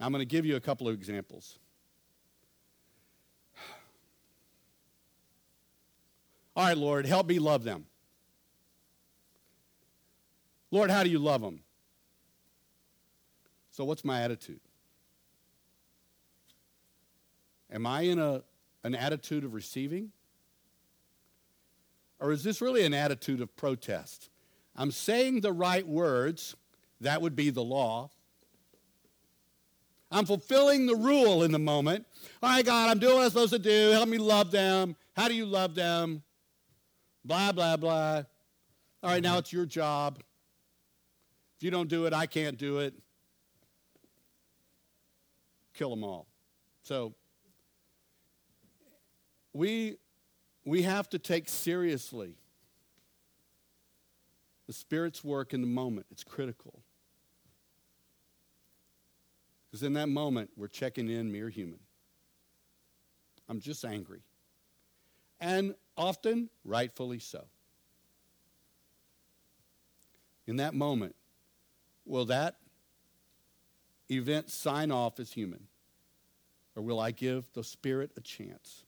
I'm 0.00 0.12
going 0.12 0.22
to 0.22 0.26
give 0.26 0.44
you 0.44 0.56
a 0.56 0.60
couple 0.60 0.88
of 0.88 0.94
examples. 0.94 1.58
All 6.56 6.64
right, 6.64 6.76
Lord, 6.76 7.06
help 7.06 7.26
me 7.28 7.38
love 7.38 7.64
them. 7.64 7.84
Lord, 10.70 10.90
how 10.90 11.02
do 11.02 11.10
you 11.10 11.18
love 11.18 11.42
them? 11.42 11.60
So, 13.70 13.84
what's 13.84 14.04
my 14.04 14.22
attitude? 14.22 14.60
Am 17.76 17.86
I 17.86 18.00
in 18.00 18.18
a, 18.18 18.42
an 18.82 18.96
attitude 18.96 19.44
of 19.44 19.54
receiving? 19.54 20.10
Or 22.18 22.32
is 22.32 22.42
this 22.42 22.60
really 22.60 22.84
an 22.84 22.92
attitude 22.92 23.40
of 23.40 23.54
protest? 23.54 24.30
I'm 24.74 24.90
saying 24.90 25.42
the 25.42 25.52
right 25.52 25.86
words, 25.86 26.56
that 27.00 27.22
would 27.22 27.36
be 27.36 27.50
the 27.50 27.62
law. 27.62 28.10
I'm 30.10 30.26
fulfilling 30.26 30.86
the 30.86 30.96
rule 30.96 31.44
in 31.44 31.52
the 31.52 31.60
moment. 31.60 32.04
All 32.42 32.50
right, 32.50 32.64
God, 32.64 32.90
I'm 32.90 32.98
doing 32.98 33.14
what 33.14 33.24
I'm 33.24 33.30
supposed 33.30 33.52
to 33.52 33.58
do. 33.60 33.90
Help 33.90 34.08
me 34.08 34.18
love 34.18 34.50
them. 34.50 34.96
How 35.14 35.28
do 35.28 35.34
you 35.34 35.46
love 35.46 35.76
them? 35.76 36.24
Blah, 37.24 37.52
blah, 37.52 37.76
blah. 37.76 38.22
All 39.02 39.10
right, 39.10 39.22
now 39.22 39.38
it's 39.38 39.52
your 39.52 39.66
job. 39.66 40.18
If 41.56 41.62
you 41.62 41.70
don't 41.70 41.88
do 41.88 42.06
it, 42.06 42.12
I 42.12 42.26
can't 42.26 42.58
do 42.58 42.78
it 42.78 42.94
kill 45.76 45.90
them 45.90 46.02
all. 46.02 46.26
So 46.82 47.14
we, 49.57 49.96
we 50.64 50.82
have 50.82 51.09
to 51.11 51.18
take 51.18 51.48
seriously 51.48 52.36
The 54.66 54.72
Spirit's 54.72 55.22
work 55.24 55.54
in 55.54 55.61
the 55.61 55.66
moment, 55.66 56.07
it's 56.11 56.24
critical. 56.24 56.82
Because 59.70 59.82
in 59.82 59.92
that 59.94 60.09
moment, 60.09 60.50
we're 60.57 60.68
checking 60.68 61.09
in 61.09 61.30
mere 61.30 61.48
human. 61.48 61.78
I'm 63.48 63.61
just 63.61 63.84
angry. 63.84 64.22
And 65.40 65.74
often, 65.96 66.50
rightfully 66.64 67.20
so. 67.20 67.44
In 70.46 70.57
that 70.57 70.74
moment, 70.74 71.14
will 72.04 72.24
that 72.26 72.57
event 74.11 74.50
sign 74.50 74.90
off 74.90 75.20
as 75.20 75.32
human? 75.32 75.66
Or 76.74 76.82
will 76.82 77.00
I 77.00 77.11
give 77.11 77.52
the 77.52 77.62
Spirit 77.64 78.11
a 78.16 78.20
chance 78.20 78.86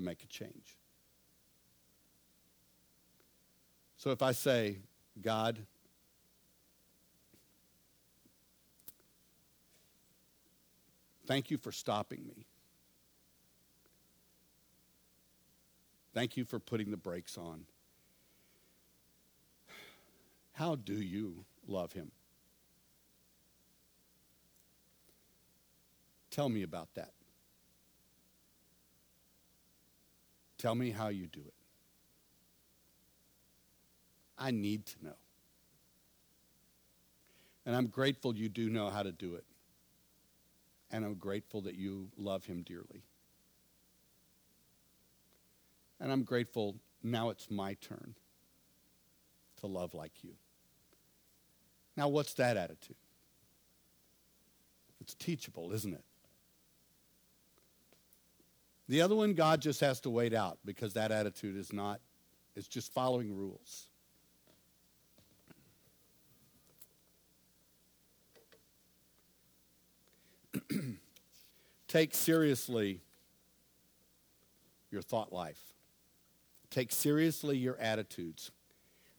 to 0.00 0.06
make 0.06 0.22
a 0.22 0.26
change? 0.26 0.76
So 3.96 4.10
if 4.10 4.22
I 4.22 4.32
say, 4.32 4.78
God, 5.20 5.58
thank 11.26 11.50
you 11.50 11.58
for 11.58 11.70
stopping 11.70 12.26
me. 12.26 12.46
Thank 16.14 16.36
you 16.36 16.44
for 16.44 16.58
putting 16.58 16.90
the 16.90 16.96
brakes 16.96 17.36
on. 17.36 17.66
How 20.54 20.74
do 20.74 20.94
you 20.94 21.44
love 21.68 21.92
him? 21.92 22.10
Tell 26.30 26.48
me 26.48 26.62
about 26.62 26.88
that. 26.94 27.12
Tell 30.60 30.74
me 30.74 30.90
how 30.90 31.08
you 31.08 31.26
do 31.26 31.40
it. 31.40 31.54
I 34.36 34.50
need 34.50 34.84
to 34.86 35.04
know. 35.04 35.16
And 37.64 37.74
I'm 37.74 37.86
grateful 37.86 38.36
you 38.36 38.50
do 38.50 38.68
know 38.68 38.90
how 38.90 39.02
to 39.02 39.10
do 39.10 39.36
it. 39.36 39.44
And 40.90 41.02
I'm 41.02 41.14
grateful 41.14 41.62
that 41.62 41.76
you 41.76 42.08
love 42.18 42.44
him 42.44 42.62
dearly. 42.62 43.04
And 45.98 46.12
I'm 46.12 46.24
grateful 46.24 46.76
now 47.02 47.30
it's 47.30 47.50
my 47.50 47.72
turn 47.80 48.14
to 49.60 49.66
love 49.66 49.94
like 49.94 50.22
you. 50.22 50.34
Now, 51.96 52.08
what's 52.08 52.34
that 52.34 52.58
attitude? 52.58 52.96
It's 55.00 55.14
teachable, 55.14 55.72
isn't 55.72 55.94
it? 55.94 56.04
The 58.90 59.00
other 59.02 59.14
one, 59.14 59.34
God 59.34 59.60
just 59.60 59.80
has 59.82 60.00
to 60.00 60.10
wait 60.10 60.34
out 60.34 60.58
because 60.64 60.94
that 60.94 61.12
attitude 61.12 61.56
is 61.56 61.72
not, 61.72 62.00
it's 62.56 62.66
just 62.66 62.92
following 62.92 63.32
rules. 63.32 63.86
Take 71.86 72.12
seriously 72.14 73.00
your 74.90 75.02
thought 75.02 75.32
life. 75.32 75.60
Take 76.68 76.90
seriously 76.90 77.56
your 77.56 77.76
attitudes. 77.76 78.50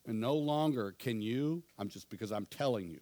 And 0.05 0.19
no 0.19 0.35
longer 0.35 0.93
can 0.99 1.21
you, 1.21 1.63
I'm 1.79 1.87
just 1.87 2.09
because 2.09 2.33
I'm 2.33 2.47
telling 2.47 2.89
you, 2.89 2.99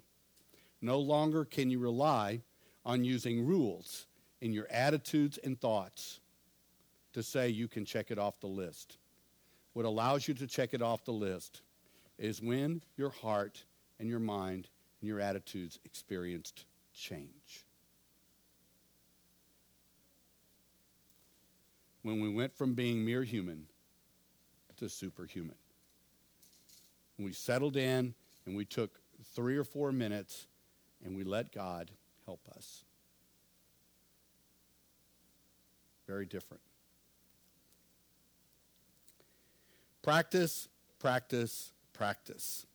no 0.83 0.99
longer 0.99 1.45
can 1.45 1.71
you 1.71 1.79
rely 1.79 2.43
on 2.85 3.03
using 3.03 3.43
rules 3.43 4.05
in 4.39 4.53
your 4.53 4.67
attitudes 4.69 5.39
and 5.43 5.59
thoughts 5.59 6.19
to 7.13 7.23
say 7.23 7.49
you 7.49 7.67
can 7.67 7.85
check 7.85 8.11
it 8.11 8.19
off 8.19 8.39
the 8.39 8.47
list. 8.47 8.97
What 9.73 9.85
allows 9.85 10.27
you 10.27 10.33
to 10.35 10.47
check 10.47 10.73
it 10.73 10.81
off 10.81 11.05
the 11.05 11.11
list 11.11 11.61
is 12.17 12.41
when 12.41 12.81
your 12.97 13.09
heart 13.09 13.63
and 13.99 14.09
your 14.09 14.19
mind 14.19 14.67
and 15.01 15.07
your 15.07 15.19
attitudes 15.19 15.79
experienced 15.85 16.65
change. 16.93 17.65
When 22.03 22.21
we 22.21 22.29
went 22.29 22.55
from 22.55 22.73
being 22.73 23.05
mere 23.05 23.23
human 23.23 23.67
to 24.77 24.89
superhuman. 24.89 25.55
We 27.17 27.33
settled 27.33 27.75
in 27.75 28.13
and 28.45 28.55
we 28.55 28.65
took 28.65 28.99
three 29.35 29.57
or 29.57 29.65
four 29.65 29.91
minutes 29.91 30.47
and 31.03 31.15
we 31.15 31.23
let 31.23 31.51
God 31.51 31.91
help 32.25 32.39
us. 32.55 32.85
Very 36.07 36.25
different. 36.25 36.61
Practice, 40.01 40.67
practice, 40.99 41.71
practice. 41.93 42.65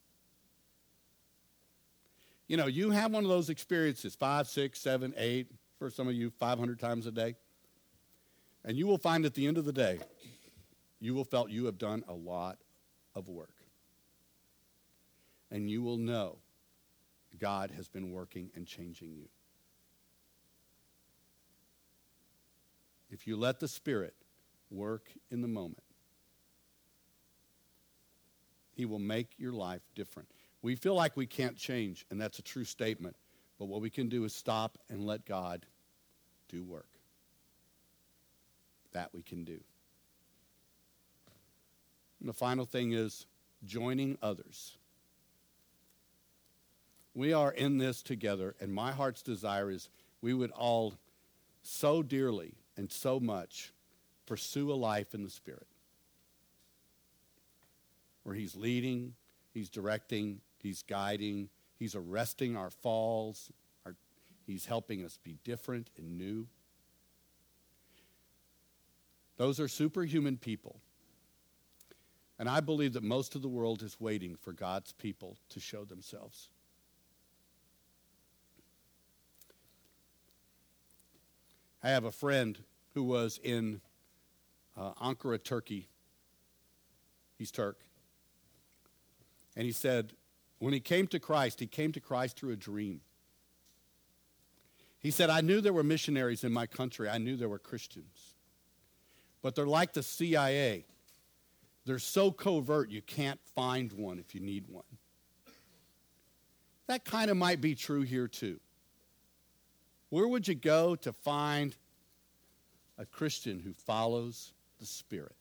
You 2.47 2.57
know, 2.57 2.67
you 2.67 2.91
have 2.91 3.13
one 3.13 3.25
of 3.25 3.31
those 3.31 3.49
experiences 3.49 4.15
five, 4.15 4.47
six, 4.47 4.81
seven, 4.81 5.15
eight, 5.17 5.51
for 5.79 5.91
some 5.91 6.09
of 6.09 6.15
you, 6.15 6.31
500 6.31 6.79
times 6.79 7.07
a 7.07 7.11
day. 7.11 7.35
And 8.65 8.77
you 8.77 8.87
will 8.87 8.99
find 8.99 9.25
at 9.27 9.35
the 9.35 9.47
end 9.47 9.59
of 9.59 9.65
the 9.65 9.73
day, 9.73 9.99
you 11.01 11.15
will 11.15 11.25
felt 11.25 11.51
you 11.51 11.67
have 11.67 11.79
done 11.79 12.03
a 12.09 12.15
lot 12.15 12.59
of 13.15 13.29
work. 13.29 13.55
And 15.51 15.71
you 15.71 15.83
will 15.83 15.99
know 15.99 16.39
God 17.39 17.71
has 17.77 17.89
been 17.89 18.11
working 18.11 18.51
and 18.55 18.67
changing 18.67 19.13
you. 19.15 19.29
If 23.11 23.27
you 23.27 23.37
let 23.37 23.61
the 23.61 23.69
Spirit 23.69 24.15
work 24.71 25.09
in 25.31 25.41
the 25.41 25.49
moment, 25.49 25.84
He 28.75 28.85
will 28.85 28.99
make 28.99 29.31
your 29.39 29.53
life 29.53 29.83
different. 29.95 30.29
We 30.63 30.75
feel 30.75 30.95
like 30.95 31.17
we 31.17 31.27
can't 31.27 31.57
change, 31.57 32.07
and 32.11 32.21
that's 32.21 32.39
a 32.39 32.43
true 32.43 32.65
statement. 32.65 33.17
But 33.59 33.67
what 33.67 33.81
we 33.81 33.91
can 33.91 34.09
do 34.09 34.25
is 34.25 34.35
stop 34.35 34.79
and 34.89 35.07
let 35.07 35.25
God 35.25 35.67
do 36.49 36.65
work. 36.65 36.89
That 38.93 39.11
we 39.13 39.23
can 39.23 39.45
do. 39.45 39.61
And 42.21 42.29
the 42.29 42.33
final 42.33 42.65
thing 42.65 42.93
is 42.93 43.27
joining 43.65 44.19
others. 44.23 44.77
We 47.15 47.33
are 47.33 47.53
in 47.53 47.79
this 47.79 48.03
together, 48.03 48.57
and 48.61 48.75
my 48.75 48.91
heart's 48.91 49.23
desire 49.23 49.71
is 49.71 49.89
we 50.21 50.35
would 50.35 50.51
all 50.51 50.95
so 51.63 52.03
dearly 52.03 52.55
and 52.77 52.91
so 52.91 53.21
much 53.21 53.73
pursue 54.27 54.73
a 54.73 54.75
life 54.75 55.15
in 55.15 55.23
the 55.23 55.31
Spirit 55.31 55.67
where 58.25 58.35
He's 58.35 58.57
leading, 58.57 59.15
He's 59.53 59.71
directing, 59.71 60.41
He's 60.59 60.83
guiding, 60.83 61.49
He's 61.79 61.95
arresting 61.95 62.57
our 62.57 62.71
falls, 62.71 63.53
our, 63.87 63.95
He's 64.47 64.67
helping 64.67 65.05
us 65.05 65.19
be 65.23 65.39
different 65.45 65.91
and 65.97 66.19
new. 66.19 66.47
Those 69.37 69.61
are 69.61 69.69
superhuman 69.69 70.37
people. 70.37 70.81
And 72.39 72.49
I 72.49 72.61
believe 72.61 72.95
that 72.95 73.03
most 73.03 73.37
of 73.37 73.43
the 73.43 73.49
world 73.49 73.83
is 73.83 74.01
waiting 74.01 74.37
for 74.37 74.53
God's 74.53 74.93
people 74.93 75.37
to 75.51 75.61
show 75.61 75.85
themselves. 75.85 76.49
I 81.83 81.91
have 81.91 82.05
a 82.05 82.13
friend 82.13 82.59
who 82.95 83.05
was 83.05 83.39
in 83.43 83.81
uh, 84.77 84.95
Ankara, 84.95 85.43
Turkey. 85.43 85.89
He's 87.37 87.51
Turk. 87.51 87.79
And 89.57 89.67
he 89.67 89.73
said, 89.73 90.13
when 90.59 90.73
he 90.73 90.81
came 90.81 91.07
to 91.09 91.19
Christ, 91.19 91.61
he 91.61 91.67
came 91.67 91.93
to 91.93 92.01
Christ 92.01 92.39
through 92.39 92.53
a 92.53 92.57
dream. 92.57 93.01
He 94.99 95.11
said, 95.11 95.29
I 95.29 95.43
knew 95.43 95.61
there 95.61 95.73
were 95.73 95.83
missionaries 95.83 96.45
in 96.45 96.53
my 96.53 96.67
country, 96.67 97.09
I 97.09 97.19
knew 97.19 97.37
there 97.37 97.49
were 97.49 97.59
Christians. 97.59 98.35
But 99.43 99.55
they're 99.55 99.67
like 99.67 99.93
the 99.93 100.03
CIA. 100.03 100.87
They're 101.85 101.99
so 101.99 102.33
covert 102.33 102.91
you 102.91 103.03
can't 103.03 103.39
find 103.55 103.93
one 103.93 104.19
if 104.19 104.35
you 104.35 104.41
need 104.41 104.65
one. 104.69 104.85
That 106.87 107.05
kind 107.05 107.31
of 107.31 107.37
might 107.37 107.61
be 107.61 107.75
true 107.75 108.03
here 108.03 108.29
too. 108.29 108.59
Where 110.09 110.27
would 110.27 110.49
you 110.49 110.55
go 110.55 110.97
to 110.97 111.13
find 111.13 111.77
a 112.97 113.05
Christian 113.05 113.61
who 113.61 113.75
follows 113.75 114.53
the 114.79 114.87
Spirit? 114.87 115.35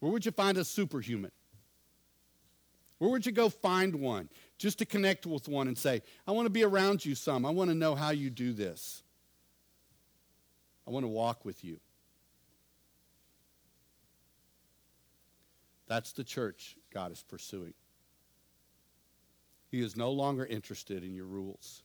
Where 0.00 0.12
would 0.12 0.24
you 0.24 0.32
find 0.32 0.58
a 0.58 0.64
superhuman? 0.64 1.32
Where 2.98 3.10
would 3.10 3.24
you 3.24 3.32
go 3.32 3.48
find 3.48 3.94
one 3.96 4.28
just 4.58 4.78
to 4.78 4.86
connect 4.86 5.24
with 5.24 5.48
one 5.48 5.68
and 5.68 5.78
say, 5.78 6.02
I 6.26 6.32
want 6.32 6.46
to 6.46 6.50
be 6.50 6.64
around 6.64 7.04
you 7.04 7.14
some. 7.14 7.46
I 7.46 7.50
want 7.50 7.70
to 7.70 7.76
know 7.76 7.94
how 7.94 8.10
you 8.10 8.28
do 8.28 8.52
this. 8.52 9.02
I 10.86 10.90
want 10.90 11.04
to 11.04 11.08
walk 11.08 11.44
with 11.44 11.64
you. 11.64 11.78
That's 15.86 16.12
the 16.12 16.24
church 16.24 16.76
God 16.92 17.12
is 17.12 17.22
pursuing. 17.22 17.74
He 19.70 19.80
is 19.80 19.96
no 19.96 20.10
longer 20.10 20.44
interested 20.44 21.04
in 21.04 21.14
your 21.14 21.26
rules 21.26 21.82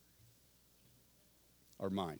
or 1.78 1.90
mine. 1.90 2.18